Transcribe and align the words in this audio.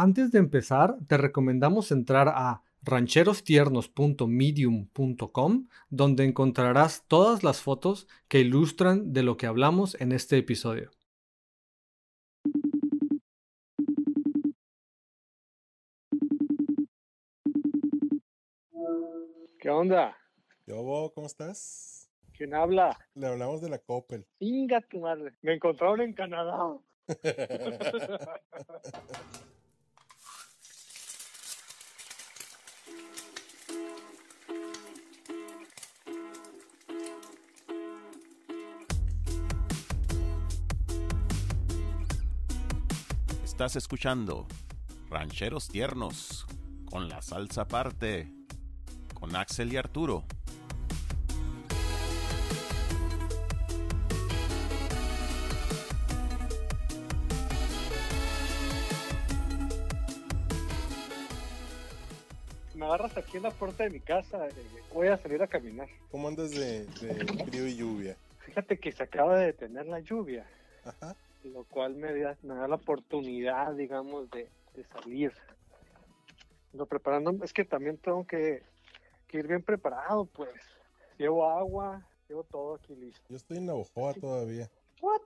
Antes 0.00 0.30
de 0.30 0.38
empezar, 0.38 0.96
te 1.08 1.16
recomendamos 1.16 1.90
entrar 1.90 2.28
a 2.28 2.62
rancherostiernos.medium.com, 2.82 5.66
donde 5.90 6.22
encontrarás 6.22 7.04
todas 7.08 7.42
las 7.42 7.60
fotos 7.60 8.06
que 8.28 8.38
ilustran 8.38 9.12
de 9.12 9.24
lo 9.24 9.36
que 9.36 9.48
hablamos 9.48 10.00
en 10.00 10.12
este 10.12 10.38
episodio. 10.38 10.92
¿Qué 19.58 19.68
onda? 19.68 20.16
Yo, 20.64 21.10
¿cómo 21.12 21.26
estás? 21.26 22.08
¿Quién 22.34 22.54
habla? 22.54 22.96
Le 23.14 23.26
hablamos 23.26 23.60
de 23.60 23.70
la 23.70 23.80
Coppel. 23.80 24.28
Inga 24.38 24.80
tu 24.80 25.00
madre. 25.00 25.34
Me 25.42 25.54
encontraron 25.54 26.02
en 26.02 26.12
Canadá. 26.12 26.78
Estás 43.58 43.74
escuchando 43.74 44.46
Rancheros 45.10 45.66
Tiernos 45.66 46.46
con 46.88 47.08
la 47.08 47.20
salsa 47.20 47.62
aparte 47.62 48.32
con 49.14 49.34
Axel 49.34 49.72
y 49.72 49.76
Arturo. 49.76 50.22
Me 62.74 62.84
agarras 62.86 63.16
aquí 63.16 63.38
en 63.38 63.42
la 63.44 63.50
puerta 63.50 63.84
de 63.84 63.90
mi 63.90 64.00
casa. 64.00 64.46
eh, 64.46 64.52
Voy 64.94 65.08
a 65.08 65.16
salir 65.18 65.42
a 65.42 65.46
caminar. 65.46 65.88
¿Cómo 66.10 66.28
andas 66.28 66.50
de, 66.52 66.84
de 66.86 67.44
frío 67.44 67.66
y 67.66 67.76
lluvia? 67.76 68.16
Fíjate 68.46 68.78
que 68.78 68.92
se 68.92 69.02
acaba 69.02 69.36
de 69.38 69.46
detener 69.46 69.86
la 69.86 70.00
lluvia, 70.00 70.46
Ajá. 70.84 71.14
Lo 71.52 71.64
cual 71.64 71.94
me 71.94 72.18
da, 72.18 72.36
me 72.42 72.54
da 72.54 72.68
la 72.68 72.76
oportunidad, 72.76 73.74
digamos, 73.74 74.30
de, 74.30 74.50
de 74.74 74.84
salir. 74.84 75.32
Lo 76.72 76.86
preparando, 76.86 77.32
es 77.44 77.52
que 77.52 77.64
también 77.64 77.98
tengo 77.98 78.26
que, 78.26 78.62
que 79.26 79.38
ir 79.38 79.46
bien 79.46 79.62
preparado, 79.62 80.26
pues. 80.26 80.54
Llevo 81.18 81.48
agua, 81.48 82.06
llevo 82.28 82.44
todo 82.44 82.76
aquí 82.76 82.94
listo. 82.94 83.24
Yo 83.28 83.36
estoy 83.36 83.58
en 83.58 83.66
Navojoa 83.66 84.14
todavía. 84.14 84.70
What? 85.00 85.22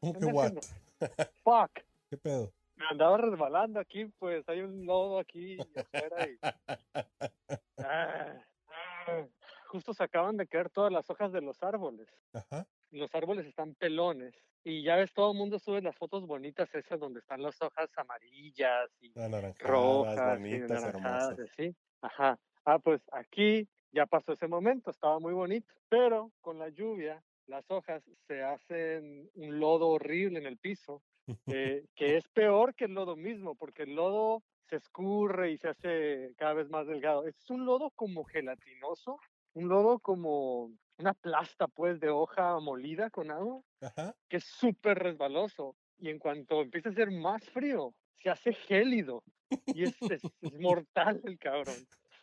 ¿Cómo 0.00 0.12
que 0.12 0.26
what? 0.26 0.52
Fuck. 1.44 1.80
¿Qué 2.08 2.16
pedo? 2.16 2.52
Me 2.76 2.86
andaba 2.90 3.16
resbalando 3.16 3.80
aquí, 3.80 4.06
pues 4.18 4.48
hay 4.48 4.60
un 4.60 4.86
lodo 4.86 5.18
aquí 5.18 5.58
afuera 5.76 6.28
y... 6.28 6.38
Ah, 7.84 8.40
ah. 8.68 9.26
Justo 9.66 9.92
se 9.92 10.04
acaban 10.04 10.36
de 10.36 10.46
caer 10.46 10.70
todas 10.70 10.92
las 10.92 11.10
hojas 11.10 11.32
de 11.32 11.40
los 11.40 11.60
árboles. 11.62 12.06
Ajá. 12.32 12.64
Los 12.92 13.14
árboles 13.14 13.46
están 13.46 13.74
pelones. 13.74 14.34
Y 14.64 14.84
ya 14.84 14.96
ves, 14.96 15.12
todo 15.12 15.32
el 15.32 15.38
mundo 15.38 15.58
sube 15.58 15.82
las 15.82 15.96
fotos 15.96 16.26
bonitas 16.26 16.72
esas 16.74 17.00
donde 17.00 17.18
están 17.18 17.42
las 17.42 17.60
hojas 17.60 17.90
amarillas 17.96 18.90
y 19.00 19.12
rojas 19.58 20.38
y 20.38 20.42
bonitas, 20.42 20.82
naranjadas, 20.82 21.30
hermosas. 21.30 21.50
así. 21.50 21.76
Ajá. 22.00 22.38
Ah, 22.64 22.78
pues 22.78 23.02
aquí 23.12 23.68
ya 23.90 24.06
pasó 24.06 24.32
ese 24.32 24.46
momento, 24.46 24.90
estaba 24.90 25.18
muy 25.18 25.32
bonito. 25.32 25.66
Pero 25.88 26.30
con 26.40 26.58
la 26.58 26.68
lluvia, 26.68 27.22
las 27.46 27.68
hojas 27.70 28.04
se 28.28 28.42
hacen 28.42 29.28
un 29.34 29.58
lodo 29.58 29.88
horrible 29.88 30.38
en 30.38 30.46
el 30.46 30.58
piso 30.58 31.02
eh, 31.46 31.84
que 31.94 32.16
es 32.16 32.28
peor 32.28 32.74
que 32.74 32.86
el 32.86 32.94
lodo 32.94 33.16
mismo, 33.16 33.54
porque 33.54 33.82
el 33.82 33.94
lodo 33.94 34.42
se 34.68 34.76
escurre 34.76 35.52
y 35.52 35.58
se 35.58 35.68
hace 35.68 36.34
cada 36.36 36.54
vez 36.54 36.68
más 36.70 36.86
delgado. 36.86 37.26
Es 37.26 37.50
un 37.50 37.66
lodo 37.66 37.90
como 37.90 38.24
gelatinoso, 38.24 39.18
un 39.54 39.68
lodo 39.68 39.98
como 39.98 40.70
una 40.98 41.14
plasta 41.14 41.66
pues 41.68 41.98
de 42.00 42.10
hoja 42.10 42.58
molida 42.60 43.10
con 43.10 43.30
agua, 43.30 43.60
Ajá. 43.80 44.14
que 44.28 44.36
es 44.38 44.44
súper 44.44 44.98
resbaloso. 44.98 45.76
Y 45.98 46.08
en 46.10 46.18
cuanto 46.18 46.60
empieza 46.62 46.88
a 46.90 46.94
ser 46.94 47.10
más 47.10 47.44
frío, 47.50 47.94
se 48.22 48.30
hace 48.30 48.52
gélido. 48.52 49.22
Y 49.66 49.84
es, 49.84 49.94
es- 50.02 50.22
es 50.40 50.60
mortal 50.60 51.20
el 51.24 51.38
cabrón. 51.38 51.76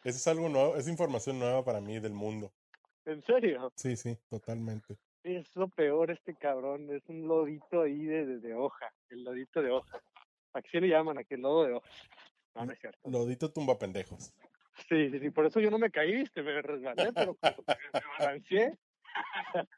Eso 0.03 0.17
es 0.17 0.27
algo 0.27 0.49
nuevo, 0.49 0.75
es 0.75 0.87
información 0.87 1.39
nueva 1.39 1.63
para 1.63 1.81
mí 1.81 1.99
del 1.99 2.13
mundo. 2.13 2.51
En 3.05 3.23
serio. 3.23 3.71
Sí, 3.75 3.95
sí, 3.95 4.17
totalmente. 4.29 4.97
Es 5.23 5.53
lo 5.55 5.67
peor 5.67 6.11
este 6.11 6.35
cabrón. 6.35 6.89
Es 6.93 7.03
un 7.07 7.27
lodito 7.27 7.81
ahí 7.81 8.03
de, 8.05 8.25
de, 8.25 8.39
de 8.39 8.53
hoja. 8.53 8.93
El 9.09 9.23
lodito 9.23 9.61
de 9.61 9.71
hoja. 9.71 9.99
Aquí 10.53 10.69
se 10.71 10.79
le 10.81 10.87
llaman 10.87 11.17
aquí 11.17 11.33
el 11.35 11.41
lodo 11.41 11.65
de 11.65 11.73
hoja. 11.73 11.89
No, 12.55 12.65
no 12.65 12.71
es 12.73 12.79
cierto. 12.79 13.09
Lodito 13.09 13.51
tumba 13.51 13.77
pendejos. 13.77 14.33
Sí, 14.87 15.09
sí, 15.11 15.19
sí, 15.19 15.29
por 15.29 15.45
eso 15.45 15.59
yo 15.59 15.69
no 15.69 15.77
me 15.77 15.91
caí, 15.91 16.15
viste, 16.15 16.41
me 16.41 16.61
resbalé, 16.61 17.11
pero 17.13 17.35
cuando 17.35 17.63
me, 17.67 17.75
me 17.93 18.01
balanceé. 18.17 18.77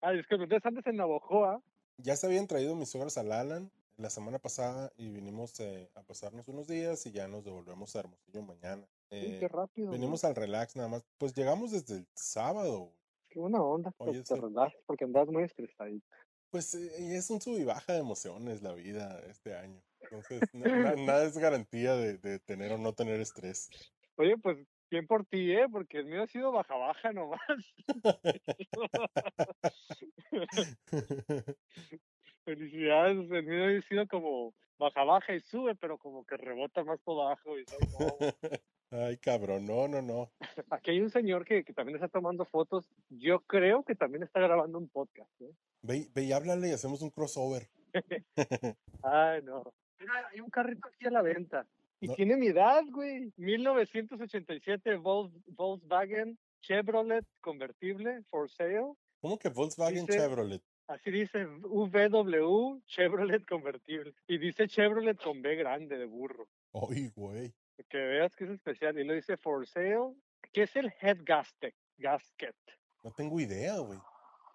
Ay, 0.00 0.18
es 0.18 0.26
que 0.26 0.34
entonces 0.34 0.64
antes 0.64 0.86
en 0.86 0.96
Navojoa, 0.96 1.62
Ya 1.98 2.16
se 2.16 2.26
habían 2.26 2.46
traído 2.46 2.74
mis 2.74 2.90
suegros 2.90 3.18
al 3.18 3.30
Alan 3.32 3.70
la 3.96 4.10
semana 4.10 4.38
pasada 4.38 4.92
y 4.96 5.10
vinimos 5.10 5.58
eh, 5.60 5.90
a 5.94 6.02
pasarnos 6.02 6.48
unos 6.48 6.66
días 6.66 7.06
y 7.06 7.12
ya 7.12 7.28
nos 7.28 7.44
devolvemos 7.44 7.94
a 7.94 8.00
Hermosillo 8.00 8.42
mañana. 8.42 8.86
Eh, 9.10 9.36
qué 9.38 9.48
rápido. 9.48 9.86
¿no? 9.86 9.92
venimos 9.92 10.24
al 10.24 10.34
relax 10.34 10.74
nada 10.74 10.88
más. 10.88 11.04
Pues 11.18 11.34
llegamos 11.34 11.70
desde 11.70 11.98
el 11.98 12.06
sábado. 12.14 12.92
Qué 13.28 13.38
buena 13.38 13.62
onda, 13.62 13.94
Oye, 13.98 14.14
pues 14.14 14.28
te 14.28 14.36
relajas 14.36 14.74
porque 14.86 15.04
andas 15.04 15.28
muy 15.28 15.44
estresadito. 15.44 16.06
Pues 16.50 16.74
eh, 16.74 17.16
es 17.16 17.30
un 17.30 17.40
sub 17.40 17.58
y 17.58 17.64
baja 17.64 17.92
de 17.92 18.00
emociones 18.00 18.62
la 18.62 18.72
vida 18.74 19.20
este 19.28 19.54
año. 19.54 19.80
Entonces, 20.02 20.42
na- 20.52 20.76
na- 20.76 20.96
nada 20.96 21.24
es 21.24 21.38
garantía 21.38 21.94
de, 21.96 22.18
de 22.18 22.38
tener 22.40 22.72
o 22.72 22.78
no 22.78 22.92
tener 22.92 23.20
estrés. 23.20 23.70
Oye, 24.16 24.36
pues 24.38 24.58
bien 24.90 25.06
por 25.06 25.24
ti, 25.24 25.52
¿eh? 25.52 25.66
Porque 25.70 25.98
el 25.98 26.06
mío 26.06 26.22
ha 26.22 26.26
sido 26.26 26.52
baja 26.52 26.76
baja 26.76 27.12
nomás. 27.12 27.40
Felicidades, 32.44 33.30
el 33.30 33.46
mío 33.46 33.78
ha 33.78 33.82
sido 33.88 34.06
como 34.08 34.54
baja 34.78 35.04
baja 35.04 35.34
y 35.34 35.40
sube, 35.40 35.74
pero 35.76 35.96
como 35.98 36.24
que 36.26 36.36
rebota 36.36 36.82
más 36.84 37.00
por 37.00 37.24
abajo. 37.24 37.58
Y. 37.58 37.64
Ay, 38.90 39.16
cabrón, 39.18 39.64
no, 39.64 39.88
no, 39.88 40.02
no. 40.02 40.30
Aquí 40.70 40.90
hay 40.90 41.00
un 41.00 41.10
señor 41.10 41.46
que, 41.46 41.64
que 41.64 41.72
también 41.72 41.96
está 41.96 42.08
tomando 42.08 42.44
fotos. 42.44 42.90
Yo 43.08 43.40
creo 43.40 43.84
que 43.84 43.94
también 43.94 44.22
está 44.22 44.40
grabando 44.40 44.78
un 44.78 44.88
podcast. 44.88 45.30
¿eh? 45.40 45.50
Ve, 45.82 46.08
ve 46.14 46.24
y 46.24 46.32
háblale 46.32 46.68
y 46.68 46.72
hacemos 46.72 47.00
un 47.00 47.10
crossover. 47.10 47.68
Ay, 49.02 49.42
no. 49.44 49.62
Mira, 50.02 50.28
hay 50.32 50.40
un 50.40 50.50
carrito 50.50 50.88
aquí 50.88 51.06
a 51.06 51.10
la 51.10 51.22
venta. 51.22 51.66
Y 52.00 52.08
No. 52.08 52.14
tiene 52.14 52.36
mi 52.36 52.48
edad, 52.48 52.82
güey. 52.90 53.32
1987 53.36 54.98
Vol- 54.98 55.32
Volkswagen 55.46 56.38
Chevrolet 56.60 57.24
convertible 57.40 58.22
for 58.30 58.50
sale. 58.50 58.92
¿Cómo 59.20 59.38
que 59.38 59.48
Volkswagen 59.48 60.06
Dice- 60.06 60.18
Chevrolet? 60.18 60.62
Así 60.88 61.10
dice 61.10 61.46
VW 61.46 62.80
Chevrolet 62.86 63.44
convertible. 63.46 64.12
Y 64.26 64.38
dice 64.38 64.66
Chevrolet 64.68 65.16
con 65.22 65.40
B 65.42 65.54
grande 65.56 65.96
de 65.96 66.06
burro. 66.06 66.48
Ay, 66.74 67.08
güey. 67.14 67.52
Que 67.88 67.98
veas 67.98 68.34
que 68.36 68.44
es 68.44 68.50
especial. 68.50 68.98
Y 68.98 69.04
lo 69.04 69.14
dice 69.14 69.36
for 69.36 69.66
sale. 69.66 70.14
¿Qué 70.52 70.62
es 70.62 70.76
el 70.76 70.92
head 71.00 71.18
gasket? 71.24 71.74
Gasket. 71.98 72.56
No 73.04 73.10
tengo 73.12 73.40
idea, 73.40 73.78
güey. 73.78 73.98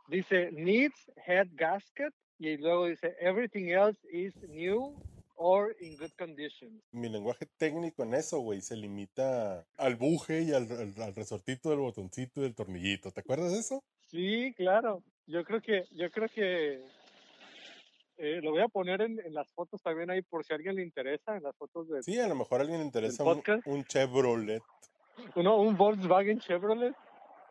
dice 0.09 0.52
needs 0.53 1.12
head 1.25 1.47
gasket 1.53 2.13
y 2.40 2.56
luego 2.57 2.86
dice 2.88 3.13
everything 3.19 3.69
else 3.72 4.00
is 4.09 4.34
new 4.47 4.96
or 5.38 5.75
in 5.80 5.96
good 5.98 6.12
condition. 6.18 6.81
Mi 6.92 7.09
lenguaje 7.09 7.46
técnico 7.58 8.03
en 8.03 8.14
eso, 8.16 8.40
güey, 8.40 8.59
se 8.62 8.75
limita 8.75 9.66
al 9.78 9.96
buje 9.96 10.42
y 10.42 10.52
al, 10.52 10.70
al- 10.72 11.02
al 11.02 11.16
resortito 11.16 11.70
del 11.70 11.80
botoncito 11.80 12.40
y 12.40 12.44
del 12.44 12.56
tornillito. 12.56 13.12
¿Te 13.12 13.22
acuerdas 13.22 13.52
de 13.53 13.59
eso? 13.59 13.84
Sí, 14.08 14.53
claro. 14.58 15.03
Yo 15.28 15.44
creo 15.44 15.62
que 15.62 15.86
yo 15.92 16.09
creo 16.12 16.28
que 16.30 16.81
eh, 18.18 18.40
lo 18.42 18.52
voy 18.52 18.62
a 18.62 18.68
poner 18.68 19.02
en, 19.02 19.20
en 19.20 19.34
las 19.34 19.52
fotos 19.53 19.81
también 19.81 20.09
ahí 20.09 20.22
por 20.22 20.44
si 20.44 20.54
a 20.54 20.56
alguien 20.56 20.75
le 20.75 20.84
interesa 20.84 21.36
en 21.38 21.44
las 21.44 21.56
fotos 21.56 21.88
de 21.89 22.01
Sí, 22.01 22.18
a 22.19 22.28
lo 22.28 22.36
mejor 22.36 22.60
a 22.60 22.63
alguien 22.63 22.80
le 22.80 22.86
interesa 22.86 23.24
un, 23.66 23.84
Chevrolet. 23.86 24.62
uno 25.36 25.57
un 25.62 25.78
Volkswagen 25.78 26.39
Chevrolet 26.39 26.95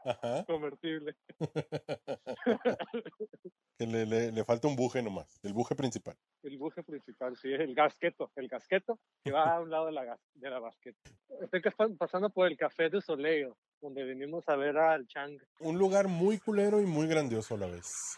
Ajá. 0.07 0.45
convertible. 0.45 1.17
Que 3.79 3.87
le, 3.87 4.07
le, 4.07 4.33
le 4.33 4.45
falta 4.45 4.69
un 4.69 4.75
buje 4.75 5.03
nomás, 5.03 5.39
el 5.43 5.53
buje 5.53 5.75
principal. 5.75 6.17
El 6.43 6.57
buje 6.57 6.83
principal, 6.83 7.37
sí, 7.37 7.53
el 7.53 7.75
gasqueto, 7.75 8.33
el 8.37 8.49
gasqueto 8.49 8.99
que 9.23 9.33
va 9.33 9.57
a 9.57 9.61
un 9.61 9.69
lado 9.69 9.87
de 9.87 9.93
la, 9.93 10.19
de 10.33 10.51
la 10.51 10.61
basqueta. 10.61 10.99
Estoy 11.43 11.61
pasando 11.99 12.31
por 12.31 12.47
el 12.47 12.57
Café 12.57 12.89
de 12.89 13.03
Soleil, 13.03 13.53
donde 13.83 14.03
venimos 14.05 14.49
a 14.49 14.57
ver 14.57 14.79
al 14.79 15.07
Chang. 15.09 15.39
Un 15.61 15.77
lugar 15.77 16.09
muy 16.09 16.39
culero 16.39 16.81
y 16.81 16.87
muy 16.87 17.07
grandioso 17.07 17.57
a 17.57 17.59
la 17.59 17.67
vez. 17.67 18.17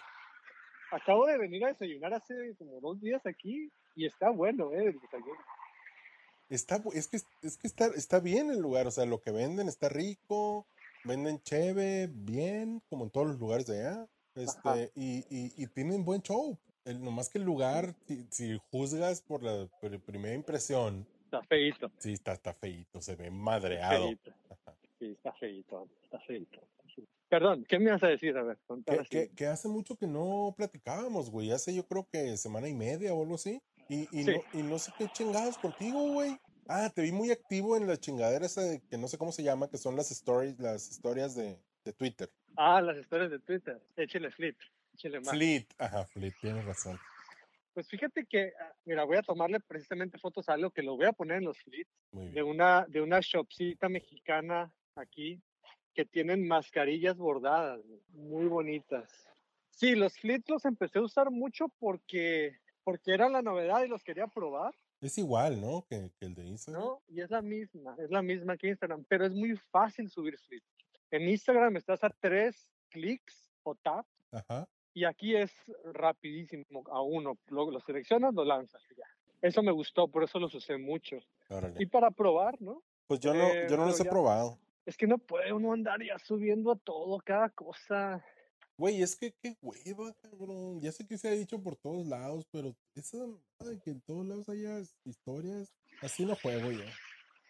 Acabo 0.93 1.27
de 1.27 1.39
venir 1.39 1.65
a 1.65 1.69
desayunar 1.69 2.15
hace 2.15 2.55
como 2.57 2.81
dos 2.81 3.01
días 3.01 3.27
aquí 3.27 3.69
y 3.97 4.07
está 4.07 4.31
bueno, 4.31 4.73
¿eh? 4.73 4.87
El 4.87 5.01
desayuno. 5.01 5.41
Está, 6.51 6.81
es 6.95 7.09
que, 7.09 7.19
es 7.43 7.59
que 7.59 7.67
está, 7.67 7.87
está 7.89 8.21
bien 8.21 8.51
el 8.51 8.61
lugar, 8.61 8.87
o 8.87 8.91
sea, 8.91 9.05
lo 9.05 9.21
que 9.21 9.33
venden 9.33 9.69
está 9.69 9.89
rico, 9.89 10.67
venden 11.09 11.41
cheve, 11.43 12.09
bien, 12.13 12.81
como 12.89 13.05
en 13.05 13.11
todos 13.11 13.27
los 13.27 13.39
lugares 13.41 13.67
de 13.67 13.81
allá, 13.81 14.07
este, 14.37 14.93
y, 14.95 15.19
y, 15.29 15.53
y 15.57 15.67
tienen 15.67 16.05
buen 16.05 16.23
show. 16.23 16.57
el, 16.85 17.03
nomás 17.03 17.29
que 17.29 17.39
el 17.39 17.45
lugar, 17.45 17.95
si, 18.07 18.25
si 18.31 18.59
juzgas 18.71 19.21
por 19.23 19.43
la 19.43 19.67
pr- 19.81 20.01
primera 20.01 20.35
impresión, 20.35 21.05
Está 21.25 21.43
feíto. 21.43 21.91
sí, 21.99 22.13
está, 22.13 22.33
está 22.33 22.55
feíto, 22.55 23.01
se 23.03 23.17
ve 23.17 23.25
Está 23.27 23.37
madreado. 23.37 24.05
feíto. 24.07 24.33
Sí, 24.99 25.07
está 25.13 25.33
feíto. 25.35 25.89
Está 26.05 26.19
feíto. 26.21 26.61
Sí. 26.95 27.07
Perdón, 27.29 27.65
¿qué 27.69 27.79
me 27.79 27.91
vas 27.91 28.03
a 28.03 28.07
decir? 28.09 28.37
A 28.39 28.43
ver, 28.43 28.57
Que, 28.87 29.05
que, 29.09 29.29
que 29.35 29.47
hace 29.47 29.69
mucho 29.69 29.95
que 29.97 30.07
no 30.07 30.55
platicábamos, 30.57 31.31
güey. 31.31 31.51
Hace 31.53 31.75
yo 31.75 31.87
creo 31.87 32.07
que 32.11 32.37
semana 32.37 32.69
y 32.69 32.75
media 32.75 33.13
o 33.15 33.23
algo 33.23 33.35
así. 33.35 33.61
Y, 33.91 34.03
y, 34.19 34.25
Sí. 34.25 34.31
no, 34.53 34.61
y 34.61 34.63
no 34.63 34.79
sé 34.79 34.91
qué 34.99 35.09
chingados 35.13 35.59
contigo, 35.59 36.13
güey. 36.13 36.39
Ah, 36.69 36.91
te 36.95 37.01
vi 37.01 37.13
muy 37.13 37.31
activo 37.31 37.77
en 37.79 37.87
la 37.87 37.97
chingadera 37.97 38.45
esa 38.45 38.61
de 38.61 38.83
que 38.89 38.99
no 38.99 39.09
sé 39.09 39.17
cómo 39.17 39.33
se 39.33 39.43
llama, 39.43 39.71
que 39.71 39.79
son 39.79 39.97
las 39.97 40.11
stories, 40.11 40.61
las 40.61 40.91
historias 40.91 41.35
de, 41.35 41.59
de 41.83 41.93
Twitter. 41.95 42.31
Ah, 42.57 42.83
las 42.83 42.99
historias 42.99 43.31
de 43.31 43.39
Twitter. 43.39 43.81
Échele 43.97 44.31
flip. 44.31 44.59
Échele 44.93 45.21
más. 45.21 45.31
Fleet, 45.31 45.67
ajá, 45.79 46.05
Fleet, 46.05 46.35
tienes 46.41 46.67
razón. 46.67 46.99
Pues 47.73 47.89
fíjate 47.89 48.27
que, 48.27 48.53
ah, 48.61 48.75
mira, 48.85 49.05
voy 49.05 49.17
a 49.17 49.23
tomarle 49.23 49.61
precisamente 49.61 50.19
fotos 50.19 50.49
a 50.49 50.55
algo 50.55 50.71
que 50.71 50.83
lo 50.83 50.97
voy 50.97 51.07
a 51.07 51.13
poner 51.13 51.39
en 51.39 51.45
los 51.45 51.57
Muy 52.13 52.29
de 52.33 52.43
una, 52.43 52.85
de 52.87 53.01
una 53.01 53.21
shopcita 53.21 53.89
mexicana 53.89 54.71
aquí 54.95 55.41
que 55.95 56.05
tienen 56.05 56.47
mascarillas 56.47 57.17
bordadas, 57.17 57.81
muy 58.11 58.47
bonitas. 58.47 59.27
Sí, 59.71 59.95
los 59.95 60.19
fleets 60.19 60.49
los 60.49 60.65
empecé 60.65 60.99
a 60.99 61.03
usar 61.03 61.31
mucho 61.31 61.69
porque, 61.79 62.59
porque 62.85 63.15
era 63.15 63.29
la 63.29 63.43
novedad 63.43 63.83
y 63.85 63.89
los 63.89 64.03
quería 64.03 64.27
probar, 64.27 64.75
Es 65.01 65.17
igual, 65.19 65.61
¿no? 65.61 65.85
Que, 65.89 66.11
que 66.19 66.27
el 66.27 66.35
de 66.35 66.45
Instagram. 66.47 66.83
¿no? 66.83 67.03
Y 67.09 67.21
es 67.21 67.31
la 67.31 67.41
misma, 67.43 67.95
es 67.99 68.11
la 68.11 68.23
misma 68.23 68.57
que 68.57 68.69
Instagram, 68.69 69.05
pero 69.09 69.27
es 69.27 69.33
muy 69.33 69.57
fácil 69.71 70.11
subir 70.11 70.37
fleets. 70.39 70.67
En 71.11 71.29
Instagram 71.29 71.77
estás 71.77 72.03
a 72.05 72.11
tres 72.11 72.71
clics 72.91 73.49
o 73.63 73.75
tap 73.77 74.07
Ajá. 74.33 74.67
y 74.95 75.05
aquí 75.05 75.37
es 75.37 75.53
rapidísimo 75.93 76.65
a 76.91 77.01
uno, 77.03 77.39
luego 77.49 77.71
lo 77.71 77.81
seleccionas, 77.81 78.35
lo 78.35 78.45
lanzas 78.45 78.83
y 78.91 78.97
ya. 78.97 79.05
Eso 79.41 79.63
me 79.63 79.71
gustó, 79.73 80.09
por 80.09 80.25
eso 80.25 80.39
los 80.41 80.53
usé 80.55 80.77
mucho. 80.79 81.17
Y 81.79 81.87
para 81.87 82.11
probar, 82.11 82.61
¿no? 82.61 82.83
Pues 83.07 83.21
yo 83.21 83.33
no, 83.33 83.45
eh, 83.45 83.67
yo 83.71 83.77
no 83.77 83.87
los 83.87 84.01
he 84.01 84.05
ya- 84.05 84.11
probado. 84.11 84.59
Es 84.85 84.97
que 84.97 85.07
no 85.07 85.19
puede 85.19 85.53
uno 85.53 85.73
andar 85.73 86.03
ya 86.03 86.19
subiendo 86.19 86.73
a 86.73 86.77
todo, 86.77 87.21
cada 87.21 87.51
cosa. 87.51 88.25
Güey, 88.79 89.03
es 89.03 89.17
que 89.17 89.33
qué 89.43 89.57
hueva, 89.61 90.15
cabrón. 90.23 90.81
Ya 90.81 90.93
sé 90.93 91.05
que 91.07 91.19
se 91.19 91.29
ha 91.29 91.33
dicho 91.33 91.61
por 91.61 91.77
todos 91.77 92.07
lados, 92.07 92.47
pero 92.53 92.75
esa 92.95 93.19
mamada 93.19 93.43
de 93.75 93.81
que 93.81 93.91
en 93.91 94.01
todos 94.03 94.25
lados 94.25 94.49
haya 94.49 94.81
historias, 95.05 95.75
así 96.01 96.25
no 96.25 96.37
juego 96.37 96.71
yo. 96.71 96.85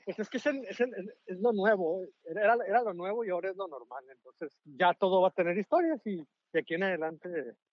Pues 0.07 0.19
es 0.21 0.29
que 0.31 0.39
es, 0.39 0.47
el- 0.47 0.65
es, 0.67 0.81
el- 0.81 0.95
es- 1.27 1.39
lo 1.39 1.53
nuevo, 1.53 2.03
era, 2.25 2.55
era 2.67 2.83
lo 2.83 2.95
nuevo 2.95 3.25
y 3.27 3.29
ahora 3.31 3.51
es 3.51 3.57
lo 3.57 3.69
normal. 3.69 4.05
Entonces 4.11 4.57
ya 4.65 4.95
todo 4.95 5.21
va 5.21 5.29
a 5.29 5.35
tener 5.35 5.57
historias 5.59 6.01
y 6.07 6.17
de 6.53 6.61
aquí 6.61 6.75
en 6.75 6.85
adelante 6.85 7.29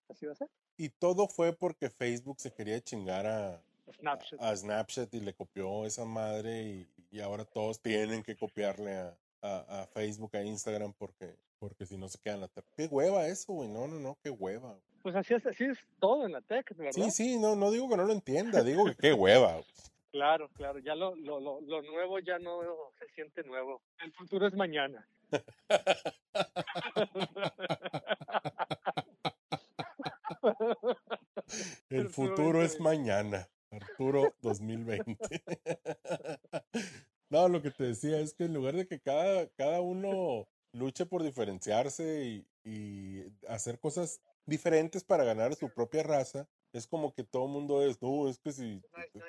así 0.10 0.26
va 0.26 0.34
a 0.34 0.36
ser. 0.36 0.50
Y 0.78 0.90
todo 0.90 1.30
fue 1.30 1.54
porque 1.56 1.90
Facebook 1.90 2.42
se 2.42 2.52
quería 2.54 2.82
chingar 2.82 3.26
a, 3.26 3.64
Snapchat. 3.94 4.42
a 4.42 4.54
Snapchat 4.58 5.14
y 5.14 5.22
le 5.22 5.34
copió 5.34 5.86
esa 5.86 6.04
madre 6.04 6.62
y, 6.64 6.90
y 7.10 7.22
ahora 7.22 7.46
todos 7.46 7.80
tienen 7.82 8.22
que 8.22 8.36
copiarle 8.36 8.96
a, 8.96 9.18
a- 9.42 9.84
a 9.84 9.88
Facebook, 9.88 10.36
a 10.36 10.44
Instagram 10.44 10.92
porque, 10.98 11.38
porque 11.60 11.86
si 11.86 11.98
no 11.98 12.08
se 12.08 12.20
quedan 12.20 12.44
atrás. 12.44 12.66
Qué 12.76 12.88
hueva 12.88 13.28
eso, 13.28 13.54
güey. 13.54 13.70
No, 13.70 13.88
no, 13.88 14.00
no, 14.00 14.18
qué 14.24 14.30
hueva. 14.30 14.80
Pues 15.02 15.16
así 15.16 15.34
es, 15.34 15.46
así 15.46 15.66
es 15.66 15.78
todo 16.00 16.26
en 16.26 16.32
la 16.32 16.42
tech, 16.42 16.76
¿verdad? 16.76 16.94
Sí, 16.94 17.12
sí, 17.12 17.38
no, 17.38 17.56
no 17.56 17.72
digo 17.72 17.90
que 17.90 17.98
no 17.98 18.06
lo 18.06 18.14
entienda, 18.14 18.64
digo 18.64 18.86
que 18.86 18.96
qué 18.96 19.14
hueva. 19.14 19.54
güey. 19.54 19.66
Claro, 20.12 20.50
claro. 20.54 20.80
Ya 20.80 20.96
lo, 20.96 21.16
lo, 21.16 21.40
lo, 21.40 21.60
lo 21.62 21.82
nuevo 21.82 22.20
ya 22.20 22.40
no 22.40 22.62
se 22.98 23.08
siente 23.14 23.44
nuevo. 23.44 23.82
El 24.00 24.14
futuro 24.14 24.48
es 24.48 24.54
mañana. 24.54 25.08
El 31.90 32.10
futuro 32.10 32.62
es 32.62 32.78
2020. 32.78 32.84
mañana. 32.84 33.50
Arturo 33.72 34.34
2020. 34.42 35.18
No, 37.28 37.50
lo 37.50 37.60
que 37.62 37.72
te 37.72 37.86
decía 37.86 38.20
es 38.20 38.36
que 38.36 38.46
en 38.46 38.54
lugar 38.54 38.76
de 38.76 38.88
que 38.88 39.00
cada, 39.00 39.48
cada 39.58 39.82
uno 39.82 40.48
luche 40.76 41.06
por 41.06 41.24
diferenciarse 41.24 42.24
y, 42.26 42.48
y 42.64 43.24
hacer 43.48 43.80
cosas 43.80 44.22
diferentes 44.46 45.04
para 45.04 45.24
ganar 45.24 45.56
su 45.56 45.70
propia 45.74 46.04
raza, 46.04 46.48
es 46.72 46.86
como 46.88 47.14
que 47.14 47.24
todo 47.24 47.46
el 47.46 47.52
mundo 47.52 47.82
es, 47.82 48.02
no, 48.02 48.28
es 48.30 48.38
que 48.40 48.52
si... 48.52 48.82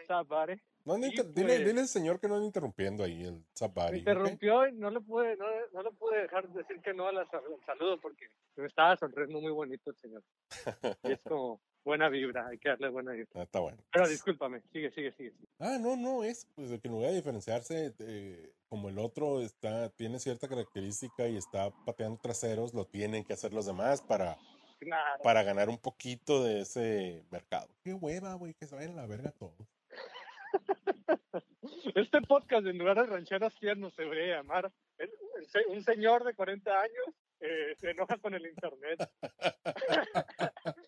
Sabare. 0.06 0.60
No 0.84 0.96
inter- 0.98 1.32
dile, 1.32 1.58
dile 1.64 1.80
al 1.80 1.88
señor 1.88 2.20
que 2.20 2.28
no 2.28 2.34
ande 2.34 2.46
interrumpiendo 2.46 3.02
ahí 3.02 3.24
el 3.24 3.34
Me 3.34 3.44
Zapari. 3.56 3.98
interrumpió 3.98 4.68
y 4.68 4.72
no 4.72 4.90
le 4.90 5.00
pude, 5.00 5.36
no, 5.36 5.46
no 5.72 5.82
le 5.82 5.90
pude 5.92 6.22
dejar 6.22 6.48
de 6.48 6.58
decir 6.62 6.80
que 6.80 6.94
no 6.94 7.08
al 7.08 7.28
saludo 7.64 8.00
porque 8.00 8.26
me 8.56 8.66
estaba 8.66 8.96
sonriendo 8.96 9.40
muy 9.40 9.52
bonito 9.52 9.90
el 9.90 9.96
señor. 9.96 10.22
Y 11.02 11.12
es 11.12 11.22
como 11.22 11.60
buena 11.86 12.08
vibra, 12.08 12.48
hay 12.48 12.58
que 12.58 12.68
darle 12.68 12.88
buena 12.88 13.12
vibra. 13.12 13.30
Ah, 13.36 13.42
está 13.44 13.60
bueno. 13.60 13.78
Pero 13.92 14.08
discúlpame, 14.08 14.60
sigue, 14.72 14.90
sigue, 14.90 15.12
sigue. 15.12 15.32
Ah, 15.60 15.78
no, 15.80 15.96
no, 15.96 16.24
es 16.24 16.46
pues 16.56 16.68
de 16.68 16.80
que 16.80 16.88
en 16.88 16.94
lugar 16.94 17.10
de 17.10 17.16
diferenciarse, 17.16 17.94
eh, 18.00 18.52
como 18.68 18.88
el 18.88 18.98
otro 18.98 19.40
está, 19.40 19.88
tiene 19.90 20.18
cierta 20.18 20.48
característica 20.48 21.28
y 21.28 21.36
está 21.36 21.70
pateando 21.86 22.18
traseros, 22.20 22.74
lo 22.74 22.86
tienen 22.86 23.24
que 23.24 23.32
hacer 23.32 23.52
los 23.54 23.66
demás 23.66 24.02
para, 24.02 24.36
Claro. 24.80 25.22
para 25.22 25.44
ganar 25.44 25.68
un 25.68 25.78
poquito 25.78 26.42
de 26.42 26.62
ese 26.62 27.24
mercado. 27.30 27.68
Qué 27.84 27.94
hueva, 27.94 28.34
güey, 28.34 28.54
que 28.54 28.66
se 28.66 28.74
vayan 28.74 28.98
a 28.98 29.02
la 29.02 29.06
verga 29.06 29.30
todos. 29.30 29.54
Este 31.94 32.20
podcast, 32.22 32.66
en 32.66 32.78
lugar 32.78 32.96
de 32.96 33.06
rancheras 33.06 33.54
tiernos, 33.58 33.94
se 33.94 34.02
debería 34.02 34.36
llamar 34.36 34.70
un 35.68 35.82
señor 35.82 36.24
de 36.24 36.34
40 36.34 36.70
años 36.70 37.14
eh, 37.40 37.74
se 37.78 37.90
enoja 37.90 38.16
con 38.18 38.34
el 38.34 38.46
internet. 38.46 39.10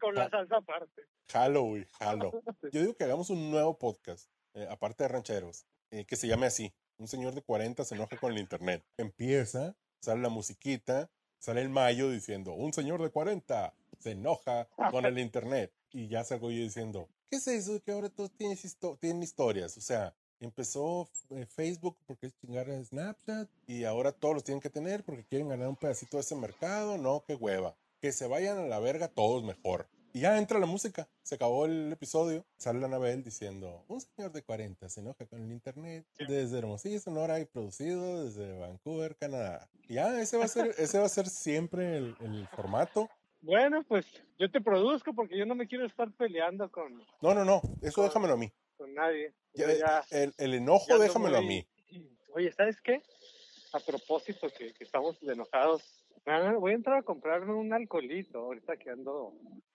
con 0.00 0.14
la 0.14 0.28
salsa 0.30 0.56
aparte. 0.56 1.02
Jalo, 1.28 1.62
güey, 1.62 1.84
jalo. 1.98 2.32
Yo 2.72 2.80
digo 2.80 2.94
que 2.96 3.04
hagamos 3.04 3.30
un 3.30 3.50
nuevo 3.50 3.78
podcast, 3.78 4.28
eh, 4.54 4.66
aparte 4.70 5.04
de 5.04 5.08
rancheros, 5.08 5.66
eh, 5.90 6.04
que 6.04 6.16
se 6.16 6.26
llame 6.26 6.46
así. 6.46 6.72
Un 6.98 7.06
señor 7.08 7.34
de 7.34 7.42
40 7.42 7.84
se 7.84 7.94
enoja 7.94 8.16
con 8.18 8.32
el 8.32 8.38
internet. 8.38 8.84
Empieza, 8.96 9.76
sale 10.00 10.20
la 10.22 10.28
musiquita, 10.28 11.10
sale 11.38 11.60
el 11.62 11.68
mayo 11.70 12.10
diciendo, 12.10 12.52
un 12.52 12.72
señor 12.72 13.00
de 13.02 13.10
40 13.10 13.72
se 13.98 14.12
enoja 14.12 14.68
con 14.90 15.04
el 15.06 15.18
internet. 15.18 15.72
Y 15.92 16.08
ya 16.08 16.24
salgo 16.24 16.50
yo 16.50 16.58
diciendo, 16.62 17.08
¿qué 17.30 17.36
es 17.36 17.46
eso 17.48 17.72
de 17.74 17.80
que 17.80 17.92
ahora 17.92 18.08
todos 18.10 18.30
tienen, 18.32 18.56
histo- 18.56 18.98
tienen 18.98 19.22
historias? 19.22 19.76
O 19.76 19.80
sea, 19.80 20.14
empezó 20.40 21.08
eh, 21.30 21.46
Facebook 21.46 21.96
porque 22.06 22.26
es 22.26 22.34
chingar 22.38 22.70
a 22.70 22.82
Snapchat 22.84 23.48
y 23.66 23.84
ahora 23.84 24.12
todos 24.12 24.34
los 24.34 24.44
tienen 24.44 24.60
que 24.60 24.70
tener 24.70 25.04
porque 25.04 25.24
quieren 25.24 25.48
ganar 25.48 25.68
un 25.68 25.76
pedacito 25.76 26.16
de 26.16 26.22
ese 26.22 26.34
mercado. 26.36 26.96
No, 26.98 27.24
qué 27.26 27.34
hueva. 27.34 27.74
Que 28.00 28.12
se 28.12 28.26
vayan 28.26 28.58
a 28.58 28.66
la 28.66 28.78
verga 28.78 29.08
todos 29.08 29.42
mejor. 29.44 29.88
Y 30.12 30.20
ya 30.22 30.38
entra 30.38 30.58
la 30.58 30.66
música. 30.66 31.08
Se 31.22 31.36
acabó 31.36 31.66
el 31.66 31.92
episodio. 31.92 32.44
Sale 32.56 32.84
Anabel 32.84 33.22
diciendo, 33.22 33.84
un 33.88 34.00
señor 34.00 34.32
de 34.32 34.42
40 34.42 34.88
se 34.88 35.00
enoja 35.00 35.24
con 35.26 35.40
el 35.44 35.52
internet 35.52 36.04
desde 36.26 36.58
Hermosillo, 36.58 36.98
Sonora 36.98 37.38
y 37.38 37.44
producido 37.44 38.24
desde 38.24 38.58
Vancouver, 38.58 39.14
Canadá. 39.16 39.68
Y 39.88 39.94
ya, 39.94 40.20
ese 40.20 40.36
va 40.36 40.46
a 40.46 40.48
ser, 40.48 40.74
ese 40.78 40.98
va 40.98 41.06
a 41.06 41.10
ser 41.10 41.28
siempre 41.28 41.96
el, 41.98 42.16
el 42.20 42.48
formato. 42.48 43.08
Bueno, 43.42 43.84
pues 43.86 44.04
yo 44.38 44.50
te 44.50 44.60
produzco 44.60 45.14
porque 45.14 45.38
yo 45.38 45.46
no 45.46 45.54
me 45.54 45.68
quiero 45.68 45.86
estar 45.86 46.10
peleando 46.12 46.70
con, 46.72 46.98
No, 47.22 47.32
no, 47.34 47.44
no, 47.44 47.62
eso 47.80 48.02
déjamelo 48.02 48.34
a 48.34 48.36
mí. 48.36 48.52
con 48.76 48.92
nadie. 48.94 49.32
Ya, 49.54 49.72
ya- 49.72 50.04
el, 50.10 50.34
el 50.38 50.54
enojo 50.54 50.86
ya 50.88 50.98
déjamelo 50.98 51.38
a 51.38 51.42
mí. 51.42 51.66
Oye, 52.34 52.50
¿sabes 52.52 52.80
qué? 52.82 53.00
A 53.72 53.78
propósito 53.80 54.48
que, 54.58 54.74
que 54.74 54.84
estamos 54.84 55.16
enojados, 55.22 55.99
ah, 56.26 56.54
voy 56.58 56.72
a 56.72 56.74
entrar 56.76 56.98
a 56.98 57.02
comprarme 57.02 57.52
un 57.54 57.72
alcoholito 57.72 58.38
ahorita 58.38 58.76
que 58.76 58.90
ando 58.90 59.34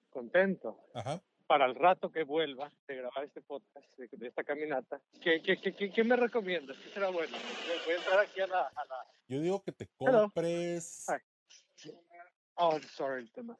contento. 0.09 0.79
Ajá. 0.93 1.21
Para 1.47 1.65
el 1.67 1.75
rato 1.75 2.09
que 2.11 2.23
vuelva 2.23 2.71
de 2.87 2.95
grabar 2.95 3.23
este 3.23 3.41
podcast, 3.41 3.87
de, 3.99 4.07
de 4.11 4.27
esta 4.27 4.43
caminata, 4.43 4.99
¿qué, 5.21 5.41
qué, 5.43 5.57
qué, 5.61 5.73
qué, 5.75 5.91
qué 5.91 6.03
me 6.03 6.15
recomiendas? 6.15 6.75
¿Qué 6.77 6.89
será 6.89 7.09
bueno? 7.09 7.37
Voy 7.85 7.93
a 7.93 7.97
entrar 7.97 8.19
aquí 8.19 8.41
a 8.41 8.47
la... 8.47 8.61
A 8.61 8.85
la... 8.85 8.95
Yo 9.27 9.39
digo 9.41 9.61
que 9.61 9.71
te 9.71 9.87
compres. 9.95 11.05
Oh, 12.55 12.79
sorry, 12.79 13.23
el 13.23 13.31
tema. 13.31 13.57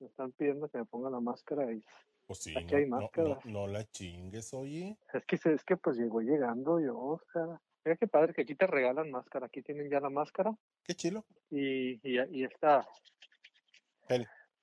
Me 0.00 0.08
están 0.08 0.32
pidiendo 0.32 0.68
que 0.68 0.78
me 0.78 0.84
ponga 0.84 1.08
la 1.08 1.20
máscara 1.20 1.72
y 1.72 1.82
Pues 2.26 2.40
sí, 2.40 2.54
Aquí 2.56 2.72
no, 2.72 2.76
hay 2.76 2.86
no- 2.90 3.40
no- 3.44 3.66
la 3.66 3.84
chingues, 3.84 4.52
oye. 4.52 4.98
Es 5.14 5.24
que, 5.24 5.36
es 5.36 5.64
que 5.64 5.76
pues 5.76 5.96
llegó 5.96 6.20
llegando 6.20 6.80
yo, 6.80 6.98
Oscar. 6.98 7.60
Mira 7.84 7.96
qué 7.96 8.06
padre 8.06 8.32
que 8.32 8.42
aquí 8.42 8.54
te 8.54 8.66
regalan 8.66 9.10
máscara. 9.10 9.46
Aquí 9.46 9.62
tienen 9.62 9.90
ya 9.90 10.00
la 10.00 10.10
máscara 10.10 10.52
Qué 10.84 10.94
chilo. 10.94 11.24
y, 11.50 11.94
y, 12.08 12.20
y 12.30 12.44
está. 12.44 12.86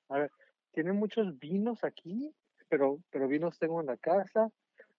A 0.09 0.17
ver, 0.17 0.31
tienen 0.71 0.95
muchos 0.95 1.37
vinos 1.39 1.83
aquí, 1.83 2.33
pero, 2.69 2.99
pero 3.09 3.27
vinos 3.27 3.57
tengo 3.57 3.81
en 3.81 3.87
la 3.87 3.97
casa. 3.97 4.49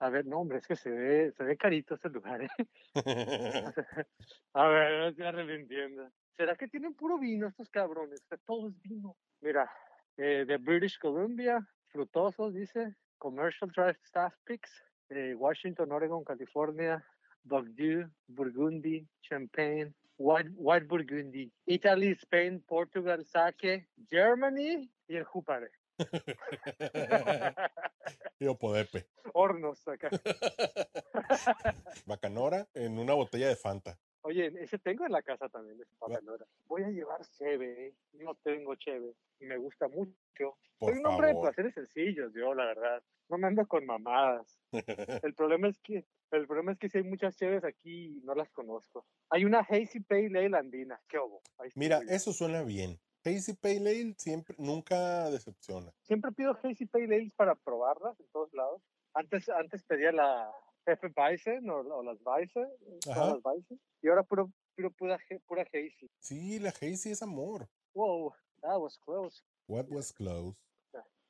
A 0.00 0.08
ver, 0.08 0.26
no, 0.26 0.40
hombre, 0.40 0.58
es 0.58 0.66
que 0.66 0.76
se 0.76 0.90
ve, 0.90 1.32
se 1.32 1.44
ve 1.44 1.56
carito 1.56 1.94
este 1.94 2.08
lugar, 2.08 2.42
¿eh? 2.42 2.48
A 4.54 4.66
ver, 4.66 4.98
no 4.98 5.08
estoy 5.08 5.26
arrepintiendo. 5.26 6.10
¿Será 6.36 6.56
que 6.56 6.68
tienen 6.68 6.94
puro 6.94 7.18
vino 7.18 7.48
estos 7.48 7.68
cabrones? 7.68 8.24
Todo 8.46 8.68
es 8.68 8.80
vino. 8.82 9.16
Mira, 9.40 9.70
eh, 10.16 10.44
de 10.46 10.56
British 10.56 10.98
Columbia, 10.98 11.66
frutosos, 11.88 12.54
dice, 12.54 12.94
Commercial 13.18 13.70
Drive 13.70 13.98
Staff 14.04 14.34
Picks, 14.44 14.82
eh, 15.10 15.34
Washington, 15.34 15.92
Oregon, 15.92 16.24
California, 16.24 17.04
Bordeaux, 17.44 18.08
Burgundy, 18.28 19.06
Champagne, 19.20 19.92
White, 20.18 20.50
White 20.56 20.86
Burgundy, 20.86 21.50
Italy, 21.66 22.12
Spain, 22.12 22.62
Portugal, 22.66 23.24
Sake, 23.24 23.88
Germany 24.10 24.90
y 25.08 25.16
el 25.16 25.24
Jupare. 25.24 25.70
Yo 28.40 28.54
podepe. 28.56 29.06
Hornos 29.32 29.86
acá. 29.88 30.10
Bacanora 32.06 32.68
en 32.74 32.98
una 32.98 33.14
botella 33.14 33.48
de 33.48 33.56
Fanta. 33.56 33.98
Oye, 34.22 34.52
ese 34.60 34.78
tengo 34.78 35.06
en 35.06 35.12
la 35.12 35.22
casa 35.22 35.48
también, 35.48 35.80
ese 35.80 35.94
bacanora. 35.98 36.46
Voy 36.66 36.82
a 36.82 36.90
llevar 36.90 37.20
cheve, 37.38 37.86
¿eh? 37.86 37.94
no 38.12 38.34
tengo 38.36 38.74
cheve 38.74 39.14
y 39.38 39.46
me 39.46 39.56
gusta 39.56 39.88
mucho. 39.88 40.58
Por 40.78 40.92
Soy 40.92 40.98
un 40.98 41.06
hombre 41.06 41.28
de 41.28 41.40
placeres 41.40 41.74
sencillos, 41.74 42.32
yo, 42.34 42.54
la 42.54 42.66
verdad. 42.66 43.02
No 43.28 43.38
me 43.38 43.46
ando 43.46 43.66
con 43.66 43.86
mamadas. 43.86 44.58
El 45.24 45.34
problema 45.34 45.68
es 45.68 45.78
que 45.80 46.04
el 46.32 46.46
problema 46.46 46.72
es 46.72 46.78
que 46.78 46.88
si 46.88 46.98
hay 46.98 47.04
muchas 47.04 47.36
cheves 47.36 47.64
aquí 47.64 48.18
y 48.18 48.20
no 48.22 48.34
las 48.34 48.50
conozco. 48.50 49.04
Hay 49.30 49.44
una 49.44 49.60
Hazy 49.60 50.00
Pale 50.00 50.46
Ale 50.46 50.56
andina. 50.56 51.00
¿Qué 51.08 51.18
sí 51.64 51.72
Mira, 51.74 51.98
bien. 51.98 52.14
eso 52.14 52.32
suena 52.32 52.62
bien. 52.62 53.00
Hazy 53.24 53.54
Pale 53.54 53.78
Ale 53.78 54.14
siempre, 54.16 54.54
nunca 54.58 55.28
decepciona. 55.30 55.92
Siempre 56.02 56.30
pido 56.30 56.56
Hazy 56.62 56.86
Pale 56.86 57.16
Ales 57.16 57.32
para 57.34 57.56
probarlas 57.56 58.18
en 58.20 58.26
todos 58.28 58.52
lados. 58.54 58.80
Antes, 59.12 59.48
antes 59.48 59.82
pedía 59.82 60.12
la 60.12 60.52
F 60.92 61.08
Bison 61.08 61.68
o, 61.70 61.76
o 61.78 62.02
las 62.02 62.18
Bison, 62.18 62.68
Ajá. 63.10 63.26
las 63.34 63.42
Bison, 63.42 63.80
y 64.02 64.08
ahora 64.08 64.22
puro, 64.22 64.50
puro 64.76 64.90
pura, 64.92 65.18
pura 65.46 65.62
Hazy. 65.72 66.10
Sí, 66.18 66.58
la 66.58 66.70
Hazy 66.70 67.10
es 67.10 67.22
amor. 67.22 67.68
Wow, 67.94 68.32
that 68.62 68.78
was 68.78 68.98
close. 68.98 69.42
What 69.66 69.86
was 69.88 70.12
close? 70.12 70.58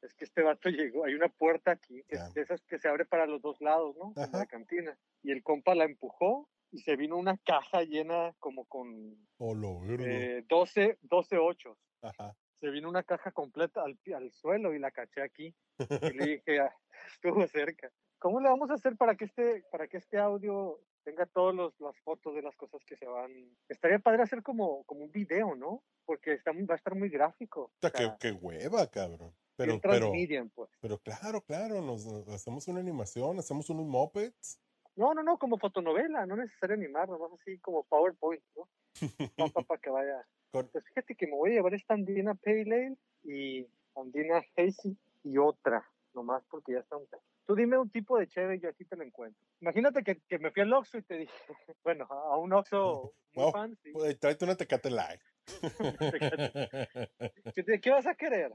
Es 0.02 0.14
que 0.14 0.24
este 0.24 0.42
vato 0.42 0.70
llegó, 0.70 1.04
hay 1.04 1.14
una 1.14 1.28
puerta 1.28 1.72
aquí, 1.72 2.02
que 2.04 2.16
es 2.16 2.32
de 2.32 2.40
esas 2.40 2.62
que 2.62 2.78
se 2.78 2.88
abre 2.88 3.04
para 3.04 3.26
los 3.26 3.42
dos 3.42 3.60
lados, 3.60 3.94
¿no? 3.96 4.14
Como 4.14 4.38
la 4.38 4.46
cantina. 4.46 4.98
Y 5.22 5.30
el 5.30 5.42
compa 5.42 5.74
la 5.74 5.84
empujó 5.84 6.48
y 6.70 6.78
se 6.78 6.96
vino 6.96 7.18
una 7.18 7.36
caja 7.36 7.82
llena 7.82 8.34
como 8.38 8.64
con 8.64 9.28
Oh, 9.36 9.54
lo 9.54 9.82
eh, 10.00 10.42
12, 10.48 10.98
12 11.02 11.36
ochos. 11.36 11.78
Ajá. 12.00 12.34
Se 12.60 12.70
vino 12.70 12.88
una 12.88 13.02
caja 13.02 13.32
completa 13.32 13.82
al, 13.82 13.98
al 14.14 14.30
suelo 14.32 14.74
y 14.74 14.78
la 14.78 14.90
caché 14.90 15.22
aquí. 15.22 15.54
Y 15.78 16.14
le 16.14 16.26
dije, 16.42 16.60
"Ah, 16.60 16.74
estuvo 17.12 17.46
cerca. 17.46 17.90
¿Cómo 18.18 18.40
le 18.40 18.48
vamos 18.48 18.70
a 18.70 18.74
hacer 18.74 18.96
para 18.96 19.14
que 19.14 19.24
este, 19.24 19.64
para 19.70 19.88
que 19.88 19.96
este 19.96 20.18
audio 20.18 20.78
tenga 21.04 21.24
todas 21.24 21.72
las 21.78 21.98
fotos 22.00 22.34
de 22.34 22.42
las 22.42 22.54
cosas 22.56 22.84
que 22.84 22.96
se 22.96 23.06
van? 23.06 23.32
Estaría 23.68 23.98
padre 23.98 24.22
hacer 24.22 24.42
como, 24.42 24.84
como 24.84 25.04
un 25.04 25.10
video, 25.10 25.54
¿no? 25.56 25.82
Porque 26.04 26.34
está, 26.34 26.52
va 26.52 26.74
a 26.74 26.76
estar 26.76 26.94
muy 26.94 27.08
gráfico. 27.08 27.62
O 27.62 27.80
sea, 27.80 27.90
qué, 27.90 28.12
qué 28.20 28.32
hueva, 28.32 28.86
cabrón. 28.88 29.34
Pero, 29.56 29.78
pero, 29.80 30.10
pues. 30.54 30.70
pero 30.80 30.98
claro, 30.98 31.42
claro, 31.42 31.82
nos, 31.82 32.06
nos 32.06 32.28
hacemos 32.28 32.66
una 32.68 32.80
animación, 32.80 33.38
hacemos 33.38 33.68
unos 33.68 33.86
mopeds. 33.86 34.58
No, 34.96 35.12
no, 35.12 35.22
no, 35.22 35.38
como 35.38 35.58
fotonovela, 35.58 36.24
no 36.24 36.36
necesario 36.36 36.76
animar, 36.76 37.08
nomás 37.08 37.32
así 37.32 37.58
como 37.58 37.84
PowerPoint, 37.84 38.42
¿no? 38.56 38.68
Para 39.66 39.80
que 39.80 39.90
vaya. 39.90 40.26
Con- 40.50 40.68
Pues 40.68 40.84
fíjate 40.84 41.14
que 41.14 41.26
me 41.26 41.36
voy 41.36 41.50
a 41.50 41.54
llevar 41.54 41.74
esta 41.74 41.94
Andina 41.94 42.34
Pale 42.34 42.62
Ale 42.62 42.96
y 43.22 43.66
Andina 43.94 44.42
Hazy 44.56 44.96
y 45.22 45.38
otra, 45.38 45.84
nomás 46.14 46.42
porque 46.50 46.72
ya 46.72 46.80
está 46.80 46.96
un 46.96 47.06
Tú 47.46 47.54
dime 47.54 47.78
un 47.78 47.90
tipo 47.90 48.18
de 48.18 48.28
cheve 48.28 48.56
y 48.56 48.60
yo 48.60 48.68
aquí 48.68 48.84
te 48.84 48.96
lo 48.96 49.02
encuentro. 49.02 49.44
Imagínate 49.60 50.02
que, 50.04 50.20
que 50.28 50.38
me 50.38 50.50
fui 50.52 50.62
al 50.62 50.72
Oxxo 50.72 50.98
y 50.98 51.02
te 51.02 51.16
dije, 51.18 51.32
bueno, 51.84 52.06
a 52.10 52.36
un 52.36 52.52
Oxxo 52.52 53.12
muy 53.34 53.44
Wow. 53.44 53.52
fancy. 53.52 53.92
Pues, 53.92 54.18
Tráete 54.18 54.44
una 54.44 54.56
Tecate 54.56 54.90
Light. 54.90 55.20
¿Qué, 57.82 57.90
vas 57.90 58.06
a 58.06 58.14
querer? 58.14 58.52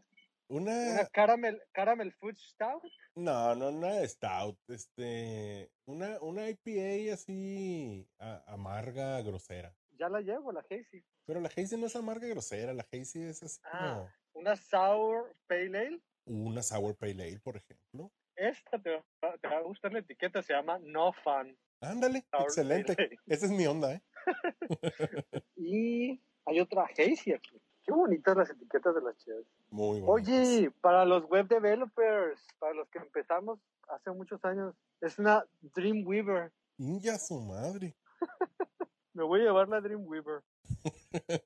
una, 0.48 0.92
¿Una 0.92 1.06
caramel, 1.08 1.62
caramel 1.72 2.12
food 2.14 2.36
stout? 2.38 2.84
no, 3.16 3.56
no, 3.56 3.70
una 3.70 4.06
stout, 4.08 4.58
este, 4.70 5.72
una, 5.86 6.20
una 6.22 6.50
IPA 6.50 7.14
así 7.14 8.08
a- 8.20 8.44
amarga, 8.48 9.22
grosera. 9.22 9.74
Ya 9.98 10.10
la 10.10 10.22
llevo, 10.22 10.52
la 10.52 10.62
Hazy. 10.70 11.04
Pero 11.25 11.39
la 11.39 11.50
Hazy 11.50 11.77
no 11.77 11.88
es 11.88 11.96
amarga, 11.96 12.27
grosera, 12.27 12.74
la 12.74 12.86
Hazy 12.91 13.24
es 13.24 13.41
así 13.44 13.60
Ah. 13.65 14.08
Una 14.34 14.55
sour 14.55 15.34
pale 15.48 15.77
ale. 15.77 16.01
una 16.25 16.62
Sour 16.62 16.96
Pale 16.96 17.24
Ale, 17.24 17.39
por 17.39 17.55
ejemplo. 17.58 18.12
Esta 18.36 18.77
te 18.82 18.91
va, 19.22 19.38
te 19.38 19.48
va 19.48 19.58
a 19.58 19.62
gustar 19.62 19.94
la 19.94 20.00
etiqueta, 20.00 20.41
se 20.44 20.53
llama 20.53 20.77
No 20.79 21.13
Fun. 21.13 21.58
Ándale, 21.82 22.24
Sour 22.32 22.44
excelente. 22.44 22.96
Esa 23.27 23.46
es 23.46 23.51
mi 23.51 23.65
onda, 23.65 23.94
¿eh? 23.94 24.01
Y 25.55 26.22
hay 26.46 26.60
otra 26.60 26.86
Hazy 26.86 27.34
aquí. 27.34 27.62
Qué 27.84 27.91
bonitas 27.91 28.36
las 28.36 28.50
etiquetas 28.50 28.96
de 28.96 29.01
las 29.01 29.15
cheves. 29.17 29.46
Muy 29.70 30.01
bueno. 30.01 30.13
Oye, 30.13 30.72
para 30.82 31.05
los 31.05 31.24
web 31.25 31.48
developers, 31.48 32.41
para 32.60 32.74
los 32.74 32.89
que 32.89 32.98
empezamos 32.98 33.60
hace 33.89 34.10
muchos 34.12 34.44
años, 34.44 34.75
es 35.01 35.20
una 35.20 35.46
Dreamweaver. 35.62 36.51
Inja 36.77 37.17
su 37.20 37.39
madre. 37.39 37.96
Me 39.13 39.24
voy 39.24 39.41
a 39.41 39.44
llevar 39.44 39.70
la 39.70 39.79
Dreamweaver. 39.82 40.41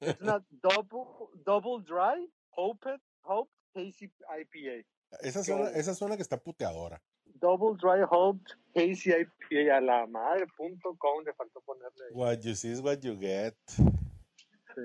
Es 0.02 0.22
una 0.22 0.46
double, 0.50 1.30
double 1.46 1.84
dry, 1.86 2.32
hoped, 2.56 3.00
hope 3.24 3.52
hazy 3.76 4.06
IPA. 4.06 4.86
Esa 5.22 5.44
suena, 5.44 5.70
esa 5.72 5.94
suena 5.94 6.16
que 6.16 6.22
está 6.22 6.38
puteadora. 6.38 7.02
Double 7.26 7.78
dry 7.78 8.04
hoped 8.10 8.52
hazy 8.76 9.12
IPA 9.12 9.78
a 9.78 9.82
la 9.82 10.08
madre 10.08 10.48
punto 10.58 10.96
com 10.98 11.24
le 11.24 11.34
faltó 11.34 11.62
ponerle. 11.62 12.06
ahí. 12.06 12.14
What 12.14 12.40
you 12.42 12.56
see 12.56 12.72
is 12.72 12.82
what 12.82 13.00
you 13.02 13.18
get. 13.18 13.56
Sí. 13.76 14.82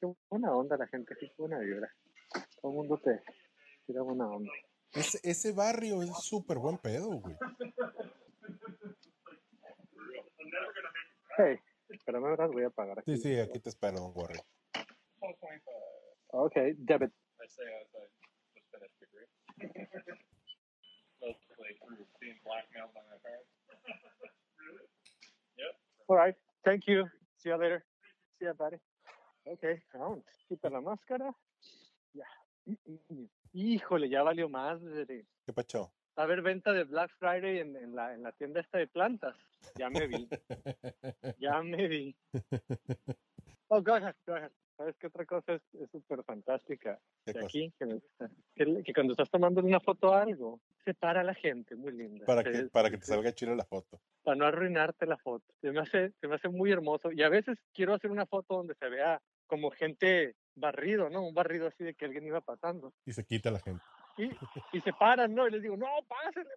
Qué 0.00 0.12
buena 0.28 0.52
onda 0.54 0.76
la 0.76 0.86
gente, 0.86 1.14
qué 1.18 1.32
buena 1.38 1.58
vibra. 1.58 1.88
Todo 2.60 2.72
el 2.72 2.76
mundo 2.76 3.00
te 3.02 3.22
tira 3.86 4.02
buena 4.02 4.28
onda. 4.28 4.50
Ese, 4.92 5.18
ese 5.22 5.52
barrio 5.52 6.02
es 6.02 6.10
súper 6.22 6.58
buen 6.58 6.78
pedo, 6.78 7.20
güey. 7.20 7.36
Hey, 11.36 11.58
espérame, 11.88 12.26
ahora 12.26 12.46
voy 12.46 12.64
a 12.64 12.70
pagar 12.70 12.98
aquí. 12.98 13.16
Sí, 13.16 13.22
sí, 13.22 13.38
aquí 13.38 13.60
te 13.60 13.68
espero, 13.70 14.08
worry. 14.14 14.38
Ok, 16.28 16.54
debit. 16.78 17.10
I 17.10 17.14
say 17.48 17.64
as 17.80 17.94
I 17.94 18.06
just 18.54 18.70
finished 18.70 18.98
degree. 19.00 19.26
Mostly 21.20 21.74
through 21.84 22.06
being 22.20 22.38
blackmailed 22.44 22.92
by 22.92 23.00
my 23.08 23.18
parents. 23.22 23.50
All 26.08 26.16
right, 26.16 26.36
thank 26.64 26.86
you. 26.86 27.08
See 27.36 27.48
you 27.50 27.56
later. 27.56 27.84
See 28.38 28.46
you, 28.46 28.54
buddy. 28.54 28.78
Ok, 29.46 29.62
vamos. 29.94 30.24
Quita 30.48 30.70
la 30.70 30.80
máscara. 30.80 31.34
Ya. 32.12 32.26
Híjole, 33.52 34.08
ya 34.08 34.22
valió 34.22 34.48
madre. 34.48 35.26
¿Qué 35.44 35.52
pacho? 35.52 35.92
Va 36.16 36.22
a 36.22 36.26
haber 36.26 36.42
venta 36.42 36.72
de 36.72 36.84
Black 36.84 37.10
Friday 37.18 37.58
en, 37.58 37.76
en 37.76 37.94
la, 37.94 38.14
en 38.14 38.22
la 38.22 38.32
tienda 38.32 38.60
esta 38.60 38.78
de 38.78 38.86
plantas. 38.86 39.36
Ya 39.76 39.90
me 39.90 40.06
vi, 40.06 40.28
ya 41.38 41.60
me 41.62 41.88
vi. 41.88 42.14
Oh, 43.68 43.82
go 43.82 43.94
ahead, 43.94 44.14
go 44.26 44.34
ahead. 44.34 44.50
¿Sabes 44.76 44.96
qué 44.98 45.06
otra 45.06 45.24
cosa 45.24 45.54
es 45.54 45.62
súper 45.92 46.24
fantástica 46.24 46.98
¿Qué 47.24 47.32
de 47.32 47.40
cosa? 47.40 47.46
aquí? 47.46 47.72
Que, 47.78 47.86
me 47.86 47.94
gusta? 47.94 48.30
que, 48.56 48.82
que 48.82 48.92
cuando 48.92 49.12
estás 49.12 49.30
tomando 49.30 49.60
una 49.62 49.78
foto 49.78 50.12
a 50.12 50.22
algo, 50.22 50.60
separa 50.84 51.20
a 51.20 51.24
la 51.24 51.34
gente, 51.34 51.76
muy 51.76 51.92
linda. 51.92 52.26
Para 52.26 52.42
Se- 52.42 52.50
que, 52.50 52.62
para 52.70 52.90
que 52.90 52.98
te 52.98 53.04
se- 53.04 53.12
salga 53.12 53.32
chida 53.32 53.54
la 53.54 53.64
foto. 53.64 54.00
para 54.24 54.36
no 54.36 54.46
arruinarte 54.46 55.06
la 55.06 55.16
foto. 55.16 55.44
Se 55.60 55.70
me 55.70 55.80
hace, 55.80 56.10
se 56.20 56.26
me 56.28 56.34
hace 56.34 56.48
muy 56.48 56.72
hermoso. 56.72 57.12
Y 57.12 57.22
a 57.22 57.28
veces 57.28 57.56
quiero 57.72 57.94
hacer 57.94 58.10
una 58.10 58.26
foto 58.26 58.54
donde 58.56 58.74
se 58.74 58.88
vea 58.88 59.22
como 59.46 59.70
gente 59.70 60.34
barrido, 60.56 61.08
¿no? 61.08 61.22
Un 61.24 61.34
barrido 61.34 61.68
así 61.68 61.84
de 61.84 61.94
que 61.94 62.04
alguien 62.06 62.26
iba 62.26 62.40
pasando. 62.40 62.92
Y 63.06 63.12
se 63.12 63.24
quita 63.24 63.50
la 63.52 63.60
gente. 63.60 63.82
Y, 64.16 64.30
y 64.72 64.80
se 64.80 64.92
paran, 64.92 65.34
¿no? 65.34 65.48
Y 65.48 65.50
les 65.50 65.62
digo, 65.62 65.76
no, 65.76 65.88
pásenle. 66.08 66.50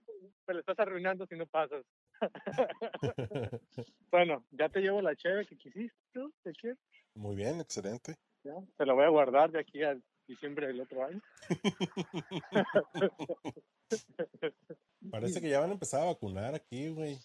Te 0.45 0.53
lo 0.53 0.59
estás 0.59 0.79
arruinando 0.79 1.25
si 1.27 1.35
no 1.35 1.45
pasas. 1.45 1.83
Bueno, 4.09 4.45
ya 4.51 4.69
te 4.69 4.79
llevo 4.79 5.01
la 5.01 5.13
cheve 5.15 5.45
que 5.45 5.57
quisiste, 5.57 5.93
¿tú? 6.13 6.33
¿Te 6.41 6.53
quieres? 6.53 6.79
Muy 7.13 7.35
bien, 7.35 7.59
excelente. 7.59 8.15
Ya, 8.43 8.53
Te 8.77 8.85
la 8.85 8.93
voy 8.93 9.03
a 9.03 9.09
guardar 9.09 9.51
de 9.51 9.59
aquí 9.59 9.83
a 9.83 9.97
diciembre 10.27 10.67
del 10.67 10.79
otro 10.81 11.05
año. 11.05 11.21
Parece 15.11 15.41
que 15.41 15.49
ya 15.49 15.59
van 15.59 15.69
a 15.69 15.73
empezar 15.73 16.01
a 16.01 16.05
vacunar 16.05 16.55
aquí, 16.55 16.89
güey. 16.89 17.17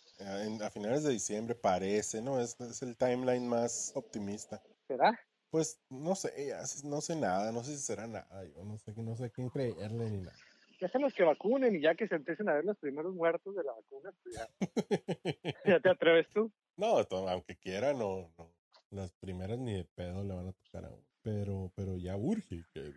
A 0.61 0.71
finales 0.71 1.05
de 1.05 1.13
diciembre, 1.13 1.55
parece, 1.55 2.21
¿no? 2.23 2.41
Es, 2.41 2.61
es 2.61 2.83
el 2.83 2.97
timeline 2.97 3.49
más 3.49 3.93
optimista. 3.95 4.61
¿Será? 4.87 5.19
Pues 5.53 5.79
no 5.91 6.15
sé, 6.15 6.33
ya 6.49 6.63
no 6.89 7.03
sé 7.03 7.15
nada, 7.15 7.53
no 7.53 7.63
sé 7.63 7.73
si 7.73 7.83
será 7.83 8.07
nada. 8.07 8.43
Yo 8.57 8.65
no 8.65 8.79
sé, 8.79 8.95
no 8.97 9.15
sé 9.15 9.27
a 9.27 9.29
quién 9.29 9.51
creerle 9.51 10.09
ni 10.11 10.23
nada. 10.23 10.37
Déjalos 10.81 11.13
que 11.13 11.25
vacunen 11.25 11.77
y 11.77 11.83
ya 11.83 11.95
que 11.95 12.09
se 12.09 12.15
empiecen 12.15 12.49
a 12.49 12.55
ver 12.55 12.65
los 12.65 12.79
primeros 12.79 13.15
muertos 13.15 13.55
de 13.55 13.63
la 13.63 13.73
vacuna, 13.73 14.15
pues 14.23 14.35
ya, 14.35 14.49
¿Ya 15.67 15.79
te 15.79 15.91
atreves 15.91 16.27
tú. 16.31 16.51
No, 16.79 16.97
aunque 17.29 17.57
quiera, 17.59 17.93
no, 17.93 18.33
no. 18.39 18.51
Las 18.93 19.13
primeras 19.13 19.59
ni 19.59 19.75
de 19.75 19.85
pedo 19.85 20.25
le 20.25 20.35
van 20.35 20.49
a 20.49 20.53
tocar 20.53 20.87
a 20.87 20.89
uno. 20.89 21.05
Pero, 21.21 21.71
pero 21.77 21.99
ya 21.99 22.17
urge 22.17 22.65
que. 22.73 22.95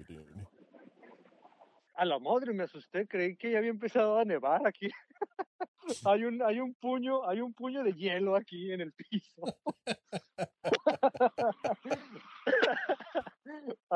A 1.95 2.05
la 2.05 2.19
madre, 2.19 2.53
me 2.53 2.63
asusté, 2.63 3.05
creí 3.05 3.35
que 3.35 3.51
ya 3.51 3.57
había 3.57 3.69
empezado 3.69 4.17
a 4.17 4.23
nevar 4.23 4.65
aquí. 4.65 4.87
hay 6.05 6.23
un, 6.23 6.41
hay 6.41 6.61
un 6.61 6.73
puño, 6.73 7.27
hay 7.27 7.41
un 7.41 7.53
puño 7.53 7.83
de 7.83 7.91
hielo 7.91 8.37
aquí 8.37 8.71
en 8.71 8.79
el 8.79 8.93
piso. 8.93 9.41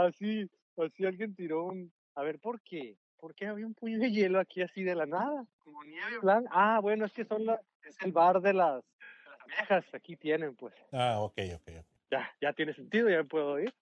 así, 0.10 0.50
así 0.78 1.06
alguien 1.06 1.36
tiró 1.36 1.66
un. 1.66 1.92
A 2.16 2.24
ver, 2.24 2.40
¿por 2.40 2.62
qué? 2.62 2.98
¿Por 3.18 3.36
qué 3.36 3.48
había 3.48 3.66
un 3.66 3.74
puño 3.74 4.00
de 4.00 4.12
hielo 4.12 4.40
aquí 4.40 4.62
así 4.62 4.84
de 4.84 4.96
la 4.96 5.06
nada? 5.06 5.46
Como 5.64 5.84
nieve 5.84 6.20
blanca. 6.22 6.50
Ah, 6.54 6.80
bueno, 6.82 7.06
es 7.06 7.14
que 7.14 7.26
son 7.26 7.46
la, 7.46 7.60
es 7.84 7.96
el 8.02 8.12
bar 8.12 8.42
de 8.42 8.54
las, 8.54 8.76
de 8.76 9.30
las 9.30 9.42
abejas. 9.42 9.86
Aquí 9.94 10.16
tienen, 10.16 10.56
pues. 10.56 10.74
Ah, 10.92 11.18
ok, 11.20 11.38
ok. 11.56 11.70
ok. 11.80 11.86
Ya, 12.12 12.32
ya 12.42 12.54
tiene 12.54 12.74
sentido, 12.74 13.10
ya 13.10 13.18
me 13.18 13.26
puedo 13.26 13.60
ir. 13.60 13.74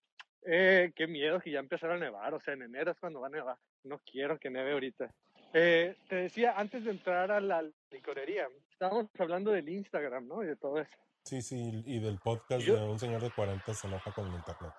Eh, 0.44 0.92
qué 0.96 1.08
miedo 1.08 1.40
que 1.40 1.52
ya 1.52 1.60
empezara 1.60 1.96
a 1.96 2.00
nevar, 2.00 2.34
o 2.34 2.40
sea, 2.40 2.54
en 2.54 2.62
enero 2.62 2.92
es 2.92 2.98
cuando 3.00 3.20
va 3.20 3.28
a 3.28 3.32
nevar. 3.32 3.58
No 3.84 4.00
quiero 4.00 4.40
que 4.40 4.50
neve 4.50 4.72
ahorita. 4.72 5.14
Eh, 5.54 5.96
te 6.08 6.16
decía, 6.16 6.54
antes 6.58 6.84
de 6.86 6.92
entrar 6.92 7.32
a 7.32 7.40
la 7.40 7.64
licorería, 7.92 8.48
estábamos 8.72 9.08
hablando 9.18 9.52
del 9.52 9.68
Instagram, 9.68 10.28
¿no? 10.28 10.44
Y 10.44 10.48
de 10.48 10.56
todo 10.56 10.80
eso. 10.80 10.92
Sí, 11.24 11.42
sí, 11.42 11.84
y 11.86 12.00
del 12.00 12.20
podcast 12.20 12.66
de 12.66 12.74
un 12.74 13.00
señor 13.00 13.22
de 13.22 13.32
40 13.32 13.74
se 13.74 13.88
enoja 13.88 14.12
con 14.14 14.28
el 14.28 14.36
internet. 14.36 14.72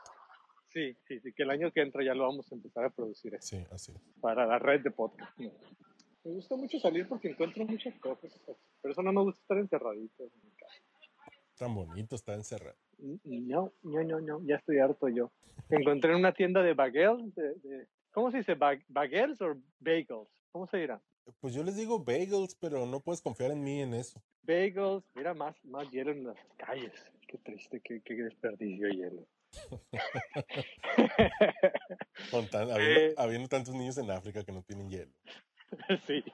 Sí, 0.79 0.97
sí, 1.09 1.19
sí, 1.21 1.33
que 1.33 1.43
el 1.43 1.51
año 1.51 1.73
que 1.73 1.81
entra 1.81 2.05
ya 2.05 2.15
lo 2.15 2.23
vamos 2.23 2.53
a 2.53 2.55
empezar 2.55 2.85
a 2.85 2.91
producir 2.91 3.37
Sí, 3.41 3.65
así 3.73 3.91
es. 3.91 3.99
para 4.21 4.47
la 4.47 4.61
red 4.61 4.81
de 4.81 4.93
podcast. 4.93 5.37
¿no? 5.41 5.51
Me 6.25 6.31
gusta 6.35 6.55
mucho 6.55 6.79
salir 6.79 7.09
porque 7.09 7.31
encuentro 7.31 7.65
muchas 7.65 7.99
cosas, 7.99 8.41
pero 8.81 8.93
eso 8.93 9.03
no 9.03 9.13
me 9.13 9.23
gusta 9.23 9.41
estar 9.41 9.59
encerradito 9.59 10.23
en 10.23 10.31
mi 10.45 10.51
casa. 10.53 10.75
Tan 11.57 11.75
bonito 11.75 12.15
está 12.15 12.35
encerrado. 12.35 12.77
No, 13.25 13.73
no, 13.83 14.03
no, 14.05 14.21
no, 14.21 14.41
ya 14.45 14.55
estoy 14.57 14.79
harto 14.79 15.09
yo. 15.09 15.33
Encontré 15.69 16.13
en 16.13 16.19
una 16.19 16.33
tienda 16.33 16.63
de 16.63 16.75
bagels, 16.75 17.35
de, 17.35 17.55
de- 17.55 17.89
¿cómo 18.13 18.31
se 18.31 18.39
dice? 18.39 18.55
Bag- 18.57 18.85
¿Bagels 18.89 19.41
o 19.43 19.57
bagels? 19.81 20.29
¿Cómo 20.53 20.69
se 20.69 20.77
dirá? 20.77 21.03
Pues 21.41 21.55
yo 21.55 21.65
les 21.65 21.77
digo 21.77 21.99
bagels, 21.99 22.55
pero 22.55 22.87
no 22.87 23.01
puedes 23.01 23.21
confiar 23.21 23.51
en 23.51 23.65
mí 23.65 23.81
en 23.83 23.95
eso. 23.95 24.23
Bagels, 24.43 25.05
mira, 25.17 25.35
más, 25.35 25.57
más 25.65 25.91
hielo 25.91 26.13
en 26.13 26.25
las 26.25 26.39
calles. 26.57 26.93
Qué 27.27 27.37
triste, 27.39 27.81
qué, 27.85 28.01
qué 28.03 28.15
desperdicio 28.15 28.87
de 28.87 28.95
hielo. 28.95 29.27
Con 32.31 32.49
tan- 32.49 32.71
habiendo, 32.71 33.01
Eh. 33.01 33.15
habiendo 33.17 33.49
tantos 33.49 33.75
niños 33.75 33.99
en 33.99 34.11
África 34.11 34.45
que 34.45 34.53
no 34.53 34.63
tienen 34.63 34.89
hielo. 34.91 35.13
sí. 36.07 36.25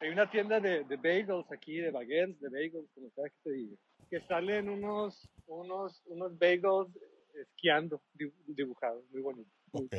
Hay 0.00 0.08
una 0.08 0.30
tienda 0.30 0.60
de, 0.60 0.84
de 0.84 0.96
bagels 0.96 1.50
aquí, 1.52 1.76
de 1.78 1.90
bagels, 1.90 2.40
de 2.40 2.48
bagels, 2.48 2.90
como 2.94 3.10
sea 3.10 3.28
que 3.28 3.36
se 3.42 3.50
diga, 3.52 3.76
que 4.08 4.20
salen 4.22 4.68
unos, 4.68 5.28
unos, 5.46 6.02
unos 6.06 6.38
bagels 6.38 6.88
esquiando, 7.34 8.02
dibu- 8.14 8.32
dibujados, 8.46 9.04
muy 9.10 9.20
bonitos. 9.22 9.52
Muy, 9.72 9.84
Ok. 9.84 9.94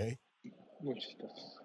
muy 0.79 0.95
chistosos. 0.99 1.61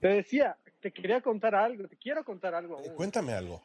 Te 0.00 0.08
decía, 0.08 0.58
te 0.80 0.92
quería 0.92 1.20
contar 1.22 1.54
algo, 1.54 1.88
te 1.88 1.96
quiero 1.96 2.24
contar 2.24 2.54
algo. 2.54 2.78
Eh, 2.80 2.92
cuéntame 2.94 3.32
algo. 3.32 3.62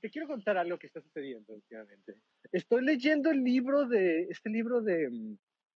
te 0.00 0.10
quiero 0.10 0.26
contar 0.26 0.56
algo 0.58 0.76
que 0.78 0.88
está 0.88 1.00
sucediendo 1.00 1.54
últimamente. 1.54 2.14
Estoy 2.52 2.84
leyendo 2.84 3.30
el 3.30 3.42
libro 3.44 3.86
de, 3.86 4.22
este 4.30 4.48
libro 4.50 4.80
de, 4.80 5.08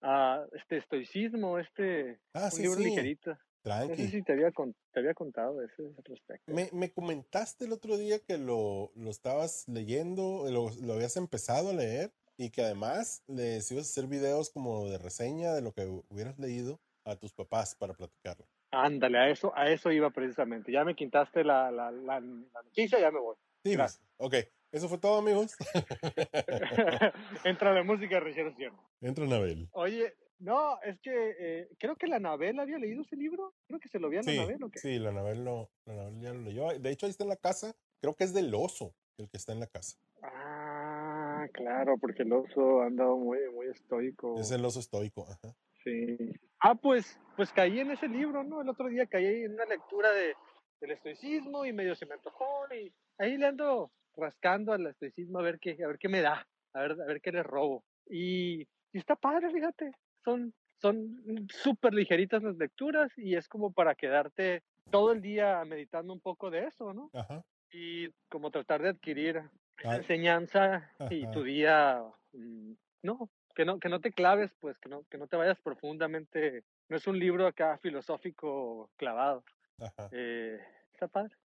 ah, 0.02 0.46
este 0.54 0.78
estoicismo, 0.78 1.60
este, 1.60 2.20
Ah, 2.34 2.50
un 2.50 2.58
sí, 2.58 2.64
libro 2.64 2.78
sí. 2.78 2.84
ligerito. 2.84 3.32
No 3.32 3.96
sé 3.96 4.04
Tranqui. 4.04 4.08
si 4.10 4.24
te 4.24 4.34
había, 4.34 4.52
te 4.92 5.00
había 5.00 5.14
contado 5.14 5.62
ese 5.64 5.84
al 5.84 6.04
respecto. 6.04 6.54
Me, 6.54 6.70
me 6.74 6.92
comentaste 6.92 7.66
el 7.66 7.74
otro 7.74 7.98
día 7.98 8.20
que 8.20 8.38
lo, 8.38 8.92
lo 8.96 9.10
estabas 9.10 9.68
leyendo, 9.68 10.46
lo, 10.50 10.70
lo 10.82 10.94
habías 10.94 11.18
empezado 11.18 11.70
a 11.70 11.74
leer 11.74 12.14
y 12.38 12.50
que 12.50 12.62
además 12.64 13.24
les 13.28 13.72
ibas 13.72 13.88
a 13.88 13.90
hacer 13.92 14.08
videos 14.08 14.50
como 14.50 14.88
de 14.90 14.98
reseña 14.98 15.54
de 15.54 15.62
lo 15.62 15.74
que 15.74 15.86
hubieras 16.10 16.40
leído 16.40 16.82
a 17.06 17.16
tus 17.16 17.34
papás 17.34 17.76
para 17.76 17.94
platicarlo. 17.94 18.48
Ándale, 18.72 19.18
a 19.18 19.30
eso, 19.30 19.52
a 19.56 19.70
eso 19.70 19.92
iba 19.92 20.10
precisamente. 20.12 20.72
Ya 20.72 20.84
me 20.86 20.96
quitaste 20.96 21.44
la, 21.44 21.72
la, 21.72 21.92
la, 21.92 22.20
la 22.22 22.62
noticia, 22.64 23.00
ya 23.00 23.12
me 23.12 23.20
voy. 23.20 23.36
Sí, 23.64 23.76
Gracias. 23.76 24.02
pues, 24.18 24.18
ok. 24.18 24.36
Eso 24.72 24.88
fue 24.88 24.98
todo, 24.98 25.20
amigos. 25.20 25.56
Entra 27.44 27.74
la 27.74 27.84
música 27.84 28.16
de 28.16 28.22
Richard. 28.22 28.54
Entra 29.02 29.26
Anabel. 29.26 29.68
Oye, 29.72 30.14
no, 30.40 30.82
es 30.82 31.00
que 31.02 31.36
eh, 31.40 31.70
creo 31.78 31.96
que 31.98 32.08
la 32.08 32.16
Anabel 32.16 32.60
había 32.60 32.78
leído 32.78 33.02
ese 33.02 33.16
libro. 33.16 33.54
Creo 33.68 33.80
que 33.80 33.90
se 33.90 34.00
lo 34.00 34.08
había 34.08 34.22
a 34.22 34.24
Sí, 34.24 34.38
Anabel, 34.38 34.64
¿o 34.64 34.70
qué? 34.70 34.80
sí, 34.80 34.98
la 34.98 35.10
Anabel, 35.10 35.44
lo, 35.44 35.70
la 35.86 35.94
Anabel 35.94 36.22
ya 36.22 36.34
lo 36.34 36.42
leyó. 36.42 36.80
De 36.80 36.90
hecho, 36.90 37.06
ahí 37.06 37.10
está 37.10 37.24
en 37.24 37.30
la 37.30 37.36
casa. 37.36 37.76
Creo 38.00 38.16
que 38.16 38.24
es 38.24 38.34
del 38.34 38.54
oso 38.56 38.96
el 39.18 39.30
que 39.30 39.38
está 39.38 39.52
en 39.52 39.60
la 39.60 39.68
casa. 39.68 39.98
Ah, 40.24 41.48
claro, 41.54 41.98
porque 42.00 42.24
el 42.24 42.32
oso 42.32 42.82
ha 42.82 42.86
andado 42.86 43.18
muy, 43.18 43.40
muy 43.54 43.68
estoico. 43.68 44.40
Es 44.40 44.52
el 44.52 44.64
oso 44.64 44.80
estoico. 44.80 45.28
Ajá. 45.30 45.54
Sí. 45.84 46.18
Ah, 46.60 46.76
pues, 46.76 47.20
pues 47.36 47.52
caí 47.52 47.80
en 47.80 47.92
ese 47.92 48.08
libro, 48.08 48.44
¿no? 48.44 48.62
El 48.62 48.70
otro 48.70 48.88
día 48.88 49.06
caí 49.08 49.44
en 49.44 49.54
una 49.54 49.66
lectura 49.66 50.12
de, 50.12 50.34
del 50.80 50.92
estoicismo 50.92 51.66
y 51.66 51.74
medio 51.74 51.96
se 51.96 52.06
me 52.06 52.14
antojó 52.14 52.46
y 52.74 52.94
ahí 53.18 53.38
le 53.38 53.48
ando 53.48 53.92
rascando 54.16 54.74
al 54.74 54.88
estoicismo 54.88 55.40
a 55.40 55.44
ver 55.44 55.60
qué, 55.60 55.78
a 55.84 55.88
ver 55.88 55.98
qué 55.98 56.10
me 56.10 56.22
da, 56.22 56.48
a 56.74 56.82
ver, 56.82 56.92
a 56.94 57.06
ver 57.06 57.22
qué 57.22 57.32
le 57.32 57.44
robo. 57.44 57.84
Y, 58.10 58.62
y 58.92 58.98
está 58.98 59.16
padre, 59.16 59.52
fíjate, 59.52 59.92
son, 60.24 60.54
son 60.82 61.48
súper 61.50 61.94
ligeritas 61.94 62.44
las 62.44 62.58
lecturas 62.58 63.12
y 63.18 63.36
es 63.36 63.48
como 63.48 63.72
para 63.72 63.96
quedarte 63.96 64.64
todo 64.90 65.12
el 65.12 65.22
día 65.22 65.64
meditando 65.66 66.12
un 66.14 66.20
poco 66.20 66.50
de 66.52 66.66
eso, 66.66 66.94
¿no? 66.94 67.10
Ajá. 67.14 67.44
Y 67.72 68.10
como 68.30 68.52
tratar 68.52 68.82
de 68.82 68.90
adquirir 68.90 69.44
Ah. 69.84 69.96
enseñanza 69.96 70.92
y 71.10 71.30
tu 71.32 71.44
día, 71.44 72.04
mm, 72.34 72.74
no, 73.04 73.30
que 73.56 73.66
no, 73.66 73.80
que 73.80 73.90
no 73.90 74.00
te 74.00 74.12
claves, 74.12 74.54
pues, 74.60 74.78
que 74.78 74.90
no, 74.90 75.04
que 75.10 75.18
no 75.18 75.28
te 75.28 75.38
vayas 75.38 75.60
profundamente. 75.60 76.64
No 76.90 76.98
es 76.98 77.08
un 77.08 77.18
libro 77.18 77.48
acá 77.48 77.78
filosófico 77.80 78.90
clavado. 78.98 79.44
Ajá. 79.80 80.10
Eh, 80.12 80.60
está 80.94 81.08
padre. 81.08 81.36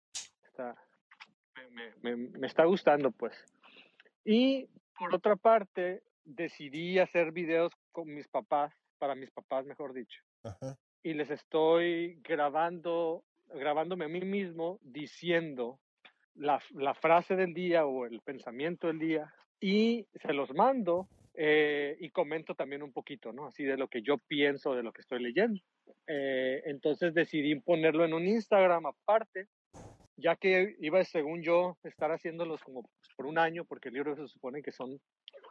Está, 0.45 0.75
me, 1.77 1.91
me- 2.01 2.15
me- 2.15 2.39
me 2.39 2.47
está 2.47 2.65
gustando, 2.65 3.11
pues. 3.11 3.33
Y 4.25 4.67
por 4.97 5.13
otra 5.15 5.35
parte, 5.35 6.01
decidí 6.25 6.99
hacer 6.99 7.31
videos 7.31 7.71
con 7.91 8.13
mis 8.13 8.27
papás, 8.27 8.73
para 8.97 9.15
mis 9.15 9.31
papás, 9.31 9.65
mejor 9.65 9.93
dicho. 9.93 10.21
Ajá. 10.43 10.77
Y 11.03 11.13
les 11.13 11.29
estoy 11.29 12.19
grabando, 12.23 13.23
grabándome 13.53 14.05
a 14.05 14.09
mí 14.09 14.21
mismo 14.21 14.79
diciendo 14.81 15.79
la, 16.35 16.59
la 16.73 16.93
frase 16.93 17.35
del 17.35 17.53
día 17.53 17.85
o 17.85 18.05
el 18.05 18.21
pensamiento 18.21 18.87
del 18.87 18.99
día 18.99 19.33
y 19.59 20.05
se 20.21 20.33
los 20.33 20.53
mando 20.53 21.07
eh, 21.33 21.95
y 21.99 22.09
comento 22.09 22.55
también 22.55 22.81
un 22.83 22.91
poquito, 22.91 23.31
¿no? 23.31 23.45
Así 23.47 23.63
de 23.63 23.77
lo 23.77 23.87
que 23.87 24.01
yo 24.01 24.17
pienso 24.17 24.73
de 24.75 24.83
lo 24.83 24.91
que 24.91 25.01
estoy 25.01 25.21
leyendo. 25.21 25.61
Eh, 26.07 26.63
entonces 26.65 27.13
decidí 27.13 27.55
ponerlo 27.59 28.03
en 28.05 28.13
un 28.13 28.27
Instagram 28.27 28.85
aparte, 28.87 29.47
ya 30.17 30.35
que 30.35 30.75
iba, 30.79 31.03
según 31.05 31.43
yo, 31.43 31.77
estar 31.83 32.11
haciéndolos 32.11 32.61
como 32.63 32.81
pues, 32.83 33.09
por 33.15 33.25
un 33.27 33.37
año, 33.37 33.65
porque 33.65 33.89
el 33.89 33.95
libro 33.95 34.15
se 34.15 34.27
supone 34.27 34.61
que 34.61 34.71
son 34.71 34.99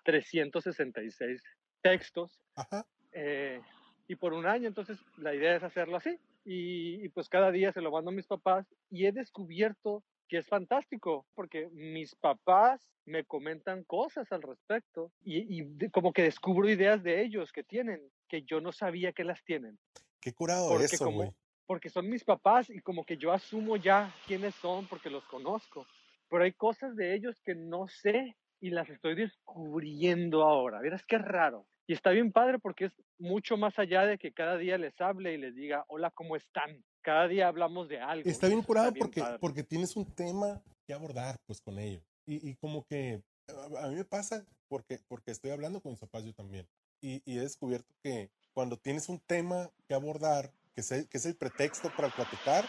366 0.04 1.42
textos 1.82 2.38
Ajá. 2.54 2.86
eh, 3.12 3.60
y 4.08 4.16
por 4.16 4.32
un 4.32 4.46
año, 4.46 4.68
entonces 4.68 4.98
la 5.16 5.34
idea 5.34 5.56
es 5.56 5.62
hacerlo 5.62 5.96
así. 5.96 6.18
Y, 6.44 7.04
y 7.04 7.08
pues 7.08 7.28
cada 7.28 7.50
día 7.50 7.72
se 7.72 7.80
lo 7.80 7.90
mando 7.90 8.10
a 8.10 8.14
mis 8.14 8.26
papás 8.26 8.66
y 8.88 9.06
he 9.06 9.12
descubierto 9.12 10.04
que 10.28 10.38
es 10.38 10.46
fantástico 10.46 11.26
porque 11.34 11.68
mis 11.72 12.14
papás 12.14 12.80
me 13.04 13.24
comentan 13.24 13.82
cosas 13.84 14.30
al 14.30 14.42
respecto 14.42 15.12
y, 15.24 15.38
y 15.58 15.62
de- 15.62 15.90
como 15.90 16.12
que 16.12 16.22
descubro 16.22 16.68
ideas 16.68 17.02
de 17.02 17.22
ellos 17.22 17.50
que 17.52 17.64
tienen 17.64 18.00
que 18.28 18.42
yo 18.42 18.60
no 18.60 18.70
sabía 18.72 19.12
que 19.12 19.24
las 19.24 19.42
tienen 19.44 19.78
Qué 20.20 20.32
curado 20.32 20.68
Porque 20.68 20.84
eso, 20.86 21.04
como-. 21.04 21.34
Porque 21.66 21.90
son 21.90 22.08
mis 22.08 22.24
papás 22.24 22.70
y 22.70 22.80
como 22.80 23.04
que 23.04 23.16
yo 23.16 23.32
asumo 23.32 23.76
ya 23.76 24.14
quiénes 24.26 24.54
son 24.54 24.86
porque 24.86 25.10
los 25.10 25.24
conozco 25.24 25.86
pero 26.28 26.44
hay 26.44 26.52
cosas 26.52 26.96
de 26.96 27.14
ellos 27.14 27.40
que 27.42 27.54
no 27.54 27.88
sé 27.88 28.36
y 28.60 28.70
las 28.70 28.88
estoy 28.88 29.14
descubriendo 29.14 30.42
ahora. 30.42 30.80
Verás 30.80 31.04
qué 31.06 31.18
raro. 31.18 31.66
Y 31.86 31.92
está 31.92 32.10
bien 32.10 32.32
padre 32.32 32.58
porque 32.58 32.86
es 32.86 32.92
mucho 33.18 33.56
más 33.56 33.78
allá 33.78 34.04
de 34.04 34.18
que 34.18 34.32
cada 34.32 34.56
día 34.56 34.76
les 34.76 35.00
hable 35.00 35.34
y 35.34 35.38
les 35.38 35.54
diga, 35.54 35.84
hola, 35.88 36.10
¿cómo 36.10 36.34
están? 36.34 36.82
Cada 37.02 37.28
día 37.28 37.46
hablamos 37.46 37.88
de 37.88 38.00
algo. 38.00 38.28
Está 38.28 38.48
bien 38.48 38.62
curado 38.62 38.90
bien 38.90 39.00
porque, 39.00 39.22
porque 39.40 39.62
tienes 39.62 39.94
un 39.96 40.04
tema 40.12 40.60
que 40.86 40.94
abordar 40.94 41.36
pues 41.46 41.60
con 41.60 41.78
ellos. 41.78 42.02
Y, 42.26 42.50
y 42.50 42.56
como 42.56 42.84
que 42.86 43.22
a, 43.48 43.84
a 43.84 43.88
mí 43.88 43.94
me 43.94 44.04
pasa 44.04 44.44
porque, 44.68 44.98
porque 45.06 45.30
estoy 45.30 45.52
hablando 45.52 45.80
con 45.80 45.92
mis 45.92 46.00
papás 46.00 46.24
yo 46.24 46.34
también. 46.34 46.66
Y, 47.00 47.22
y 47.24 47.38
he 47.38 47.42
descubierto 47.42 47.94
que 48.02 48.30
cuando 48.52 48.76
tienes 48.76 49.08
un 49.08 49.20
tema 49.20 49.70
que 49.86 49.94
abordar, 49.94 50.50
que, 50.76 50.82
se- 50.82 51.08
que 51.08 51.16
es 51.16 51.26
el 51.26 51.34
pretexto 51.36 51.90
para 51.96 52.10
platicar, 52.10 52.64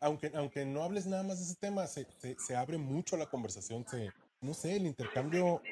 aunque, 0.00 0.30
aunque 0.34 0.66
no 0.66 0.82
hables 0.82 1.06
nada 1.06 1.22
más 1.22 1.38
de 1.38 1.44
ese 1.44 1.56
tema, 1.56 1.86
se, 1.86 2.04
se, 2.18 2.36
se 2.38 2.56
abre 2.56 2.76
mucho 2.78 3.16
la 3.16 3.26
conversación, 3.26 3.86
se, 3.88 4.10
no 4.40 4.52
sé, 4.54 4.76
el 4.76 4.86
intercambio 4.86 5.62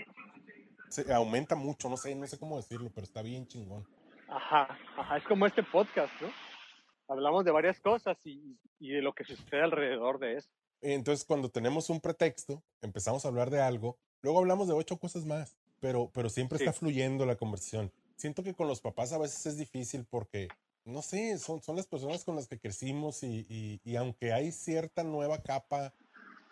se 0.89 1.13
aumenta 1.13 1.57
mucho, 1.57 1.89
no 1.91 1.97
sé, 1.97 2.15
no 2.15 2.27
sé 2.27 2.39
cómo 2.39 2.57
decirlo, 2.57 2.91
pero 2.95 3.05
está 3.05 3.21
bien 3.23 3.47
chingón. 3.49 3.87
Ajá, 4.29 4.79
ajá, 4.97 5.17
es 5.19 5.25
como 5.25 5.47
este 5.47 5.63
podcast, 5.65 6.13
¿no? 6.21 6.29
Hablamos 7.09 7.45
de 7.45 7.51
varias 7.51 7.79
cosas 7.81 8.17
y, 8.25 8.57
y 8.79 8.91
de 8.91 9.03
lo 9.03 9.13
que 9.13 9.25
sucede 9.25 9.63
alrededor 9.63 10.19
de 10.19 10.37
eso. 10.39 10.49
Entonces, 10.83 11.25
cuando 11.25 11.49
tenemos 11.49 11.91
un 11.91 12.01
pretexto, 12.01 12.63
empezamos 12.83 13.25
a 13.25 13.29
hablar 13.29 13.51
de 13.51 13.61
algo, 13.61 13.99
luego 14.23 14.39
hablamos 14.41 14.69
de 14.69 14.75
ocho 14.75 14.99
cosas 14.99 15.25
más, 15.25 15.57
pero, 15.81 16.11
pero 16.13 16.29
siempre 16.29 16.59
Sí. 16.59 16.65
está 16.65 16.73
fluyendo 16.79 17.27
la 17.27 17.37
conversación. 17.37 17.93
Siento 18.17 18.43
que 18.43 18.55
con 18.55 18.67
los 18.67 18.81
papás 18.81 19.13
a 19.13 19.19
veces 19.19 19.45
es 19.47 19.57
difícil 19.59 20.05
porque, 20.09 20.49
no 20.87 21.03
sé, 21.03 21.37
son, 21.39 21.63
son 21.63 21.77
las 21.77 21.87
personas 21.87 22.25
con 22.25 22.37
las 22.37 22.49
que 22.49 22.59
crecimos 22.59 23.23
y, 23.23 23.45
y- 23.49 23.81
y 23.85 23.97
aunque 23.97 24.33
hay 24.33 24.53
cierta 24.53 25.03
nueva 25.05 25.43
capa 25.43 25.93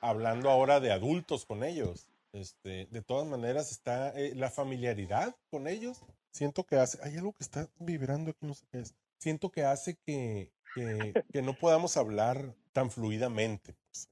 hablando 0.01 0.51
ahora 0.51 0.81
de 0.81 0.93
adultos 0.93 1.47
con 1.47 1.65
ellos, 1.65 2.07
este, 2.33 2.87
de 2.91 3.03
todas 3.03 3.27
maneras 3.27 3.71
está 3.71 4.11
eh, 4.11 4.35
la 4.35 4.51
familiaridad 4.51 5.35
con 5.51 5.67
ellos. 5.69 6.05
Siento 6.33 6.65
que 6.65 6.77
hace, 6.77 6.99
hay 7.03 7.17
algo 7.17 7.33
que 7.33 7.45
está 7.45 7.69
vibrando 7.79 8.33
aquí, 8.33 8.45
no 8.47 8.55
sé 8.55 8.67
qué 8.71 8.81
es. 8.81 8.95
Siento 9.19 9.51
que 9.51 9.63
hace 9.63 9.97
que, 10.05 10.51
que, 10.75 11.15
que 11.33 11.43
no 11.43 11.55
podamos 11.55 11.97
hablar 11.97 12.55
tan 12.73 12.91
fluidamente. 12.91 13.75
pues. 13.87 14.11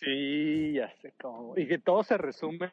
Sí, 0.00 0.72
ya 0.74 0.92
sé 1.02 1.12
cómo. 1.20 1.58
Y 1.58 1.66
que 1.68 1.78
todo 1.78 2.02
se 2.04 2.16
resume 2.16 2.72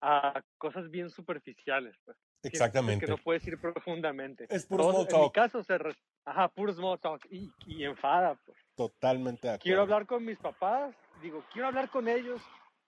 a 0.00 0.42
cosas 0.58 0.90
bien 0.90 1.10
superficiales. 1.10 1.94
Pues. 2.04 2.16
Exactamente. 2.42 3.06
Que 3.06 3.12
no 3.12 3.18
puedes 3.18 3.46
ir 3.46 3.58
profundamente. 3.60 4.46
Es 4.50 4.66
puro 4.66 4.90
small 4.90 5.06
En 5.10 5.20
mi 5.20 5.30
caso, 5.30 5.62
se 5.62 5.78
re- 5.78 5.94
ajá, 6.24 6.48
puro 6.48 6.72
small 6.72 6.98
talk 7.00 7.26
y, 7.30 7.50
y 7.66 7.84
enfada. 7.84 8.34
Pues. 8.44 8.58
Totalmente 8.76 9.48
de 9.48 9.58
Quiero 9.58 9.82
acuerdo. 9.82 9.94
hablar 9.94 10.06
con 10.06 10.24
mis 10.24 10.38
papás, 10.38 10.94
digo, 11.22 11.44
quiero 11.52 11.68
hablar 11.68 11.88
con 11.90 12.08
ellos 12.08 12.42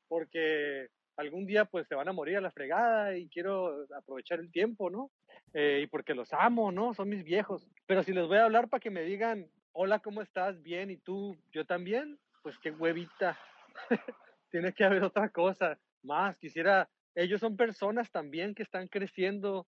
porque 0.08 0.88
algún 1.16 1.46
día 1.46 1.64
pues 1.64 1.86
se 1.88 1.94
van 1.94 2.08
a 2.08 2.12
morir 2.12 2.36
a 2.36 2.40
la 2.40 2.50
fregada 2.50 3.16
y 3.16 3.28
quiero 3.28 3.86
aprovechar 3.96 4.40
el 4.40 4.50
tiempo, 4.50 4.90
¿no? 4.90 5.10
Eh, 5.54 5.80
y 5.84 5.86
porque 5.86 6.14
los 6.14 6.32
amo, 6.32 6.70
¿no? 6.72 6.92
Son 6.94 7.08
mis 7.08 7.24
viejos. 7.24 7.66
Pero 7.86 8.02
si 8.02 8.12
les 8.12 8.26
voy 8.26 8.38
a 8.38 8.44
hablar 8.44 8.68
para 8.68 8.80
que 8.80 8.90
me 8.90 9.02
digan, 9.02 9.48
hola, 9.72 10.00
¿cómo 10.00 10.22
estás? 10.22 10.60
Bien, 10.62 10.90
¿y 10.90 10.96
tú? 10.98 11.36
Yo 11.52 11.64
también, 11.64 12.18
pues 12.42 12.58
qué 12.58 12.70
huevita. 12.70 13.38
Tiene 14.50 14.72
que 14.72 14.84
haber 14.84 15.02
otra 15.02 15.28
cosa 15.30 15.78
más. 16.02 16.36
Quisiera, 16.38 16.88
ellos 17.14 17.40
son 17.40 17.56
personas 17.56 18.10
también 18.10 18.54
que 18.54 18.62
están 18.62 18.88
creciendo 18.88 19.66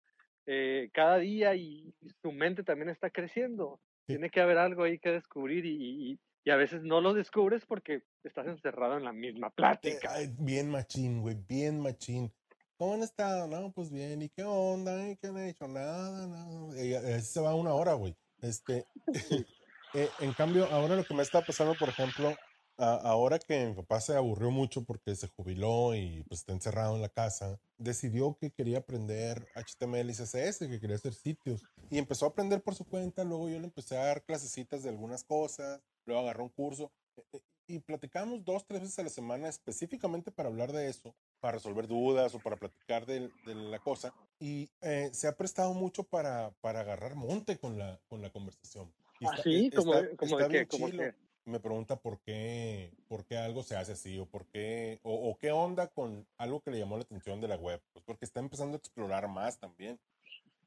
eh, 0.46 0.90
cada 0.94 1.18
día 1.18 1.56
y 1.56 1.93
su 2.24 2.32
mente 2.32 2.64
también 2.64 2.90
está 2.90 3.12
creciendo. 3.12 3.80
Sí. 4.08 4.14
Tiene 4.14 4.32
que 4.32 4.42
haber 4.42 4.58
algo 4.58 4.84
ahí 4.84 4.98
que 4.98 5.12
descubrir 5.12 5.66
y, 5.66 6.12
y- 6.14 6.20
y 6.46 6.50
a 6.52 6.56
veces 6.58 6.82
no 6.84 7.00
lo 7.00 7.14
descubres 7.14 7.66
porque 7.66 8.02
estás 8.24 8.48
encerrado 8.48 8.98
en 8.98 9.04
la 9.06 9.14
misma 9.14 9.48
Eh, 9.48 9.52
plática. 9.56 10.12
ay, 10.14 10.34
bien 10.40 10.70
machín, 10.72 11.22
güey, 11.22 11.36
bien 11.48 11.80
machín. 11.80 12.34
¿Cómo 12.78 12.96
han 12.96 13.04
estado? 13.04 13.48
No, 13.48 13.72
pues 13.72 13.92
bien. 13.92 14.22
¿Y 14.24 14.30
qué 14.30 14.44
onda? 14.44 15.08
¿Y 15.10 15.16
qué 15.18 15.28
han 15.28 15.38
hecho? 15.38 15.68
Nada, 15.68 16.28
nada. 16.28 16.84
Y 16.84 16.94
así 16.96 17.28
se 17.34 17.40
va 17.40 17.56
una 17.56 17.74
hora, 17.74 17.94
güey. 17.94 18.16
Este, 18.42 18.86
eh, 19.94 20.10
en 20.20 20.34
cambio, 20.34 20.66
ahora 20.66 20.96
lo 20.96 21.04
que 21.06 21.14
me 21.14 21.24
está 21.24 21.42
pasando, 21.42 21.76
por 21.76 21.88
ejemplo, 21.90 22.36
a- 22.78 22.96
ahora 22.96 23.40
que 23.40 23.66
mi 23.68 23.74
papá 23.76 24.02
se 24.02 24.16
aburrió 24.16 24.52
mucho 24.52 24.84
porque 24.84 25.16
se 25.16 25.28
jubiló 25.28 25.96
y 25.96 26.24
pues 26.28 26.42
está 26.42 26.54
encerrado 26.54 26.96
en 26.96 27.02
la 27.02 27.10
casa, 27.10 27.60
decidió 27.78 28.38
que 28.40 28.52
quería 28.52 28.80
aprender 28.80 29.48
HTML 29.56 30.10
y 30.10 30.14
CSS, 30.16 30.68
que 30.68 30.80
quería 30.80 30.96
hacer 30.96 31.14
sitios. 31.14 31.62
Y 31.90 31.98
empezó 31.98 32.26
a 32.26 32.30
aprender 32.30 32.62
por 32.62 32.76
su 32.76 32.86
cuenta, 32.86 33.24
luego 33.24 33.50
yo 33.50 33.60
le 33.60 33.66
empecé 33.66 33.98
a 33.98 34.06
dar 34.06 34.24
clasecitas 34.24 34.84
de 34.84 34.90
algunas 34.90 35.24
cosas, 35.24 35.82
luego 36.06 36.22
agarró 36.22 36.44
un 36.44 36.50
curso. 36.50 36.92
eh, 37.34 37.40
Y 37.66 37.80
platicamos 37.80 38.44
dos, 38.44 38.66
tres 38.68 38.82
veces 38.82 39.00
a 39.00 39.04
la 39.04 39.10
semana 39.10 39.48
específicamente 39.48 40.32
para 40.32 40.50
hablar 40.50 40.74
de 40.74 40.90
eso, 40.90 41.16
para 41.40 41.54
resolver 41.54 41.88
dudas 41.88 42.36
o 42.36 42.40
para 42.40 42.58
platicar 42.58 43.06
de, 43.06 43.30
de 43.46 43.56
la 43.56 43.80
cosa. 43.80 44.14
Y 44.38 44.70
eh, 44.82 45.10
se 45.14 45.28
ha 45.30 45.38
prestado 45.38 45.74
mucho 45.74 46.04
para, 46.04 46.52
para 46.60 46.82
agarrar 46.82 47.16
monte 47.16 47.58
con 47.58 47.78
la, 47.78 48.02
con 48.10 48.22
la 48.22 48.30
conversación. 48.32 48.92
Y 49.22 49.26
está- 49.26 49.40
Así, 49.40 49.66
está- 49.68 49.78
¿Ah, 49.78 49.80
como, 49.82 49.94
de- 50.02 50.16
como 50.18 50.32
está 50.40 50.48
de 50.50 50.60
que, 50.60 50.68
como 50.68 50.88
que, 50.92 51.16
me 51.46 51.60
pregunta 51.60 51.96
por 51.98 52.20
qué, 52.22 52.92
por 53.08 53.26
qué 53.26 53.38
algo 53.38 53.64
se 53.64 53.76
hace 53.76 53.94
así 53.94 54.18
o 54.20 54.26
por 54.26 54.46
qué, 54.48 55.00
o, 55.04 55.30
o 55.30 55.38
qué 55.38 55.52
onda 55.52 55.88
con 55.88 56.26
algo 56.38 56.62
que 56.62 56.72
le 56.72 56.80
llamó 56.80 56.98
la 56.98 57.04
atención 57.04 57.42
de 57.42 57.48
la 57.48 57.56
web, 57.58 57.82
pues 57.94 58.04
porque 58.06 58.26
está 58.26 58.40
empezando 58.40 58.76
a 58.76 58.78
explorar 58.80 59.28
más 59.28 59.60
también. 59.60 60.00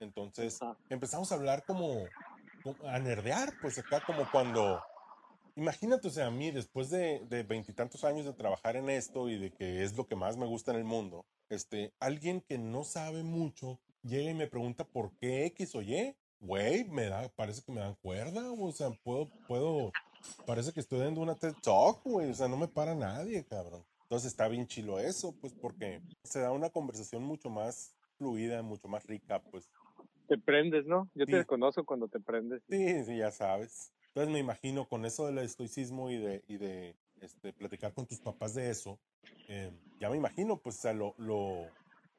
Entonces, 0.00 0.58
empezamos 0.90 1.32
a 1.32 1.36
hablar 1.36 1.64
como, 1.64 2.04
como- 2.62 2.86
a 2.88 2.98
nerdear, 2.98 3.54
pues 3.62 3.78
acá 3.78 4.02
como 4.04 4.30
cuando, 4.30 4.80
imagínate, 5.54 6.08
o 6.08 6.10
sea, 6.10 6.26
a 6.26 6.30
mí 6.30 6.50
después 6.50 6.90
de 6.90 7.20
de 7.30 7.42
veintitantos 7.42 8.04
años 8.04 8.26
de 8.26 8.34
trabajar 8.34 8.76
en 8.76 8.90
esto 8.90 9.28
y 9.30 9.38
de 9.38 9.50
que 9.52 9.82
es 9.82 9.96
lo 9.96 10.06
que 10.06 10.14
más 10.16 10.36
me 10.36 10.46
gusta 10.46 10.72
en 10.72 10.78
el 10.78 10.84
mundo, 10.84 11.24
este, 11.48 11.92
alguien 12.00 12.42
que 12.42 12.58
no 12.58 12.84
sabe 12.84 13.22
mucho 13.22 13.78
llega 14.02 14.30
y 14.30 14.34
me 14.34 14.46
pregunta 14.46 14.84
por 14.84 15.12
qué 15.16 15.46
X 15.46 15.74
o 15.74 15.80
Y, 15.82 16.14
güey, 16.40 16.84
me 16.84 17.06
da, 17.06 17.28
parece 17.30 17.62
que 17.62 17.72
me 17.72 17.80
dan 17.80 17.94
cuerda, 17.94 18.52
o 18.52 18.72
sea, 18.72 18.90
puedo, 19.02 19.30
puedo, 19.48 19.90
parece 20.46 20.72
que 20.72 20.80
estoy 20.80 20.98
dando 21.00 21.20
una 21.20 21.34
TED 21.34 21.54
Talk, 21.62 22.02
güey, 22.04 22.30
o 22.30 22.34
sea, 22.34 22.48
no 22.48 22.56
me 22.56 22.68
para 22.68 22.94
nadie, 22.94 23.44
cabrón. 23.44 23.84
Entonces 24.02 24.30
está 24.30 24.46
bien 24.48 24.66
chilo 24.66 24.98
eso, 25.00 25.34
pues 25.40 25.52
porque 25.60 26.00
se 26.22 26.40
da 26.40 26.52
una 26.52 26.70
conversación 26.70 27.22
mucho 27.24 27.50
más 27.50 27.94
fluida, 28.18 28.62
mucho 28.62 28.88
más 28.88 29.04
rica, 29.06 29.42
pues. 29.50 29.68
te 30.28 30.38
prendes, 30.38 30.86
¿no? 30.86 31.08
Yo 31.14 31.24
Sí. 31.26 31.32
te 31.32 31.44
conozco 31.44 31.84
cuando 31.84 32.08
te 32.08 32.20
prendes. 32.20 32.62
Sí, 32.68 33.04
sí, 33.04 33.16
ya 33.18 33.30
sabes. 33.30 33.92
Entonces 34.08 34.32
me 34.32 34.38
imagino 34.38 34.88
con 34.88 35.04
eso 35.04 35.26
del 35.26 35.38
estoicismo 35.38 36.10
y 36.10 36.16
de, 36.18 36.42
y 36.48 36.56
de 36.56 36.96
este, 37.20 37.52
platicar 37.52 37.92
con 37.92 38.06
tus 38.06 38.18
papás 38.20 38.54
de 38.54 38.70
eso, 38.70 38.98
eh, 39.48 39.70
ya 40.00 40.08
me 40.10 40.16
imagino, 40.16 40.56
pues, 40.58 40.78
o 40.78 40.80
sea, 40.82 40.92
lo, 40.92 41.14
lo- 41.18 41.66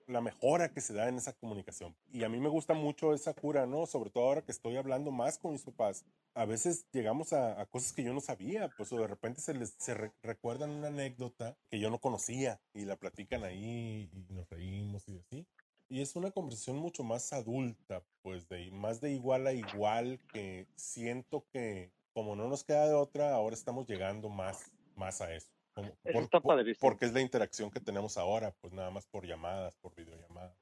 la 0.08 0.22
mejora 0.22 0.72
que 0.72 0.82
se 0.82 0.93
da 0.93 1.08
en 1.10 1.17
esa 1.17 1.34
comunicación. 1.34 1.96
Y 2.12 2.24
a 2.24 2.30
mí 2.30 2.39
me 2.39 2.50
gusta 2.50 2.74
mucho 2.74 3.13
esa 3.13 3.34
cura, 3.34 3.65
¿no? 3.65 3.86
Sobre 3.86 4.10
todo 4.10 4.24
ahora 4.26 4.41
que 4.41 4.52
estoy 4.52 4.78
hablando 4.78 5.12
más 5.12 5.38
con 5.38 5.52
mis 5.52 5.63
papás. 5.63 6.06
A 6.34 6.46
veces 6.46 6.86
llegamos 6.91 7.34
a, 7.34 7.65
cosas 7.67 7.93
que 7.93 8.04
yo 8.04 8.13
no 8.13 8.22
sabía, 8.22 8.70
pues, 8.70 8.91
o 8.93 8.98
de 9.00 9.08
repente 9.08 9.41
se 9.41 9.54
les 9.54 9.76
se 9.78 9.93
re- 9.93 10.13
recuerdan 10.24 10.72
una 10.72 10.88
anécdota 10.88 11.58
que 11.70 11.80
yo 11.80 11.89
no 11.89 12.00
conocía 12.00 12.62
y 12.74 12.86
la 12.86 12.96
platican 12.96 13.43
ahí 13.43 14.10
y 14.13 14.34
nos 14.34 14.50
reímos 14.50 15.08
y 15.10 15.17
así. 15.17 15.48
Y 15.89 16.02
es 16.02 16.15
una 16.15 16.32
conversación 16.32 16.78
mucho 16.78 17.04
más 17.04 17.32
adulta, 17.34 18.04
pues 18.22 18.48
de 18.50 18.72
más 18.72 19.02
de 19.02 19.12
igual 19.12 19.48
a 19.48 19.54
igual, 19.54 20.20
que 20.32 20.67
siento 20.76 21.46
que 21.52 21.91
como 22.13 22.36
no 22.36 22.48
nos 22.48 22.63
queda 22.63 22.88
de 22.88 22.93
otra, 22.96 23.34
ahora 23.34 23.56
estamos 23.56 23.88
llegando 23.88 24.30
más, 24.30 24.72
más 24.96 25.22
a 25.22 25.34
eso. 25.34 25.57
Como- 25.78 25.96
Eso 26.04 26.20
está 26.22 26.40
padrísimo. 26.40 26.90
Porque 26.90 27.06
es 27.06 27.13
la 27.13 27.22
interacción 27.22 27.70
que 27.70 27.80
tenemos 27.80 28.18
ahora, 28.18 28.52
pues 28.62 28.74
nada 28.74 28.90
más 28.90 29.06
por 29.06 29.28
llamadas, 29.28 29.76
por 29.78 29.94
videollamadas. 29.94 30.58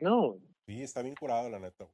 No, 0.00 0.36
Sí, 0.66 0.82
está 0.82 1.00
bien 1.02 1.14
curado, 1.14 1.48
la 1.48 1.58
neta. 1.58 1.86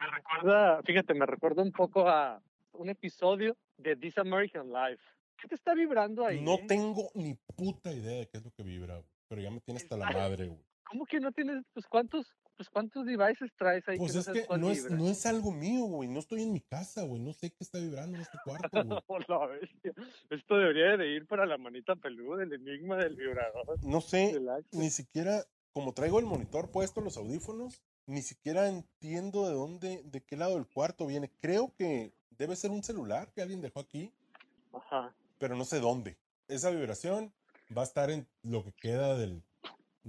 me 0.00 0.10
recuerda, 0.10 0.82
fíjate, 0.84 1.12
me 1.14 1.26
recuerda 1.26 1.62
un 1.62 1.72
poco 1.72 2.08
a 2.08 2.40
un 2.72 2.88
episodio 2.88 3.56
de 3.76 3.94
This 3.96 4.16
American 4.16 4.72
Life. 4.72 5.02
¿Qué 5.36 5.48
te 5.48 5.54
está 5.54 5.74
vibrando 5.74 6.24
ahí? 6.24 6.40
No 6.40 6.54
eh? 6.54 6.64
tengo 6.66 7.10
ni 7.14 7.34
puta 7.56 7.92
idea 7.92 8.20
de 8.20 8.26
qué 8.28 8.38
es 8.38 8.44
lo 8.44 8.50
que 8.52 8.62
vibra, 8.62 8.94
güey, 8.94 9.06
pero 9.28 9.42
ya 9.42 9.50
me 9.50 9.60
tiene 9.60 9.78
hasta 9.78 9.96
la 9.98 10.10
madre, 10.10 10.46
güey. 10.46 10.64
¿Cómo 10.90 11.04
que 11.04 11.20
no 11.20 11.32
tienes, 11.32 11.64
pues 11.74 11.86
cuántos, 11.86 12.26
pues 12.56 12.68
cuántos 12.70 13.04
devices 13.04 13.50
traes 13.56 13.86
ahí? 13.88 13.98
Pues 13.98 14.14
es 14.14 14.26
que 14.26 14.46
no 14.58 14.70
es, 14.70 14.90
no 14.90 15.06
es 15.08 15.26
algo 15.26 15.52
mío, 15.52 15.84
güey. 15.84 16.08
No 16.08 16.18
estoy 16.18 16.42
en 16.42 16.52
mi 16.52 16.60
casa, 16.60 17.02
güey. 17.02 17.20
No 17.20 17.32
sé 17.32 17.50
qué 17.50 17.58
está 17.60 17.78
vibrando 17.78 18.16
en 18.16 18.22
este 18.22 18.38
cuarto, 18.44 18.68
güey. 19.08 19.24
La 19.28 19.46
bestia. 19.46 19.92
Esto 20.30 20.56
debería 20.56 20.96
de 20.96 21.08
ir 21.08 21.26
para 21.26 21.44
la 21.44 21.58
manita 21.58 21.94
peluda, 21.96 22.42
el 22.42 22.52
enigma 22.52 22.96
del 22.96 23.16
vibrador. 23.16 23.84
No 23.84 24.00
sé, 24.00 24.32
del 24.32 24.48
ni 24.72 24.90
siquiera, 24.90 25.44
como 25.72 25.92
traigo 25.92 26.18
el 26.18 26.26
monitor 26.26 26.70
puesto, 26.70 27.02
los 27.02 27.18
audífonos, 27.18 27.82
ni 28.06 28.22
siquiera 28.22 28.68
entiendo 28.68 29.46
de 29.46 29.54
dónde, 29.54 30.02
de 30.04 30.22
qué 30.22 30.36
lado 30.36 30.54
del 30.54 30.66
cuarto 30.66 31.06
viene. 31.06 31.30
Creo 31.40 31.74
que 31.76 32.14
debe 32.30 32.56
ser 32.56 32.70
un 32.70 32.82
celular 32.82 33.30
que 33.34 33.42
alguien 33.42 33.60
dejó 33.60 33.80
aquí, 33.80 34.14
Ajá. 34.72 35.14
pero 35.38 35.54
no 35.54 35.64
sé 35.66 35.80
dónde. 35.80 36.16
Esa 36.48 36.70
vibración 36.70 37.34
va 37.76 37.82
a 37.82 37.84
estar 37.84 38.10
en 38.10 38.26
lo 38.42 38.64
que 38.64 38.72
queda 38.72 39.18
del, 39.18 39.42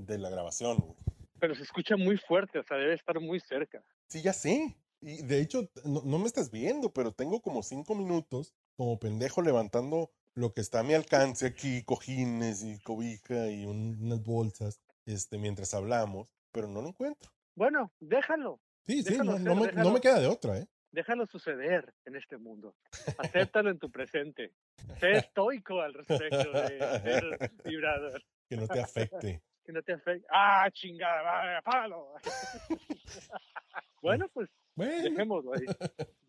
de 0.05 0.17
la 0.17 0.29
grabación, 0.29 0.77
güey. 0.77 0.95
Pero 1.39 1.55
se 1.55 1.63
escucha 1.63 1.95
muy 1.95 2.17
fuerte, 2.17 2.59
o 2.59 2.63
sea, 2.63 2.77
debe 2.77 2.93
estar 2.93 3.19
muy 3.19 3.39
cerca. 3.39 3.83
Sí, 4.07 4.21
ya 4.21 4.33
sé. 4.33 4.75
Y 5.01 5.21
de 5.23 5.39
hecho, 5.41 5.69
no, 5.85 6.01
no 6.03 6.19
me 6.19 6.25
estás 6.25 6.51
viendo, 6.51 6.91
pero 6.91 7.13
tengo 7.13 7.41
como 7.41 7.63
cinco 7.63 7.95
minutos 7.95 8.53
como 8.75 8.99
pendejo 8.99 9.41
levantando 9.41 10.11
lo 10.35 10.53
que 10.53 10.61
está 10.61 10.81
a 10.81 10.83
mi 10.83 10.93
alcance 10.93 11.45
aquí, 11.47 11.83
cojines 11.83 12.63
y 12.63 12.79
cobija 12.79 13.49
y 13.49 13.65
un- 13.65 13.97
unas 14.01 14.21
bolsas, 14.23 14.81
este, 15.05 15.37
mientras 15.37 15.73
hablamos, 15.73 16.27
pero 16.51 16.67
no 16.67 16.81
lo 16.81 16.89
encuentro. 16.89 17.31
Bueno, 17.55 17.91
déjalo, 17.99 18.59
Sí, 18.87 19.03
sí, 19.03 19.11
Déjalo 19.11 19.33
no, 19.33 19.37
ser, 19.37 19.45
no 19.45 19.55
me, 19.55 19.71
no 19.83 19.91
me 19.91 20.01
queda 20.01 20.19
de 20.19 20.27
otra, 20.27 20.57
¿eh? 20.57 20.67
déjalo 20.91 21.27
suceder 21.27 21.93
en 22.05 22.15
este 22.15 22.37
mundo. 22.37 22.75
Acéptalo 23.19 23.69
en 23.69 23.77
tu 23.77 23.91
presente. 23.91 24.53
Sé 24.99 25.11
estoico 25.17 25.79
al 25.81 25.93
respecto 25.93 26.51
de 26.51 26.79
ser 27.03 27.51
vibrador. 27.63 28.23
Que 28.49 28.57
no 28.57 28.67
te 28.67 28.79
afecte. 28.79 29.43
Que 29.69 29.73
no 29.73 29.83
te 29.83 29.93
afecte. 29.93 30.25
¡Ah, 30.31 30.67
chingada! 30.73 31.21
va, 31.21 31.59
¡Apágalo! 31.59 32.13
bueno, 34.01 34.27
pues 34.33 34.49
Bueno, 34.73 35.03
dejémoslo 35.03 35.53
ahí. 35.53 35.67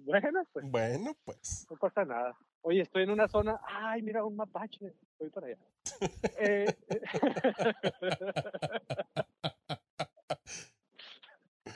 Bueno, 0.00 0.44
pues 0.52 0.70
bueno, 0.70 1.16
pues. 1.24 1.66
no 1.70 1.76
pasa 1.78 2.04
nada. 2.04 2.36
Oye, 2.60 2.82
estoy 2.82 3.04
en 3.04 3.10
una 3.12 3.28
zona. 3.28 3.58
¡Ay, 3.66 4.02
mira, 4.02 4.26
un 4.26 4.36
mapache! 4.36 4.92
Voy 5.18 5.30
para 5.30 5.46
allá. 5.46 5.56
Eh, 6.38 6.66
eh, 6.90 7.00
Me 11.64 11.72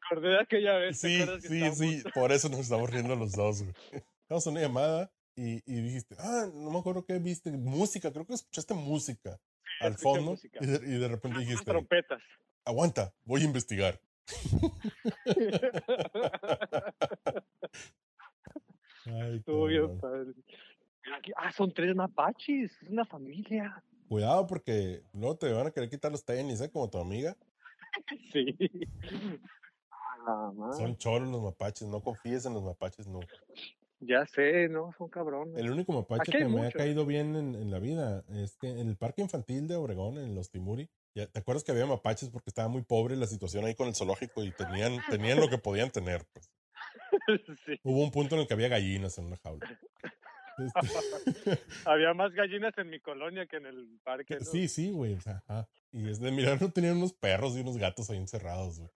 acordé 0.00 0.28
de 0.28 0.40
aquella 0.40 0.74
vez. 0.74 1.00
¿te 1.00 1.40
Sí, 1.40 1.42
sí, 1.48 1.74
sí, 1.74 2.04
por 2.14 2.30
eso 2.30 2.48
nos 2.48 2.60
estamos 2.60 2.88
riendo 2.90 3.16
los 3.16 3.32
dos, 3.32 3.64
güey. 3.64 3.74
Estamos 4.22 4.46
en 4.46 4.52
una 4.52 4.60
llamada 4.60 5.10
y, 5.34 5.64
y 5.66 5.80
dijiste, 5.80 6.14
ah, 6.20 6.46
no 6.54 6.70
me 6.70 6.78
acuerdo 6.78 7.04
qué 7.04 7.18
viste, 7.18 7.50
música, 7.50 8.12
creo 8.12 8.24
que 8.24 8.34
escuchaste 8.34 8.74
música 8.74 9.40
al 9.80 9.96
fondo 9.96 10.36
y 10.60 10.66
de, 10.66 10.74
y 10.86 10.98
de 10.98 11.08
repente 11.08 11.38
dijiste, 11.40 11.64
trompetas. 11.64 12.22
aguanta, 12.64 13.12
voy 13.24 13.42
a 13.42 13.44
investigar. 13.44 14.00
Ay, 19.06 19.40
padre. 19.40 20.34
Ah, 21.36 21.52
son 21.52 21.72
tres 21.72 21.94
mapaches. 21.94 22.70
Es 22.82 22.90
una 22.90 23.04
familia. 23.04 23.82
Cuidado 24.08 24.46
porque 24.46 25.02
luego 25.12 25.36
te 25.36 25.52
van 25.52 25.66
a 25.66 25.70
querer 25.70 25.88
quitar 25.88 26.10
los 26.10 26.24
tenis, 26.24 26.60
¿eh? 26.60 26.70
Como 26.70 26.90
tu 26.90 26.98
amiga. 26.98 27.36
Sí. 28.32 28.56
Ah. 30.26 30.52
Son 30.76 30.96
choros 30.98 31.28
los 31.28 31.42
mapaches, 31.42 31.88
no 31.88 32.00
confíes 32.00 32.44
en 32.46 32.54
los 32.54 32.62
mapaches 32.62 33.06
nunca. 33.06 33.34
Ya 34.00 34.24
sé, 34.26 34.68
¿no? 34.68 34.92
Son 34.96 35.08
cabrones. 35.08 35.56
El 35.56 35.70
único 35.70 35.92
mapache 35.92 36.30
que 36.30 36.44
me 36.44 36.66
ha 36.66 36.70
caído 36.70 37.04
bien 37.04 37.34
en, 37.34 37.54
en 37.54 37.70
la 37.70 37.78
vida 37.78 38.24
es 38.30 38.56
que 38.56 38.68
en 38.68 38.88
el 38.88 38.96
parque 38.96 39.22
infantil 39.22 39.66
de 39.66 39.76
Obregón, 39.76 40.18
en 40.18 40.34
los 40.34 40.50
Timuri, 40.50 40.88
Ya, 41.14 41.26
¿Te 41.26 41.40
acuerdas 41.40 41.64
que 41.64 41.72
había 41.72 41.86
mapaches 41.86 42.30
porque 42.30 42.50
estaba 42.50 42.68
muy 42.68 42.82
pobre 42.82 43.16
la 43.16 43.26
situación 43.26 43.64
ahí 43.64 43.74
con 43.74 43.88
el 43.88 43.94
zoológico 43.94 44.44
y 44.44 44.52
tenían, 44.52 44.98
tenían 45.10 45.40
lo 45.40 45.48
que 45.48 45.58
podían 45.58 45.90
tener? 45.90 46.24
Pues. 46.32 46.50
Sí. 47.66 47.78
Hubo 47.82 48.02
un 48.02 48.10
punto 48.10 48.34
en 48.34 48.42
el 48.42 48.46
que 48.46 48.54
había 48.54 48.68
gallinas 48.68 49.18
en 49.18 49.26
una 49.26 49.36
jaula. 49.38 49.78
Este, 50.58 51.58
Había 51.84 52.14
más 52.14 52.32
gallinas 52.32 52.76
en 52.78 52.90
mi 52.90 53.00
colonia 53.00 53.46
que 53.46 53.56
en 53.56 53.66
el 53.66 54.00
parque. 54.04 54.36
¿no? 54.40 54.44
sí, 54.44 54.68
sí, 54.68 54.90
güey. 54.90 55.14
o 55.14 55.20
sea, 55.20 55.42
ajá. 55.46 55.68
Y 55.92 56.08
es 56.08 56.20
de 56.20 56.30
mirar, 56.30 56.60
no 56.60 56.70
tenían 56.70 56.96
unos 56.96 57.12
perros 57.12 57.56
y 57.56 57.60
unos 57.60 57.76
gatos 57.78 58.10
ahí 58.10 58.18
encerrados, 58.18 58.78
güey. 58.78 58.90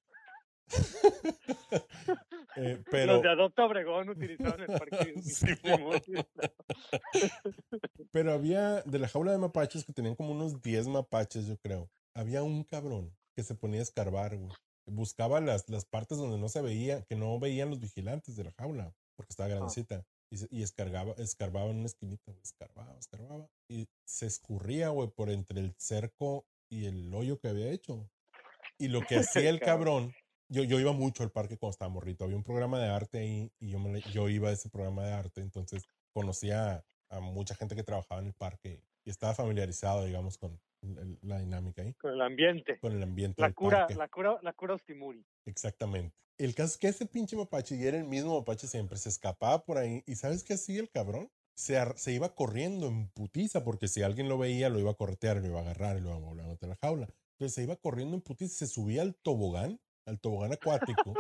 Eh, 2.57 2.83
pero, 2.91 3.15
Los 3.15 3.23
de 3.23 3.31
Adopta 3.31 3.65
Obregón 3.65 4.11
utilizaban 4.11 4.61
el 4.61 4.67
parque. 4.67 5.15
Simón. 5.23 6.03
pero 8.13 8.33
había 8.33 8.83
de 8.83 8.99
la 8.99 9.09
jaula 9.09 9.33
de 9.33 9.39
mapaches 9.39 9.85
que 9.85 9.93
tenían 9.93 10.15
como 10.15 10.33
unos 10.33 10.63
10 10.63 10.89
mapaches, 10.89 11.47
yo 11.47 11.57
creo. 11.59 11.91
Había 12.15 12.43
un 12.43 12.65
cabrón 12.65 13.15
que 13.35 13.43
se 13.43 13.55
ponía 13.55 13.81
a 13.81 13.85
escarbar, 13.85 14.37
güey. 14.37 14.53
Buscaba 14.87 15.41
las, 15.41 15.69
las 15.69 15.85
partes 15.85 16.19
donde 16.19 16.39
no 16.39 16.49
se 16.49 16.61
veía, 16.61 17.03
que 17.03 17.15
no 17.15 17.39
veían 17.39 17.71
los 17.71 17.81
vigilantes 17.81 18.37
de 18.37 18.45
la 18.45 18.53
jaula, 18.53 18.95
porque 19.17 19.31
estaba 19.31 19.49
grandecita. 19.49 20.05
Y, 20.51 20.63
escargaba, 20.63 21.13
escarbaba 21.19 21.71
en 21.71 21.77
una 21.77 21.87
esquinita, 21.87 22.33
escarbaba, 22.43 22.97
escarbaba. 22.99 23.51
Y 23.69 23.87
se 24.07 24.27
escurría, 24.27 24.89
güey, 24.89 25.11
por 25.11 25.29
entre 25.29 25.61
el 25.61 25.75
cerco 25.77 26.47
y 26.71 26.87
el 26.87 27.13
hoyo 27.13 27.39
que 27.39 27.49
había 27.49 27.71
hecho. 27.71 28.09
Y 28.79 28.89
lo 28.89 29.03
que 29.03 29.17
hacía 29.17 29.51
el 29.51 29.61
cabrón, 29.61 30.15
yo, 30.53 30.63
yo 30.65 30.79
iba 30.79 30.93
mucho 30.93 31.23
al 31.23 31.31
parque 31.31 31.57
cuando 31.57 31.73
estaba 31.73 31.91
morrito. 31.91 32.25
Había 32.25 32.37
un 32.37 32.43
programa 32.45 32.79
de 32.79 32.89
arte 32.89 33.19
ahí 33.19 33.51
y 33.59 33.71
yo, 33.71 33.79
me, 33.79 34.01
yo 34.03 34.29
iba 34.29 34.49
a 34.51 34.53
ese 34.53 34.69
programa 34.69 35.05
de 35.05 35.13
arte. 35.13 35.41
Entonces 35.41 35.85
conocía 36.13 36.85
a 37.09 37.21
mucha 37.21 37.55
gente 37.55 37.75
que 37.75 37.83
trabajaba 37.83 38.21
en 38.21 38.29
el 38.29 38.35
parque 38.35 38.83
y 39.05 39.11
estaba 39.11 39.35
familiarizado, 39.35 40.05
digamos, 40.05 40.39
con 40.39 40.61
la 41.23 41.39
dinámica 41.39 41.83
ahí, 41.83 41.95
Con 41.95 42.13
el 42.13 42.21
ambiente. 42.23 42.79
con 42.81 42.93
el 42.93 43.03
ambiente 43.03 43.41
La 43.41 43.49
del 43.49 43.55
cura, 43.55 43.79
parque. 43.81 43.95
la 43.95 44.09
cura, 44.09 44.39
la 44.43 44.53
cura 44.53 44.75
Ostimuri. 44.75 45.25
Exactamente. 45.47 46.17
El 46.39 46.55
caso 46.55 46.73
es 46.73 46.79
que 46.79 46.89
ese 46.89 47.07
pinche 47.07 47.37
mapache, 47.37 47.77
y 47.77 47.85
era 47.87 47.99
el 47.99 48.05
mismo 48.05 48.39
mapache 48.39 48.67
siempre, 48.67 48.99
se 48.99 49.09
escapaba 49.09 49.65
por 49.65 49.79
ahí. 49.79 50.03
¿Y 50.07 50.17
sabes 50.17 50.43
qué 50.43 50.55
hacía 50.55 50.81
el 50.81 50.91
cabrón? 50.91 51.31
Se, 51.55 51.77
se 51.97 52.13
iba 52.13 52.35
corriendo 52.35 52.87
en 52.89 53.09
putiza, 53.11 53.63
porque 53.63 53.87
si 53.87 54.03
alguien 54.03 54.29
lo 54.29 54.39
veía, 54.39 54.69
lo 54.71 54.81
iba 54.81 54.91
a 54.91 54.95
corretear, 54.95 55.37
lo 55.37 55.47
iba 55.47 55.59
a 55.61 55.63
agarrar 55.63 55.99
y 55.99 56.01
lo 56.01 56.09
iba 56.09 56.17
a 56.17 56.21
volver 56.21 56.45
a 56.47 56.49
meter 56.49 56.67
a 56.67 56.71
la 56.71 56.77
jaula. 56.77 57.09
Entonces 57.39 57.55
se 57.55 57.63
iba 57.63 57.77
corriendo 57.77 58.17
en 58.17 58.23
putiza, 58.23 58.55
se 58.55 58.67
subía 58.67 59.03
al 59.03 59.15
tobogán, 59.15 59.79
al 60.07 60.19
tobogán 60.21 60.53
acuático, 60.53 61.15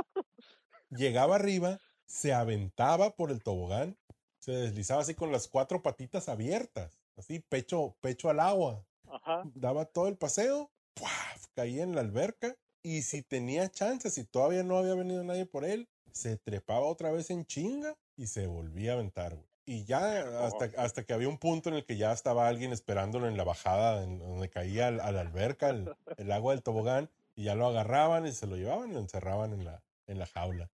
llegaba 0.91 1.37
arriba, 1.37 1.81
se 2.07 2.33
aventaba 2.33 3.11
por 3.15 3.31
el 3.31 3.43
tobogán, 3.43 3.97
se 4.39 4.53
deslizaba 4.53 5.03
así 5.03 5.15
con 5.15 5.33
las 5.33 5.49
cuatro 5.49 5.83
patitas 5.83 6.29
abiertas, 6.29 6.99
así 7.17 7.41
pecho, 7.41 7.95
pecho 8.01 8.29
al 8.31 8.41
agua 8.41 8.85
Ajá. 9.09 9.43
daba 9.55 9.85
todo 9.85 10.09
el 10.09 10.17
paseo, 10.17 10.71
¡puaf! 10.95 11.47
caía 11.55 11.83
en 11.85 11.95
la 11.95 12.01
alberca 12.01 12.57
y 12.83 13.03
si 13.03 13.23
tenía 13.23 13.69
chance, 13.71 14.11
si 14.11 14.25
todavía 14.25 14.63
no 14.65 14.79
había 14.79 14.95
venido 14.95 15.23
nadie 15.23 15.47
por 15.47 15.65
él, 15.65 15.89
se 16.11 16.37
trepaba 16.37 16.87
otra 16.87 17.13
vez 17.13 17.31
en 17.31 17.47
chinga 17.47 17.97
y 18.17 18.27
se 18.27 18.47
volvía 18.47 18.93
a 18.93 18.95
aventar, 18.95 19.35
güey. 19.37 19.47
Y 19.65 19.85
ya 19.85 20.45
hasta, 20.45 20.71
hasta 20.77 21.05
que 21.05 21.13
había 21.13 21.29
un 21.29 21.39
punto 21.39 21.69
en 21.69 21.77
el 21.77 21.85
que 21.85 21.97
ya 21.97 22.11
estaba 22.13 22.49
alguien 22.49 22.73
esperándolo 22.73 23.29
en 23.29 23.37
la 23.37 23.45
bajada, 23.45 24.03
en 24.03 24.19
donde 24.19 24.51
caía 24.51 24.89
al- 24.89 24.99
a 25.01 25.13
la 25.13 25.21
alberca, 25.21 25.69
el, 25.71 25.95
el 26.17 26.33
agua 26.33 26.53
del 26.53 26.65
tobogán, 26.65 27.09
y 27.35 27.45
ya 27.45 27.55
lo 27.55 27.67
agarraban 27.67 28.27
y 28.27 28.33
se 28.33 28.47
lo 28.47 28.57
llevaban 28.57 28.91
y 28.91 28.95
lo 28.95 29.01
encerraban 29.01 29.53
en 29.53 29.65
la, 29.65 29.83
en 30.07 30.19
la 30.19 30.27
jaula. 30.27 30.71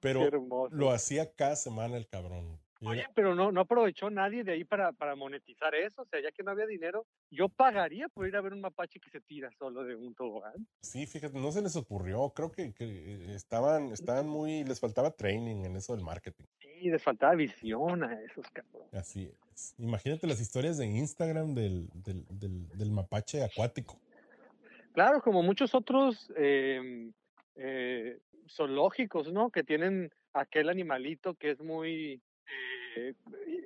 Pero 0.00 0.28
lo 0.70 0.90
hacía 0.90 1.32
cada 1.32 1.56
semana 1.56 1.96
el 1.96 2.08
cabrón. 2.08 2.60
Oye, 2.84 3.06
pero 3.14 3.36
no, 3.36 3.52
no 3.52 3.60
aprovechó 3.60 4.10
nadie 4.10 4.42
de 4.42 4.54
ahí 4.54 4.64
para, 4.64 4.92
para 4.92 5.14
monetizar 5.14 5.72
eso. 5.74 6.02
O 6.02 6.06
sea, 6.06 6.20
ya 6.20 6.32
que 6.32 6.42
no 6.42 6.50
había 6.50 6.66
dinero, 6.66 7.06
yo 7.30 7.48
pagaría 7.48 8.08
por 8.08 8.26
ir 8.26 8.34
a 8.34 8.40
ver 8.40 8.52
un 8.52 8.60
mapache 8.60 8.98
que 8.98 9.08
se 9.10 9.20
tira 9.20 9.50
solo 9.56 9.84
de 9.84 9.94
un 9.94 10.14
tobogán. 10.14 10.66
Sí, 10.80 11.06
fíjate, 11.06 11.38
no 11.38 11.52
se 11.52 11.62
les 11.62 11.76
ocurrió. 11.76 12.30
Creo 12.30 12.50
que, 12.50 12.74
que 12.74 13.34
estaban, 13.34 13.92
estaban 13.92 14.26
muy, 14.26 14.64
les 14.64 14.80
faltaba 14.80 15.12
training 15.12 15.64
en 15.64 15.76
eso 15.76 15.94
del 15.94 16.04
marketing. 16.04 16.44
Sí, 16.60 16.90
les 16.90 17.00
faltaba 17.00 17.36
visión 17.36 18.02
a 18.02 18.20
esos 18.22 18.44
cabrones. 18.50 18.92
Así 18.94 19.32
es. 19.54 19.74
Imagínate 19.78 20.26
las 20.26 20.40
historias 20.40 20.76
de 20.78 20.86
Instagram 20.86 21.54
del, 21.54 21.88
del, 21.94 22.26
del, 22.30 22.68
del 22.68 22.90
mapache 22.90 23.44
acuático. 23.44 24.00
Claro, 24.92 25.22
como 25.22 25.42
muchos 25.42 25.74
otros 25.74 26.32
eh, 26.36 27.10
eh, 27.56 28.18
zoológicos, 28.48 29.32
¿no? 29.32 29.50
Que 29.50 29.62
tienen 29.62 30.12
aquel 30.32 30.68
animalito 30.68 31.34
que 31.34 31.50
es 31.50 31.60
muy 31.60 32.20
eh, 32.96 33.14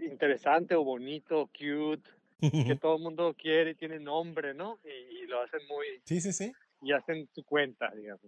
interesante 0.08 0.74
o 0.74 0.84
bonito, 0.84 1.48
cute, 1.48 2.08
que 2.40 2.76
todo 2.80 2.96
el 2.96 3.02
mundo 3.02 3.34
quiere 3.36 3.70
y 3.70 3.74
tiene 3.74 3.98
nombre, 3.98 4.54
¿no? 4.54 4.78
Y, 4.84 5.22
y 5.22 5.26
lo 5.26 5.40
hacen 5.40 5.60
muy, 5.68 5.86
Sí, 6.04 6.20
sí, 6.20 6.32
sí. 6.32 6.52
y 6.82 6.92
hacen 6.92 7.28
su 7.34 7.42
cuenta, 7.44 7.90
digamos. 7.94 8.22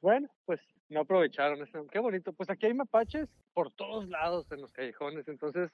Bueno, 0.00 0.28
pues 0.46 0.60
no 0.88 1.00
aprovecharon 1.00 1.62
eso. 1.62 1.86
Qué 1.88 1.98
bonito. 1.98 2.32
Pues 2.32 2.48
aquí 2.48 2.66
hay 2.66 2.74
mapaches 2.74 3.28
por 3.52 3.70
todos 3.72 4.08
lados 4.08 4.50
en 4.50 4.60
los 4.60 4.72
callejones. 4.72 5.28
Entonces, 5.28 5.70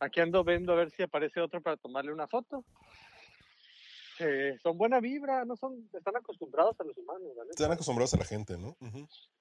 aquí 0.00 0.20
ando 0.20 0.44
viendo 0.44 0.72
a 0.72 0.76
ver 0.76 0.90
si 0.90 1.02
aparece 1.02 1.40
otro 1.40 1.60
para 1.60 1.76
tomarle 1.76 2.12
una 2.12 2.28
foto. 2.28 2.64
Eh, 4.20 4.56
son 4.62 4.78
buena 4.78 5.00
vibra, 5.00 5.44
no 5.44 5.56
son, 5.56 5.88
están 5.92 6.16
acostumbrados 6.16 6.78
a 6.80 6.84
los 6.84 6.96
humanos, 6.96 7.28
¿vale? 7.36 7.50
Están 7.50 7.72
acostumbrados 7.72 8.14
a 8.14 8.18
la 8.18 8.24
gente, 8.24 8.56
¿no? 8.56 8.76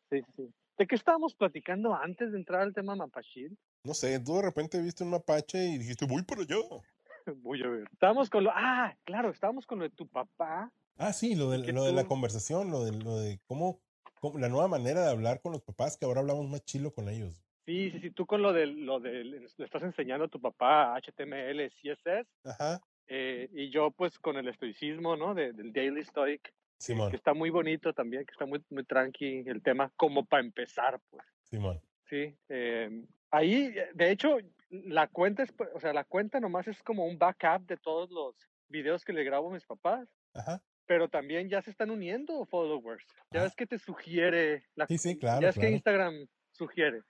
Sí, 0.10 0.22
sí, 0.22 0.32
sí. 0.36 0.54
¿De 0.78 0.88
qué 0.88 0.96
estábamos 0.96 1.36
platicando 1.36 1.94
antes 1.94 2.32
de 2.32 2.38
entrar 2.38 2.62
al 2.62 2.74
tema 2.74 2.96
mapachil? 2.96 3.58
No 3.84 3.94
sé, 3.94 4.20
tú 4.20 4.36
de 4.38 4.42
repente 4.44 4.82
viste 4.82 5.04
un 5.04 5.12
mapache 5.12 5.64
y 5.66 5.78
dijiste, 5.78 6.06
voy 6.06 6.24
por 6.24 6.40
allá. 6.40 6.56
Voy 7.38 7.62
a 7.64 7.68
ver. 7.68 7.88
Estábamos 7.94 8.30
con 8.30 8.44
lo, 8.44 8.52
ah, 8.54 8.96
claro, 9.06 9.30
estábamos 9.30 9.66
con 9.66 9.80
lo 9.80 9.86
de 9.86 9.92
tu 9.92 10.08
papá. 10.08 10.72
Ah, 10.98 11.14
sí, 11.14 11.36
lo 11.36 11.50
de, 11.52 11.72
lo 11.72 11.86
de 11.86 11.94
la 11.94 12.06
conversación, 12.06 12.70
lo 12.70 12.84
de, 12.84 12.92
lo 12.92 13.18
de 13.18 13.40
cómo, 13.46 13.80
cómo- 14.20 14.40
la 14.40 14.50
nueva 14.50 14.68
manera 14.68 15.04
de 15.04 15.10
hablar 15.10 15.42
con 15.42 15.52
los 15.54 15.62
papás, 15.62 15.98
que 15.98 16.06
ahora 16.06 16.20
hablamos 16.20 16.50
más 16.50 16.66
chilo 16.66 16.92
con 16.94 17.08
ellos. 17.10 17.42
Sí, 17.66 17.92
sí, 17.92 18.00
sí, 18.02 18.12
tú 18.12 18.26
con 18.26 18.42
lo 18.42 18.52
del, 18.52 18.86
lo 18.86 19.00
del, 19.00 19.32
le 19.32 19.66
estás 19.66 19.84
enseñando 19.84 20.26
a 20.26 20.28
tu 20.28 20.42
papá 20.42 20.96
HTML, 20.96 21.72
CSS, 21.82 22.28
Ajá, 22.44 22.82
eh, 23.08 23.50
y 23.54 23.70
yo 23.70 23.92
pues 23.92 24.18
con 24.20 24.38
el 24.38 24.48
estoicismo, 24.48 25.16
¿no? 25.16 25.34
De- 25.34 25.54
del 25.54 25.72
Daily 25.74 26.04
Stoic, 26.04 26.54
Simón, 26.78 27.10
que 27.12 27.16
está 27.18 27.34
muy 27.34 27.50
bonito 27.50 27.94
también, 27.94 28.26
que 28.26 28.32
está 28.32 28.46
muy, 28.46 28.62
muy 28.70 28.84
tranqui 28.86 29.44
el 29.48 29.62
tema, 29.62 29.92
como 29.96 30.26
para 30.26 30.44
empezar, 30.44 31.00
pues, 31.10 31.24
Simón. 31.44 31.80
sí. 32.10 32.36
eh, 32.50 33.06
ahí, 33.32 33.74
eh, 33.76 33.90
de 33.94 34.12
hecho, 34.12 34.38
la 34.70 35.08
cuenta 35.08 35.44
es, 35.44 35.54
o 35.74 35.80
sea, 35.80 35.94
la 35.94 36.04
cuenta 36.04 36.40
nomás 36.40 36.68
es 36.68 36.82
como 36.84 37.06
un 37.06 37.18
backup 37.18 37.66
de 37.68 37.78
todos 37.78 38.10
los 38.12 38.36
videos 38.70 39.06
que 39.06 39.14
le 39.14 39.24
grabo 39.24 39.50
a 39.50 39.54
mis 39.54 39.66
papás, 39.66 40.10
Ajá, 40.34 40.62
pero 40.86 41.08
también 41.10 41.48
ya 41.50 41.62
se 41.62 41.70
están 41.72 41.90
uniendo 41.92 42.44
followers. 42.46 43.06
Ya 43.32 43.42
Ah. 43.42 43.44
ves 43.44 43.56
que 43.56 43.66
te 43.68 43.78
sugiere, 43.80 44.66
la, 44.76 44.86
Sí, 44.88 44.98
sí, 44.98 45.18
claro, 45.18 45.42
ya 45.42 45.50
es 45.50 45.56
claro. 45.56 45.68
que 45.70 45.74
Instagram 45.76 46.28
sugiere. 46.52 47.02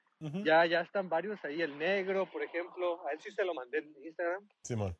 Ya, 0.45 0.65
ya 0.65 0.79
están 0.79 1.09
varios 1.09 1.43
ahí, 1.43 1.61
el 1.61 1.77
negro, 1.77 2.25
por 2.31 2.41
ejemplo, 2.43 3.05
a 3.05 3.11
él 3.11 3.19
sí 3.19 3.29
se 3.31 3.43
lo 3.43 3.53
mandé 3.53 3.79
en 3.79 3.93
Instagram. 4.05 4.47
Simón. 4.61 4.95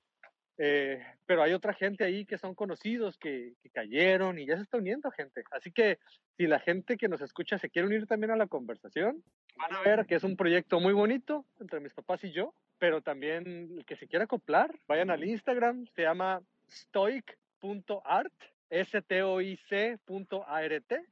Eh, 0.58 1.04
pero 1.26 1.42
hay 1.42 1.54
otra 1.54 1.74
gente 1.74 2.04
ahí 2.04 2.26
que 2.26 2.38
son 2.38 2.54
conocidos, 2.54 3.18
que, 3.18 3.54
que 3.62 3.70
cayeron 3.70 4.38
y 4.38 4.46
ya 4.46 4.56
se 4.56 4.64
está 4.64 4.78
uniendo 4.78 5.10
gente. 5.12 5.44
Así 5.52 5.72
que 5.72 5.98
si 6.38 6.46
la 6.48 6.60
gente 6.60 6.98
que 6.98 7.08
nos 7.08 7.22
escucha 7.22 7.58
se 7.58 7.70
quiere 7.70 7.88
unir 7.88 8.06
también 8.06 8.32
a 8.32 8.36
la 8.36 8.48
conversación, 8.48 9.24
van 9.58 9.74
a 9.74 9.82
ver 9.82 10.06
que 10.06 10.16
es 10.16 10.24
un 10.24 10.38
proyecto 10.38 10.80
muy 10.80 10.94
bonito 10.94 11.46
entre 11.60 11.80
mis 11.80 11.94
papás 11.94 12.24
y 12.24 12.32
yo, 12.32 12.54
pero 12.78 13.02
también 13.02 13.78
el 13.78 13.86
que 13.86 13.96
se 13.96 14.08
quiera 14.08 14.26
acoplar, 14.26 14.78
vayan 14.88 15.10
al 15.10 15.24
Instagram, 15.24 15.88
se 15.96 16.04
llama 16.04 16.42
stoic.art, 16.70 18.34
S-T-O-I-C.A-R-T, 18.70 19.98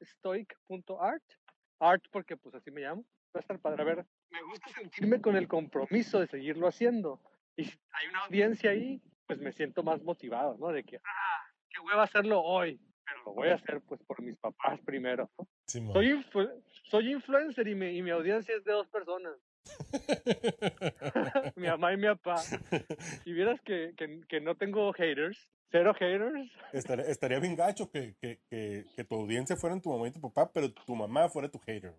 stoic.art, 0.01 1.23
art 1.79 2.03
porque 2.11 2.37
pues 2.37 2.55
así 2.55 2.71
me 2.71 2.81
llamo. 2.81 3.03
Va 3.33 3.39
a 3.39 3.41
estar 3.41 3.59
padre. 3.59 3.81
A 3.81 3.85
ver, 3.85 4.05
me 4.29 4.43
gusta 4.43 4.67
sentirme 4.69 5.21
con 5.21 5.37
el 5.37 5.47
compromiso 5.47 6.19
de 6.19 6.27
seguirlo 6.27 6.67
haciendo. 6.67 7.21
Y 7.55 7.63
si 7.65 7.79
hay 7.93 8.07
una 8.07 8.25
audiencia 8.25 8.71
ahí, 8.71 9.01
pues 9.27 9.39
me 9.39 9.51
siento 9.53 9.83
más 9.83 10.01
motivado, 10.03 10.57
¿no? 10.59 10.69
De 10.69 10.83
que, 10.83 10.97
ah, 10.97 11.43
qué 11.69 11.79
hueva 11.79 12.03
hacerlo 12.03 12.41
hoy, 12.41 12.79
pero 13.05 13.23
lo 13.25 13.33
voy 13.33 13.49
a 13.49 13.55
hacer 13.55 13.81
pues 13.81 14.01
por 14.03 14.21
mis 14.21 14.37
papás 14.37 14.79
primero. 14.85 15.29
¿no? 15.37 15.47
Simón. 15.65 15.93
Soy, 15.93 16.07
influ- 16.11 16.63
soy 16.89 17.11
influencer 17.11 17.67
y 17.67 17.75
mi, 17.75 17.97
y 17.97 18.01
mi 18.01 18.09
audiencia 18.11 18.55
es 18.55 18.63
de 18.63 18.71
dos 18.73 18.87
personas, 18.87 19.33
mi 21.55 21.67
mamá 21.67 21.93
y 21.93 21.97
mi 21.97 22.07
papá. 22.07 22.35
Y 23.25 23.33
vieras 23.33 23.59
que, 23.61 23.93
que, 23.95 24.21
que 24.27 24.41
no 24.41 24.55
tengo 24.55 24.91
haters, 24.93 25.37
cero 25.71 25.93
haters. 25.93 26.51
Estaría, 26.73 27.05
estaría 27.05 27.39
bien 27.39 27.55
gacho 27.55 27.89
que, 27.91 28.15
que, 28.19 28.39
que, 28.49 29.03
tu 29.03 29.15
audiencia 29.15 29.55
fuera 29.55 29.79
tu 29.79 29.89
mamá 29.91 30.07
y 30.07 30.11
tu 30.11 30.19
papá, 30.21 30.51
pero 30.51 30.71
tu 30.71 30.95
mamá 30.95 31.29
fuera 31.29 31.49
tu 31.49 31.59
hater. 31.59 31.93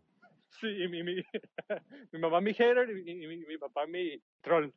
Sí, 0.61 0.67
y 0.69 0.89
mi, 0.89 1.03
mi, 1.03 1.17
mi 2.13 2.19
mamá 2.19 2.41
mi 2.41 2.53
hater 2.53 2.89
y, 2.91 3.11
y 3.11 3.27
mi, 3.27 3.37
mi 3.39 3.59
papá 3.59 3.87
mi 3.87 4.21
troll. 4.43 4.71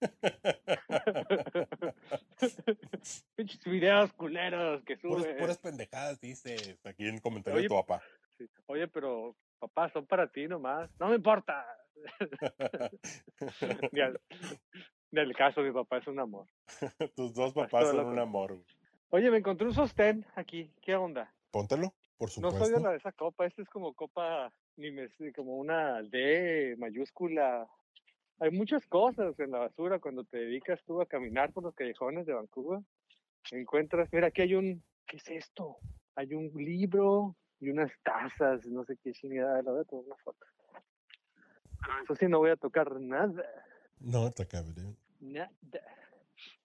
Pinches 3.36 3.64
videos 3.64 4.12
culeros 4.12 4.82
que 4.84 4.96
Puras, 4.96 5.24
sube. 5.24 5.34
puras 5.34 5.58
pendejadas 5.58 6.20
dices 6.20 6.78
aquí 6.84 7.06
en 7.08 7.14
el 7.16 7.22
comentario 7.22 7.60
de 7.62 7.68
tu 7.68 7.74
papá. 7.74 8.02
Sí. 8.38 8.48
Oye, 8.66 8.88
pero 8.88 9.34
papá, 9.58 9.90
son 9.90 10.06
para 10.06 10.26
ti 10.30 10.46
nomás. 10.48 10.90
No 10.98 11.08
me 11.08 11.16
importa. 11.16 11.66
ni, 13.92 14.00
al, 14.00 14.20
ni 15.10 15.20
al 15.20 15.34
caso, 15.34 15.62
mi 15.62 15.72
papá 15.72 15.98
es 15.98 16.06
un 16.06 16.18
amor. 16.20 16.46
Tus 17.16 17.32
dos 17.34 17.52
papás 17.54 17.88
son 17.90 18.06
un 18.06 18.18
amor. 18.18 18.58
Oye, 19.10 19.30
me 19.30 19.38
encontré 19.38 19.66
un 19.66 19.74
sostén 19.74 20.26
aquí. 20.34 20.70
¿Qué 20.82 20.94
onda? 20.96 21.32
Póntelo, 21.50 21.94
por 22.18 22.28
No 22.28 22.32
supuesto. 22.34 22.64
soy 22.64 22.74
de 22.74 22.80
la 22.80 22.90
de 22.90 22.96
esa 22.98 23.12
copa. 23.12 23.46
Esta 23.46 23.62
es 23.62 23.68
como 23.68 23.94
copa, 23.94 24.52
ni 24.76 24.90
me 24.90 25.08
como 25.34 25.56
una 25.56 26.02
D 26.02 26.74
mayúscula. 26.78 27.66
Hay 28.38 28.50
muchas 28.50 28.84
cosas 28.86 29.38
en 29.40 29.50
la 29.50 29.60
basura 29.60 29.98
cuando 29.98 30.24
te 30.24 30.38
dedicas 30.38 30.82
tú 30.84 31.00
a 31.00 31.06
caminar 31.06 31.52
por 31.52 31.62
los 31.64 31.74
callejones 31.74 32.26
de 32.26 32.34
Vancouver. 32.34 32.80
Encuentras, 33.50 34.12
mira, 34.12 34.26
aquí 34.26 34.42
hay 34.42 34.54
un, 34.54 34.82
¿qué 35.06 35.16
es 35.16 35.28
esto? 35.28 35.76
Hay 36.16 36.34
un 36.34 36.50
libro 36.54 37.34
y 37.60 37.70
unas 37.70 37.90
tazas, 38.02 38.66
no 38.66 38.84
sé 38.84 38.98
qué 39.02 39.12
chingada. 39.12 39.62
Le 39.62 39.70
voy 39.70 39.80
a 39.80 39.84
tomar 39.84 40.04
una 40.04 40.16
foto. 40.16 40.44
Eso 42.02 42.14
sí, 42.16 42.26
no 42.26 42.38
voy 42.38 42.50
a 42.50 42.56
tocar 42.56 43.00
nada. 43.00 43.42
No, 44.00 44.26
está 44.26 44.44
cabrón. 44.44 44.96
Nada. 45.20 45.50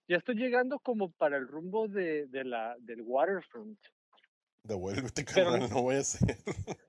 Ya 0.07 0.17
estoy 0.17 0.35
llegando 0.35 0.79
como 0.79 1.11
para 1.11 1.37
el 1.37 1.47
rumbo 1.47 1.87
de, 1.87 2.27
de 2.27 2.43
la, 2.43 2.75
del 2.79 3.01
waterfront. 3.01 3.79
Devuélvete, 4.63 5.25
carnal, 5.25 5.69
no 5.69 5.81
voy 5.81 5.95
a 5.95 5.99
hacer. 5.99 6.37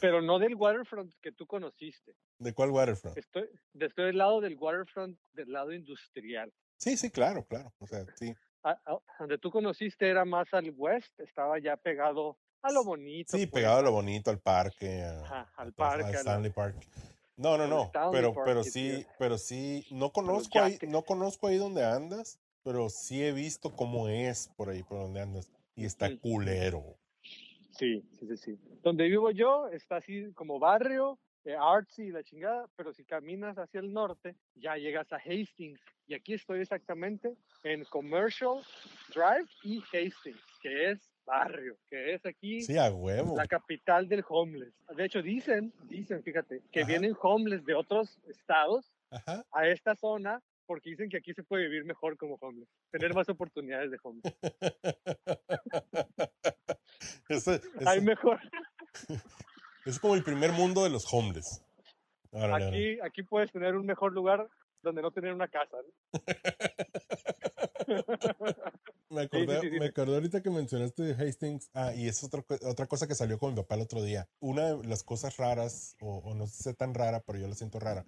Pero 0.00 0.22
no 0.22 0.38
del 0.38 0.54
waterfront 0.54 1.12
que 1.20 1.32
tú 1.32 1.46
conociste. 1.46 2.14
¿De 2.38 2.54
cuál 2.54 2.70
waterfront? 2.70 3.18
Estoy, 3.18 3.48
estoy 3.78 4.06
del 4.06 4.18
lado 4.18 4.40
del 4.40 4.56
waterfront, 4.56 5.18
del 5.32 5.52
lado 5.52 5.72
industrial. 5.72 6.52
Sí, 6.78 6.96
sí, 6.96 7.10
claro, 7.10 7.44
claro. 7.44 7.72
O 7.78 7.86
sea, 7.86 8.06
sí. 8.16 8.34
A- 8.62 8.80
a- 8.86 8.98
donde 9.18 9.36
tú 9.38 9.50
conociste 9.50 10.08
era 10.08 10.24
más 10.24 10.48
al 10.52 10.72
west, 10.74 11.18
estaba 11.20 11.58
ya 11.58 11.76
pegado 11.76 12.38
a 12.62 12.72
lo 12.72 12.84
bonito. 12.84 13.36
Sí, 13.36 13.46
pues, 13.46 13.60
pegado 13.62 13.78
a 13.78 13.82
lo 13.82 13.92
bonito, 13.92 14.30
al 14.30 14.38
parque, 14.38 15.02
a- 15.02 15.20
Ajá, 15.22 15.52
al 15.56 15.72
parque, 15.74 16.04
a 16.04 16.08
a 16.08 16.12
la- 16.12 16.18
Stanley 16.18 16.50
Park. 16.52 16.76
No, 17.36 17.56
no, 17.58 17.64
al 17.64 17.70
no, 17.70 17.90
pero, 18.12 18.34
Park, 18.34 18.46
pero 18.46 18.64
sí, 18.64 19.06
pero 19.18 19.36
sí, 19.38 19.86
no 19.90 20.12
conozco 20.12 20.60
ahí, 20.60 20.78
no 20.88 21.02
conozco 21.04 21.46
ahí 21.46 21.56
donde 21.56 21.84
andas, 21.84 22.38
pero 22.62 22.88
sí 22.90 23.22
he 23.22 23.32
visto 23.32 23.74
cómo 23.76 24.08
es 24.08 24.48
por 24.56 24.68
ahí, 24.70 24.82
por 24.82 24.98
donde 24.98 25.20
andas, 25.22 25.50
y 25.74 25.84
está 25.86 26.08
Ujú. 26.08 26.20
culero. 26.20 26.96
Sí, 27.80 28.04
sí, 28.12 28.26
sí, 28.26 28.36
sí. 28.36 28.58
Donde 28.82 29.08
vivo 29.08 29.30
yo 29.30 29.68
está 29.68 29.96
así 29.96 30.30
como 30.34 30.58
barrio, 30.58 31.18
eh, 31.46 31.56
artsy 31.58 32.02
y 32.02 32.10
la 32.10 32.22
chingada, 32.22 32.66
pero 32.76 32.92
si 32.92 33.06
caminas 33.06 33.56
hacia 33.56 33.80
el 33.80 33.90
norte, 33.90 34.34
ya 34.54 34.76
llegas 34.76 35.10
a 35.14 35.16
Hastings. 35.16 35.80
Y 36.06 36.12
aquí 36.12 36.34
estoy 36.34 36.60
exactamente 36.60 37.34
en 37.64 37.86
Commercial 37.86 38.58
Drive 39.14 39.48
y 39.62 39.78
Hastings, 39.78 40.42
que 40.60 40.90
es 40.90 41.10
barrio, 41.24 41.78
que 41.88 42.12
es 42.12 42.26
aquí 42.26 42.60
Sí, 42.60 42.76
a 42.76 42.92
huevo. 42.92 43.34
la 43.34 43.46
capital 43.46 44.06
del 44.10 44.22
homeless. 44.28 44.74
De 44.94 45.06
hecho, 45.06 45.22
dicen, 45.22 45.72
dicen, 45.88 46.22
fíjate, 46.22 46.60
que 46.70 46.80
Ajá. 46.80 46.88
vienen 46.88 47.16
homeless 47.22 47.64
de 47.64 47.74
otros 47.76 48.18
estados 48.28 48.92
Ajá. 49.10 49.42
a 49.52 49.66
esta 49.66 49.96
zona 49.96 50.42
porque 50.70 50.90
dicen 50.90 51.08
que 51.08 51.16
aquí 51.16 51.34
se 51.34 51.42
puede 51.42 51.64
vivir 51.64 51.84
mejor 51.84 52.16
como 52.16 52.36
homeless, 52.40 52.68
tener 52.92 53.12
más 53.12 53.28
oportunidades 53.28 53.90
de 53.90 53.98
homeless. 54.04 54.32
Ese- 57.28 57.60
ese- 57.80 57.88
Hay 57.88 58.00
mejor. 58.00 58.38
es 59.84 59.98
como 59.98 60.14
el 60.14 60.22
primer 60.22 60.52
mundo 60.52 60.84
de 60.84 60.90
los 60.90 61.12
homeless. 61.12 61.60
Aquí, 62.32 63.00
aquí 63.00 63.24
puedes 63.24 63.50
tener 63.50 63.74
un 63.74 63.84
mejor 63.84 64.12
lugar 64.12 64.48
donde 64.80 65.02
no 65.02 65.10
tener 65.10 65.34
una 65.34 65.48
casa. 65.48 65.76
¿no? 65.82 65.88
Me 69.10 69.22
acordé, 69.22 69.60
sí, 69.60 69.66
sí, 69.66 69.70
sí. 69.72 69.78
me 69.80 69.86
acordé 69.86 70.14
ahorita 70.14 70.40
que 70.40 70.50
mencionaste 70.50 71.02
de 71.02 71.14
Hastings. 71.14 71.68
Ah, 71.74 71.92
y 71.92 72.06
es 72.06 72.22
otra, 72.22 72.44
otra 72.62 72.86
cosa 72.86 73.08
que 73.08 73.16
salió 73.16 73.40
con 73.40 73.54
mi 73.54 73.60
papá 73.60 73.74
el 73.74 73.80
otro 73.80 74.04
día. 74.04 74.28
Una 74.38 74.76
de 74.76 74.86
las 74.86 75.02
cosas 75.02 75.36
raras, 75.36 75.96
o, 76.00 76.18
o 76.18 76.32
no 76.36 76.46
sé 76.46 76.74
tan 76.74 76.94
rara, 76.94 77.18
pero 77.26 77.40
yo 77.40 77.48
la 77.48 77.56
siento 77.56 77.80
rara, 77.80 78.06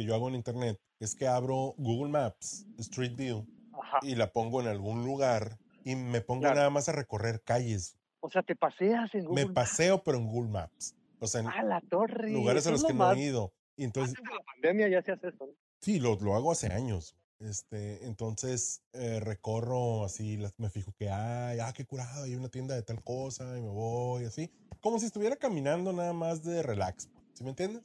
que 0.00 0.06
yo 0.06 0.14
hago 0.14 0.28
en 0.30 0.34
internet, 0.34 0.80
es 0.98 1.14
que 1.14 1.26
abro 1.26 1.74
Google 1.76 2.10
Maps, 2.10 2.64
Street 2.78 3.14
View, 3.16 3.46
Ajá. 3.74 3.98
y 4.00 4.14
la 4.14 4.32
pongo 4.32 4.62
en 4.62 4.68
algún 4.68 5.04
lugar 5.04 5.58
y 5.84 5.94
me 5.94 6.22
pongo 6.22 6.40
Claro. 6.42 6.56
nada 6.56 6.70
más 6.70 6.88
a 6.88 6.92
recorrer 6.92 7.42
calles. 7.42 7.98
O 8.20 8.30
sea, 8.30 8.42
te 8.42 8.56
paseas 8.56 9.14
en 9.14 9.26
Google 9.26 9.46
Me 9.48 9.52
paseo, 9.52 10.02
pero 10.02 10.16
en 10.16 10.26
Google 10.26 10.48
Maps. 10.50 10.94
O 11.18 11.26
sea, 11.26 11.40
en 11.40 11.46
Maps. 11.46 11.58
¡Ah, 11.60 11.64
la 11.64 11.80
torre! 11.82 12.30
lugares 12.30 12.66
a 12.66 12.70
los 12.70 12.80
es 12.80 12.86
que 12.86 12.92
lo 12.94 12.98
no 12.98 13.04
más- 13.04 13.16
he 13.18 13.20
ido. 13.20 13.52
Y 13.76 13.84
entonces, 13.84 14.16
Antes 14.18 14.30
de 14.32 14.38
la 14.38 14.44
pandemia 14.44 14.88
ya 14.88 15.02
se 15.02 15.12
hace 15.12 15.28
eso. 15.28 15.46
¿no? 15.46 15.52
Sí, 15.82 16.00
lo, 16.00 16.16
lo 16.18 16.34
hago 16.34 16.50
hace 16.50 16.68
años. 16.72 17.14
Este, 17.38 18.06
entonces 18.06 18.82
eh, 18.94 19.20
recorro 19.20 20.04
así, 20.06 20.38
las- 20.38 20.58
me 20.58 20.70
fijo 20.70 20.92
que 20.98 21.10
hay, 21.10 21.58
ah, 21.60 21.72
qué 21.74 21.84
curado, 21.84 22.24
hay 22.24 22.34
una 22.36 22.48
tienda 22.48 22.74
de 22.74 22.82
tal 22.82 23.02
cosa 23.04 23.56
y 23.58 23.60
me 23.60 23.68
voy 23.68 24.24
así, 24.24 24.50
como 24.80 24.98
si 24.98 25.04
estuviera 25.06 25.36
caminando 25.36 25.92
nada 25.92 26.14
más 26.14 26.42
de 26.42 26.62
relax, 26.62 27.10
¿sí 27.34 27.44
me 27.44 27.50
entiendes? 27.50 27.82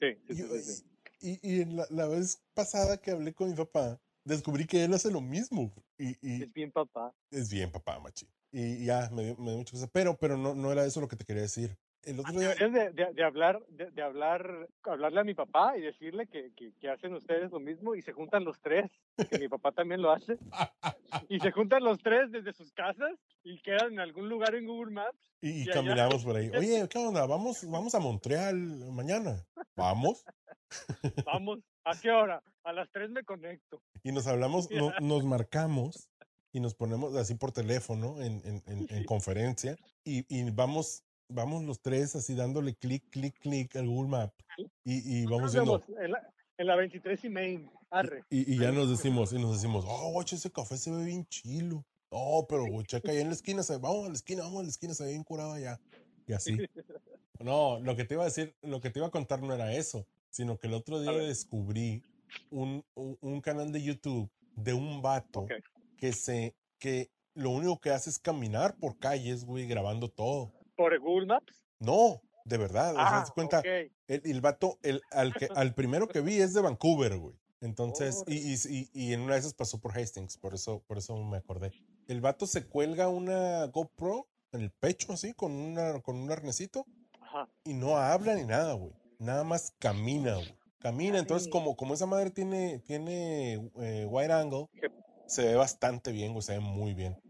Sí, 0.00 0.16
sí, 0.28 0.34
sí, 0.34 0.62
sí. 0.62 0.84
Y- 1.20 1.38
y 1.42 1.60
en 1.62 1.76
la, 1.76 1.86
la 1.90 2.06
vez 2.06 2.42
pasada 2.54 2.98
que 3.00 3.10
hablé 3.12 3.34
con 3.34 3.50
mi 3.50 3.56
papá, 3.56 4.00
descubrí 4.24 4.66
que 4.66 4.84
él 4.84 4.94
hace 4.94 5.10
lo 5.10 5.20
mismo 5.20 5.72
y, 5.98 6.10
y 6.26 6.42
Es 6.44 6.52
bien 6.52 6.72
papá. 6.72 7.14
es 7.32 7.50
bien 7.50 7.70
papá, 7.72 8.00
machi. 8.00 8.28
Y 8.52 8.84
ya, 8.86 9.10
me 9.12 9.34
me 9.36 9.50
dio 9.52 9.58
muchas 9.58 9.72
cosas, 9.72 9.90
pero, 9.92 10.18
pero 10.18 10.36
no, 10.36 10.54
no 10.54 10.72
era 10.72 10.84
eso 10.86 11.00
lo 11.00 11.08
que 11.08 11.16
te 11.16 11.24
quería 11.24 11.42
decir. 11.42 11.78
El 12.04 12.18
otro 12.20 12.32
día, 12.40 12.54
de, 12.54 12.90
de- 12.92 13.12
de 13.12 13.24
hablar, 13.24 13.60
de, 13.68 13.90
de 13.90 14.02
hablar, 14.02 14.68
hablarle 14.84 15.20
a 15.20 15.24
mi 15.24 15.34
papá 15.34 15.76
y 15.76 15.82
decirle 15.82 16.26
que, 16.26 16.50
que, 16.54 16.72
que 16.80 16.88
hacen 16.88 17.12
ustedes 17.14 17.50
lo 17.50 17.60
mismo 17.60 17.94
y 17.94 18.00
se 18.02 18.12
juntan 18.12 18.44
los 18.44 18.58
tres, 18.60 18.90
que 19.30 19.38
mi 19.38 19.48
papá 19.48 19.72
también 19.72 20.00
lo 20.00 20.10
hace. 20.10 20.38
Y 21.28 21.40
se 21.40 21.50
juntan 21.52 21.84
los 21.84 21.98
tres 21.98 22.30
desde 22.32 22.52
sus 22.54 22.72
casas 22.72 23.12
y 23.44 23.60
quedan 23.60 23.92
en 23.92 24.00
algún 24.00 24.28
lugar 24.30 24.54
en 24.54 24.66
Google 24.66 24.92
Maps. 24.92 25.18
y, 25.42 25.62
y 25.62 25.66
caminamos 25.66 26.24
por 26.24 26.36
ahí. 26.36 26.50
Oye, 26.56 26.88
¿qué 26.88 26.98
onda? 26.98 27.26
Vamos, 27.26 27.68
vamos 27.70 27.94
a 27.94 28.00
Montreal 28.00 28.56
mañana. 28.92 29.44
Vamos. 29.76 30.24
Vamos, 31.26 31.58
¿a 31.84 31.98
qué 32.00 32.10
hora? 32.12 32.42
A 32.62 32.72
las 32.72 32.88
tres 32.92 33.10
me 33.10 33.24
conecto. 33.24 33.82
Y 34.04 34.12
nos 34.12 34.26
hablamos, 34.28 34.70
no- 34.70 34.92
nos 35.00 35.24
marcamos 35.24 36.08
y 36.52 36.60
nos 36.60 36.74
ponemos 36.74 37.14
así 37.16 37.34
por 37.34 37.50
teléfono 37.52 38.20
en, 38.22 38.40
en- 38.46 38.62
en- 38.66 38.86
en 38.88 39.04
conferencia 39.04 39.76
y, 40.04 40.24
y 40.28 40.48
vamos, 40.50 41.02
vamos 41.30 41.64
los 41.64 41.80
tres 41.80 42.14
así 42.16 42.34
dándole 42.34 42.74
clic, 42.74 43.08
clic, 43.10 43.38
clic 43.38 43.76
al 43.76 43.88
Google 43.88 44.08
Map 44.08 44.32
y, 44.84 45.20
y 45.20 45.26
vamos 45.26 45.52
viendo. 45.52 45.82
en 46.00 46.12
la, 46.12 46.32
en 46.58 46.66
la 46.66 46.76
23 46.76 47.24
y 47.24 47.28
Main. 47.28 47.70
Arre. 47.90 48.24
Y, 48.30 48.54
y 48.54 48.58
ya 48.58 48.70
nos 48.70 48.90
decimos, 48.90 49.32
y 49.32 49.38
nos 49.38 49.54
decimos, 49.54 49.84
oh, 49.88 50.12
guacho, 50.12 50.36
ese 50.36 50.50
café 50.50 50.76
se 50.76 50.90
ve 50.90 51.04
bien 51.04 51.26
chilo. 51.26 51.84
Oh, 52.10 52.46
pero 52.48 52.66
güey, 52.66 52.86
checa 52.86 53.10
allá 53.10 53.20
en 53.20 53.28
la 53.28 53.34
esquina, 53.34 53.62
se, 53.62 53.78
vamos 53.78 54.06
a 54.06 54.08
la 54.08 54.14
esquina, 54.14 54.42
vamos 54.42 54.60
a 54.60 54.62
la 54.64 54.68
esquina, 54.68 54.94
se 54.94 55.04
ve 55.04 55.10
bien 55.10 55.24
curado 55.24 55.52
allá. 55.52 55.80
Y 56.26 56.32
así. 56.32 56.56
No, 57.40 57.80
lo 57.80 57.96
que 57.96 58.04
te 58.04 58.12
iba 58.12 58.22
a 58.22 58.26
decir, 58.26 58.54
lo 58.60 58.82
que 58.82 58.90
te 58.90 58.98
iba 58.98 59.08
a 59.08 59.10
contar 59.10 59.40
no 59.40 59.54
era 59.54 59.72
eso, 59.72 60.06
sino 60.28 60.58
que 60.58 60.66
el 60.66 60.74
otro 60.74 61.00
día 61.00 61.12
descubrí 61.12 62.02
un, 62.50 62.84
un, 62.94 63.16
un 63.22 63.40
canal 63.40 63.72
de 63.72 63.82
YouTube 63.82 64.30
de 64.56 64.74
un 64.74 65.00
vato 65.00 65.46
que 65.96 66.12
se, 66.12 66.54
que 66.78 67.10
lo 67.34 67.48
único 67.48 67.80
que 67.80 67.90
hace 67.90 68.10
es 68.10 68.18
caminar 68.18 68.76
por 68.76 68.98
calles, 68.98 69.46
güey, 69.46 69.66
grabando 69.66 70.08
todo. 70.08 70.52
¿Por 70.80 70.98
Google 70.98 71.26
Maps? 71.26 71.62
No, 71.78 72.22
de 72.46 72.56
verdad, 72.56 72.92
o 72.92 72.94
sea, 72.96 73.18
Ah, 73.18 73.32
cuenta, 73.34 73.60
el, 73.62 73.90
el 74.08 74.40
vato, 74.40 74.78
el, 74.82 75.02
al, 75.10 75.34
que, 75.34 75.46
al 75.54 75.74
primero 75.74 76.08
que 76.08 76.22
vi 76.22 76.40
es 76.40 76.54
de 76.54 76.62
Vancouver, 76.62 77.18
güey. 77.18 77.34
Entonces, 77.60 78.24
y, 78.26 78.36
y, 78.36 78.54
y- 78.66 78.90
y 78.94 79.12
en 79.12 79.20
una 79.20 79.34
de 79.34 79.40
esas 79.40 79.52
pasó 79.52 79.78
por 79.78 79.92
Hastings, 79.96 80.38
por 80.38 80.54
eso, 80.54 80.82
por 80.86 80.96
eso 80.96 81.14
me 81.22 81.36
acordé. 81.36 81.70
El 82.08 82.22
vato 82.22 82.46
se 82.46 82.66
cuelga 82.66 83.08
una 83.10 83.66
GoPro 83.66 84.26
en 84.52 84.62
el 84.62 84.70
pecho, 84.70 85.12
así, 85.12 85.34
con, 85.34 85.52
una, 85.52 86.00
con 86.00 86.16
un 86.16 86.32
arnesito, 86.32 86.86
Ajá. 87.20 87.46
y 87.62 87.74
no 87.74 87.98
habla 87.98 88.34
ni 88.36 88.44
nada, 88.46 88.72
güey. 88.72 88.92
Nada 89.18 89.44
más 89.44 89.74
camina, 89.78 90.36
güey. 90.36 90.54
Camina, 90.78 91.18
entonces, 91.18 91.48
como, 91.48 91.76
como 91.76 91.92
esa 91.92 92.06
madre 92.06 92.30
tiene, 92.30 92.78
tiene 92.78 93.70
eh, 93.80 94.06
wide 94.08 94.32
angle, 94.32 94.66
Qué- 94.80 94.88
se 95.26 95.44
ve 95.44 95.56
bastante 95.56 96.10
bien, 96.10 96.32
güey, 96.32 96.40
se 96.42 96.54
ve 96.54 96.60
muy 96.60 96.94
bien. 96.94 97.20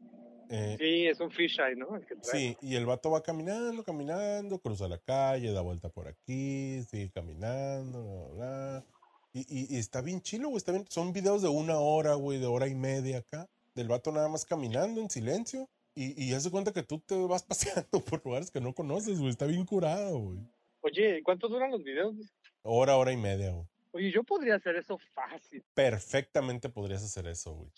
Eh, 0.51 0.77
Sí, 0.79 1.07
es 1.07 1.21
un 1.21 1.31
fisheye, 1.31 1.77
¿no? 1.77 1.95
El 1.97 2.05
que. 2.05 2.17
Sí, 2.23 2.57
y 2.61 2.75
el 2.77 2.85
vato 2.87 3.11
va 3.11 3.23
caminando, 3.23 3.85
caminando, 3.85 4.59
cruza 4.59 4.89
la 4.89 4.99
calle, 4.99 5.53
da 5.53 5.61
vuelta 5.61 5.89
por 5.89 6.09
aquí, 6.09 6.83
sigue 6.91 7.11
caminando, 7.11 8.03
bla, 8.05 8.25
bla, 8.25 8.35
bla. 8.35 8.85
Y, 9.33 9.41
y- 9.49 9.77
y 9.77 9.79
está 9.79 10.01
bien 10.01 10.21
chilo, 10.21 10.49
güey, 10.49 10.57
está 10.59 10.73
bien. 10.73 10.85
Son 10.89 11.13
videos 11.13 11.41
de 11.43 11.49
una 11.49 11.79
hora, 11.79 12.15
güey, 12.15 12.39
de 12.41 12.47
hora 12.47 12.67
y 12.67 12.75
media 12.75 13.19
acá, 13.19 13.49
del 13.77 13.87
vato 13.89 14.11
nada 14.11 14.29
más 14.29 14.45
caminando 14.45 15.01
en 15.01 15.09
silencio. 15.09 15.69
Y, 15.95 16.21
y 16.25 16.33
haz 16.35 16.45
de 16.45 16.51
cuenta 16.51 16.73
que 16.73 16.83
tú 16.83 16.99
te 17.01 17.15
vas 17.27 17.43
paseando 17.89 18.05
por 18.05 18.25
lugares 18.25 18.51
que 18.51 18.61
no 18.61 18.75
conoces, 18.75 19.19
güey, 19.19 19.31
está 19.31 19.47
bien 19.47 19.65
curado, 19.67 20.19
güey. 20.19 20.39
Oye, 20.83 21.23
¿cuánto 21.23 21.49
duran 21.49 21.71
los 21.71 21.85
videos? 21.85 22.15
Hora, 22.63 22.97
hora 22.97 23.13
y 23.13 23.17
media, 23.17 23.51
güey. 23.53 23.67
Oye, 23.93 24.11
yo 24.13 24.23
podría 24.25 24.55
hacer 24.55 24.77
eso 24.77 24.99
fácil. 25.15 25.63
Perfectamente 25.75 26.69
podrías 26.69 27.03
hacer 27.05 27.27
eso, 27.27 27.53
güey. 27.55 27.71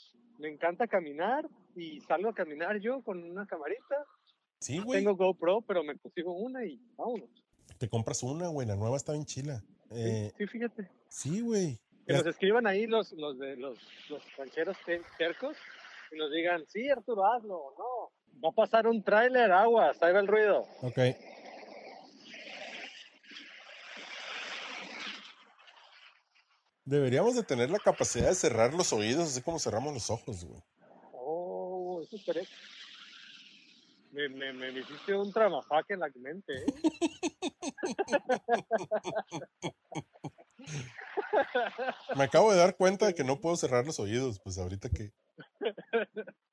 Me 0.43 0.49
encanta 0.49 0.88
caminar 0.88 1.49
y 1.76 2.01
salgo 2.01 2.30
a 2.30 2.34
caminar 2.34 2.80
yo 2.80 3.01
con 3.03 3.22
una 3.22 3.47
camarita. 3.47 4.05
Sí, 4.59 4.78
No 4.78 4.86
güey. 4.86 4.99
tengo 5.05 5.14
GoPro, 5.16 5.61
pero 5.62 5.84
me 5.84 5.97
consigo 5.97 6.32
una 6.32 6.64
y 6.64 6.80
vámonos. 6.97 7.28
Te 7.78 7.88
compras 7.88 8.24
una, 8.24 8.49
güey, 8.49 8.66
la 8.66 8.74
nueva 8.74 8.97
está 8.97 9.12
bien 9.12 9.24
chila. 9.24 9.61
Sí, 9.61 9.95
Eh, 9.95 10.32
sí, 10.36 10.47
fíjate. 10.49 10.88
sí, 11.09 11.40
güey. 11.43 11.78
Que 12.09 12.14
nos 12.14 12.26
escriban 12.26 12.66
ahí 12.66 12.88
los, 12.88 13.12
los 13.12 13.38
de 13.38 13.55
los, 13.57 13.78
los 14.11 14.36
rancheros 14.36 14.76
tercos 15.16 15.57
y 16.11 16.16
nos 16.16 16.32
digan, 16.32 16.64
sí, 16.66 16.88
Arturo, 16.88 17.24
hazlo 17.24 17.57
o 17.57 17.74
no. 17.78 18.40
Va 18.45 18.49
a 18.49 18.53
pasar 18.53 18.88
un 18.88 19.01
tráiler, 19.05 19.53
aguas, 19.53 20.03
ahí 20.03 20.12
va 20.12 20.18
el 20.18 20.26
ruido. 20.26 20.62
Ok. 20.82 20.99
Deberíamos 26.85 27.37
de 27.37 27.45
tener 27.45 27.70
la 27.70 27.78
capacidad 27.78 28.28
de 28.28 28.35
cerrar 28.35 28.74
los 28.74 28.93
oídos 28.93 29.28
así 29.28 29.41
como 29.43 29.59
cerramos 29.59 29.95
los 29.95 30.11
ojos, 30.11 30.45
güey. 30.45 30.61
Oh, 31.12 32.01
eso 32.03 32.16
es 32.16 32.24
correcto. 32.24 32.51
me, 34.11 34.28
me, 34.28 34.53
me 34.53 34.80
hiciste 34.80 35.14
un 35.14 35.33
tramafaque 35.33 35.95
en 35.95 36.01
la 36.01 36.11
mente, 36.16 36.53
¿eh? 36.55 36.66
Me 42.16 42.24
acabo 42.24 42.53
de 42.53 42.59
dar 42.59 42.76
cuenta 42.76 43.07
de 43.07 43.14
que 43.14 43.24
no 43.24 43.41
puedo 43.41 43.57
cerrar 43.57 43.87
los 43.87 43.99
oídos, 44.01 44.41
pues 44.41 44.59
ahorita 44.59 44.89
que. 44.91 45.12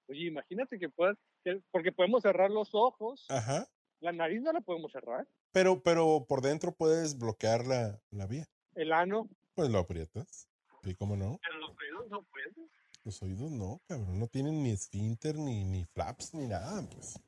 Oye, 0.07 0.27
imagínate 0.27 0.79
que 0.79 0.89
puedas, 0.89 1.17
que- 1.43 1.61
porque 1.71 1.91
podemos 1.91 2.23
cerrar 2.23 2.49
los 2.49 2.69
ojos, 2.73 3.25
Ajá. 3.29 3.67
la 3.99 4.11
nariz 4.11 4.41
no 4.41 4.51
la 4.53 4.61
podemos 4.61 4.91
cerrar, 4.91 5.27
Pero, 5.51 5.81
pero 5.83 6.25
por 6.27 6.41
dentro 6.41 6.71
puedes 6.73 7.17
bloquear 7.17 7.67
la, 7.67 7.99
la 8.11 8.25
vía. 8.25 8.47
el 8.75 8.93
ano, 8.93 9.29
Pues 9.59 9.71
lo 9.71 9.79
aprietas. 9.79 10.47
¿Y 10.85 10.95
cómo 10.95 11.17
no? 11.17 11.37
pero 11.43 11.57
los 11.59 11.71
oídos 11.77 12.09
no 12.09 12.23
puedes. 12.23 12.55
Los 13.03 13.21
oídos 13.21 13.51
no, 13.51 13.81
cabrón. 13.89 14.17
No 14.17 14.27
tienen 14.27 14.63
ni 14.63 14.71
esfínter, 14.71 15.35
ni, 15.35 15.65
ni 15.65 15.83
flaps, 15.83 16.33
ni 16.33 16.47
nada, 16.47 16.81
pues. 16.89 17.19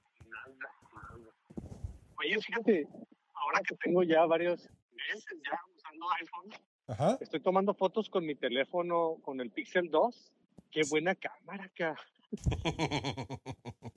Oye, 2.15 2.39
fíjate, 2.39 2.87
ahora 3.33 3.59
que 3.67 3.75
tengo 3.75 4.03
ya 4.03 4.25
varios 4.25 4.61
meses 4.93 5.41
ya 5.43 5.59
usando 5.75 6.05
iPhone, 6.21 6.63
Ajá. 6.87 7.17
estoy 7.19 7.41
tomando 7.41 7.73
fotos 7.73 8.09
con 8.09 8.25
mi 8.25 8.35
teléfono, 8.35 9.17
con 9.23 9.41
el 9.41 9.51
Pixel 9.51 9.91
2. 9.91 10.31
Qué 10.71 10.83
buena 10.89 11.15
cámara 11.15 11.65
acá. 11.65 11.97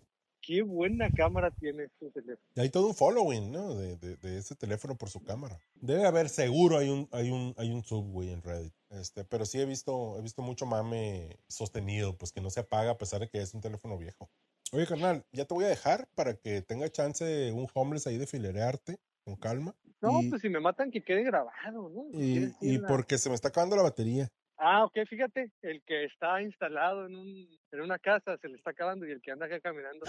Qué 0.47 0.63
buena 0.63 1.11
cámara 1.11 1.51
tiene 1.51 1.85
este 1.85 2.11
teléfono. 2.11 2.47
Hay 2.57 2.69
todo 2.69 2.89
un 2.89 2.95
following, 2.95 3.51
¿no? 3.51 3.75
De, 3.75 3.97
de, 3.97 4.17
de 4.17 4.39
ese 4.39 4.55
teléfono 4.55 4.97
por 4.97 5.09
su 5.09 5.23
cámara. 5.23 5.59
Debe 5.75 6.05
haber, 6.07 6.29
seguro 6.29 6.79
hay 6.79 6.91
un, 6.91 7.09
hay 7.13 7.31
un, 7.31 7.55
hay 7.57 7.71
un 7.71 7.83
subway 7.83 8.31
en 8.31 8.43
Reddit. 8.43 8.75
Este, 8.91 9.25
pero 9.25 9.47
sí 9.47 9.61
he 9.61 9.65
visto, 9.65 10.19
he 10.19 10.23
visto 10.23 10.43
mucho 10.43 10.67
mame 10.67 11.39
sostenido, 11.49 12.17
pues 12.19 12.31
que 12.31 12.41
no 12.41 12.51
se 12.51 12.61
apaga 12.61 12.93
a 12.93 12.99
pesar 12.99 13.21
de 13.21 13.29
que 13.29 13.41
es 13.41 13.55
un 13.55 13.61
teléfono 13.61 13.97
viejo. 13.97 14.29
Oye, 14.73 14.87
carnal, 14.87 15.25
ya 15.33 15.45
te 15.45 15.55
voy 15.55 15.65
a 15.65 15.69
dejar 15.69 16.09
para 16.15 16.35
que 16.35 16.61
tenga 16.61 16.91
chance 16.91 17.53
un 17.53 17.67
homeless 17.73 18.07
ahí 18.07 18.19
de 18.19 18.27
filerearte 18.27 18.99
con 19.25 19.37
calma. 19.37 19.75
No, 20.01 20.21
y, 20.21 20.29
pues 20.29 20.43
si 20.43 20.51
me 20.51 20.61
matan 20.61 20.91
que 20.91 21.03
quede 21.03 21.23
grabado, 21.23 21.89
¿no? 21.89 22.07
Y, 22.13 22.53
y 22.61 22.79
porque 22.81 23.17
se 23.17 23.31
me 23.31 23.35
está 23.35 23.49
acabando 23.49 23.77
la 23.77 23.83
batería. 23.83 24.31
Ah, 24.67 24.83
ok, 24.85 24.99
fíjate, 25.07 25.51
el 25.61 25.83
que 25.83 26.05
está 26.05 26.41
instalado 26.41 27.05
en, 27.07 27.17
un, 27.17 27.59
en 27.71 27.81
una 27.83 27.99
casa 27.99 28.39
se 28.39 28.49
le 28.49 28.57
está 28.57 28.71
acabando 28.71 29.07
y 29.07 29.11
el 29.11 29.21
que 29.21 29.31
anda 29.31 29.45
acá 29.45 29.61
caminando. 29.61 30.07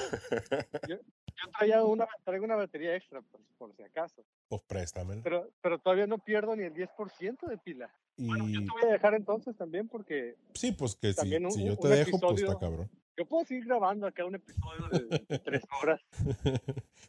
Yo, 0.88 0.96
yo 0.96 1.52
traía 1.58 1.84
una, 1.84 2.08
traigo 2.24 2.46
una 2.46 2.56
batería 2.56 2.96
extra, 2.96 3.22
pues, 3.22 3.44
por 3.58 3.76
si 3.76 3.84
acaso. 3.84 4.24
Pues 4.48 4.62
préstamela. 4.66 5.22
Pero, 5.24 5.50
pero 5.62 5.78
todavía 5.80 6.08
no 6.08 6.20
pierdo 6.20 6.56
ni 6.56 6.64
el 6.64 6.74
10% 6.74 7.48
de 7.50 7.58
pila. 7.58 7.94
Y 8.16 8.28
Bueno, 8.28 8.48
yo 8.48 8.62
te 8.62 8.68
voy 8.72 8.90
a 8.90 8.94
dejar 8.94 9.14
entonces 9.16 9.58
también 9.58 9.90
porque 9.90 10.36
sí, 10.54 10.72
pues 10.72 10.96
que 10.96 11.12
si, 11.12 11.36
un- 11.36 11.52
si 11.52 11.66
yo 11.66 11.76
te 11.78 11.90
dejo, 11.90 12.12
pues 12.12 12.24
episodio- 12.24 12.48
está 12.54 12.60
cabrón. 12.60 12.90
yo 13.18 13.26
puedo 13.26 13.44
seguir 13.44 13.66
grabando 13.66 14.08
acá 14.08 14.24
un 14.24 14.36
episodio 14.36 14.88
de 14.88 15.40
tres 15.40 15.64
horas. 15.84 16.02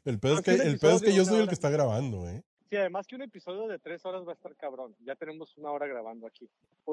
el 0.05 0.19
pedo 0.19 0.35
es 0.39 0.43
que, 0.43 0.51
el 0.51 0.79
pedo 0.81 0.97
es 0.97 1.03
que 1.03 1.15
yo 1.15 1.25
soy 1.25 1.43
el 1.43 1.47
que 1.49 1.55
está 1.55 1.71
grabando, 1.71 2.29
¿eh? 2.29 2.43
Sí, 2.69 2.77
además 2.77 3.07
que 3.07 3.15
un 3.15 3.23
episodio 3.23 3.69
de 3.69 3.79
tres 3.79 4.05
horas 4.05 4.27
va 4.27 4.33
a 4.33 4.35
estar 4.35 4.55
cabrón. 4.57 4.95
Ya 5.05 5.15
tenemos 5.15 5.57
una 5.57 5.71
hora 5.71 5.87
grabando 5.87 6.27
aquí. 6.27 6.49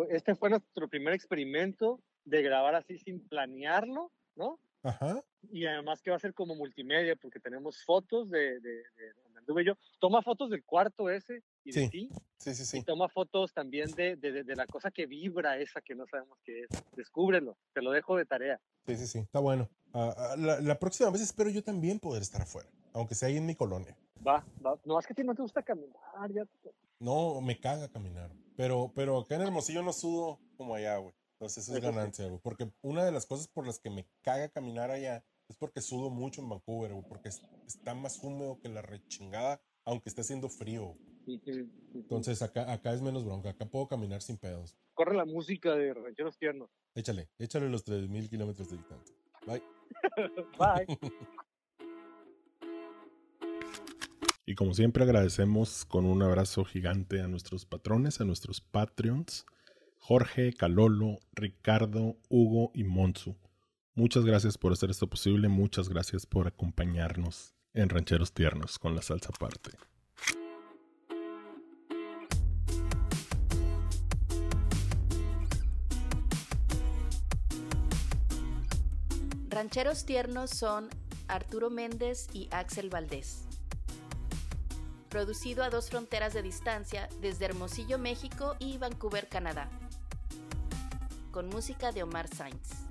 Este 0.10 0.36
fue 0.36 0.50
nuestro 0.50 0.88
primer 0.88 1.14
experimento 1.14 2.00
de 2.26 2.42
grabar 2.44 2.76
así 2.76 2.98
sin 3.00 3.20
planearlo, 3.28 4.12
¿no? 4.36 4.60
Ajá. 4.84 5.24
Y 5.52 5.66
además 5.66 6.02
que 6.02 6.12
va 6.12 6.18
a 6.18 6.20
ser 6.20 6.34
como 6.34 6.56
multimedia 6.56 7.16
porque 7.16 7.40
tenemos 7.40 7.84
fotos 7.84 8.30
de, 8.30 8.60
de, 8.60 8.70
de 8.70 9.14
donde 9.24 9.40
anduve 9.40 9.66
yo. 9.66 9.74
Toma 10.00 10.22
fotos 10.22 10.50
del 10.50 10.64
cuarto 10.64 11.10
ese 11.10 11.42
y 11.64 11.72
de 11.72 11.82
Sí. 11.86 11.90
ti. 11.90 12.10
Sí, 12.38 12.54
sí, 12.54 12.64
Y 12.64 12.66
sí. 12.66 12.84
toma 12.84 13.08
fotos 13.10 13.54
también 13.54 13.90
de, 13.92 14.16
de, 14.18 14.44
la 14.56 14.68
cosa 14.68 14.92
que 14.92 15.06
vibra 15.06 15.58
esa 15.58 15.82
que 15.82 15.96
no 15.96 16.06
sabemos 16.06 16.38
qué 16.44 16.64
es. 16.64 16.70
Descúbrelo. 16.96 17.58
Te 17.74 17.82
lo 17.82 17.92
dejo 17.92 18.18
de 18.18 18.26
tarea. 18.26 18.60
Sí, 18.86 18.96
sí, 18.98 19.08
sí. 19.08 19.20
Está 19.20 19.40
bueno. 19.40 19.70
Ah, 19.94 20.36
la, 20.38 20.60
la 20.60 20.78
próxima 20.78 21.10
vez 21.10 21.22
espero 21.22 21.50
yo 21.50 21.64
también 21.64 22.00
poder 22.00 22.22
estar 22.22 22.42
afuera, 22.42 22.70
aunque 22.94 23.16
sea 23.16 23.30
ahí 23.30 23.38
en 23.38 23.46
mi 23.46 23.56
colonia. 23.56 23.96
Va, 24.26 24.46
va. 24.66 24.80
No, 24.86 25.00
es 25.00 25.06
que 25.08 25.14
a 25.14 25.16
ti 25.16 25.24
no 25.24 25.36
te 25.36 25.42
gusta 25.42 25.62
caminar. 25.64 26.32
Ya. 26.34 26.48
No, 27.00 27.42
me 27.42 27.60
caga 27.60 27.90
caminar. 27.90 28.32
Pero, 28.56 28.92
pero 28.96 29.18
acá 29.20 29.36
en 29.36 29.42
Hermosillo 29.44 29.82
no 29.84 29.92
sudo 29.94 30.40
como 30.58 30.76
allá, 30.76 30.98
güey. 30.98 31.14
Entonces 31.34 31.64
eso 31.68 31.76
es 31.76 31.84
ganancia, 31.84 32.28
güey. 32.28 32.40
Porque 32.42 32.72
una 32.82 33.04
de 33.04 33.12
las 33.12 33.26
cosas 33.26 33.48
por 33.48 33.66
las 33.68 33.80
que 33.80 33.90
me 33.90 34.06
caga 34.22 34.48
caminar 34.50 34.92
allá 34.92 35.24
es 35.50 35.58
porque 35.58 35.82
sudo 35.82 36.10
mucho 36.10 36.42
en 36.42 36.50
Vancouver, 36.50 36.94
güey. 36.94 37.06
Porque 37.10 37.30
es- 37.30 37.42
está 37.68 37.94
más 37.96 38.24
húmedo 38.24 38.60
que 38.62 38.70
la 38.70 38.82
rechingada, 38.82 39.62
aunque 39.84 40.10
esté 40.10 40.22
haciendo 40.22 40.48
frío. 40.50 40.96
Entonces, 41.26 41.66
Entonces 41.94 42.42
acá, 42.42 42.72
acá 42.72 42.94
es 42.94 43.02
menos 43.02 43.24
bronca. 43.26 43.50
Acá 43.50 43.66
puedo 43.66 43.88
caminar 43.88 44.22
sin 44.22 44.38
pedos. 44.38 44.76
corre 44.94 45.16
la 45.16 45.26
música 45.26 45.74
de 45.76 45.92
Rancheros 45.94 46.38
Tiernos. 46.38 46.70
Échale, 46.94 47.28
échale 47.40 47.68
los 47.68 47.84
3000 47.84 48.30
kilómetros 48.30 48.70
de 48.70 48.78
distancia. 48.78 49.16
Bye. 49.48 49.64
Bye. 50.60 50.88
Y 54.46 54.56
como 54.56 54.74
siempre 54.74 55.04
agradecemos 55.04 55.86
con 55.86 56.06
un 56.06 56.22
abrazo 56.22 56.66
gigante 56.66 57.22
a 57.22 57.28
nuestros 57.28 57.66
patrones, 57.66 58.20
a 58.20 58.26
nuestros 58.26 58.60
Patreons, 58.60 59.46
Jorge, 60.00 60.52
Calolo, 60.54 61.20
Ricardo, 61.32 62.18
Hugo 62.28 62.72
y 62.74 62.84
Monzu. 62.84 63.38
Muchas 63.96 64.26
gracias 64.26 64.58
por 64.58 64.74
hacer 64.74 64.90
esto 64.90 65.08
posible, 65.08 65.48
muchas 65.48 65.88
gracias 65.88 66.26
por 66.26 66.48
acompañarnos 66.48 67.54
en 67.74 67.88
Rancheros 67.88 68.34
Tiernos 68.34 68.80
con 68.80 68.96
la 68.96 69.02
salsa 69.02 69.30
aparte. 69.34 69.72
Rancheros 79.48 80.06
tiernos 80.06 80.50
son 80.50 80.90
Arturo 81.28 81.70
Méndez 81.70 82.28
y 82.34 82.50
Axel 82.52 82.90
Valdés. 82.90 83.53
Producido 85.14 85.64
a 85.64 85.70
dos 85.70 85.92
fronteras 85.92 86.34
de 86.34 86.42
distancia 86.42 87.08
desde 87.22 87.46
Hermosillo, 87.46 88.00
México 88.00 88.56
y 88.58 88.80
Vancouver, 88.80 89.30
Canadá. 89.30 89.70
Con 91.30 91.50
música 91.50 91.92
de 91.92 92.02
Omar 92.02 92.28
Sainz. 92.28 92.83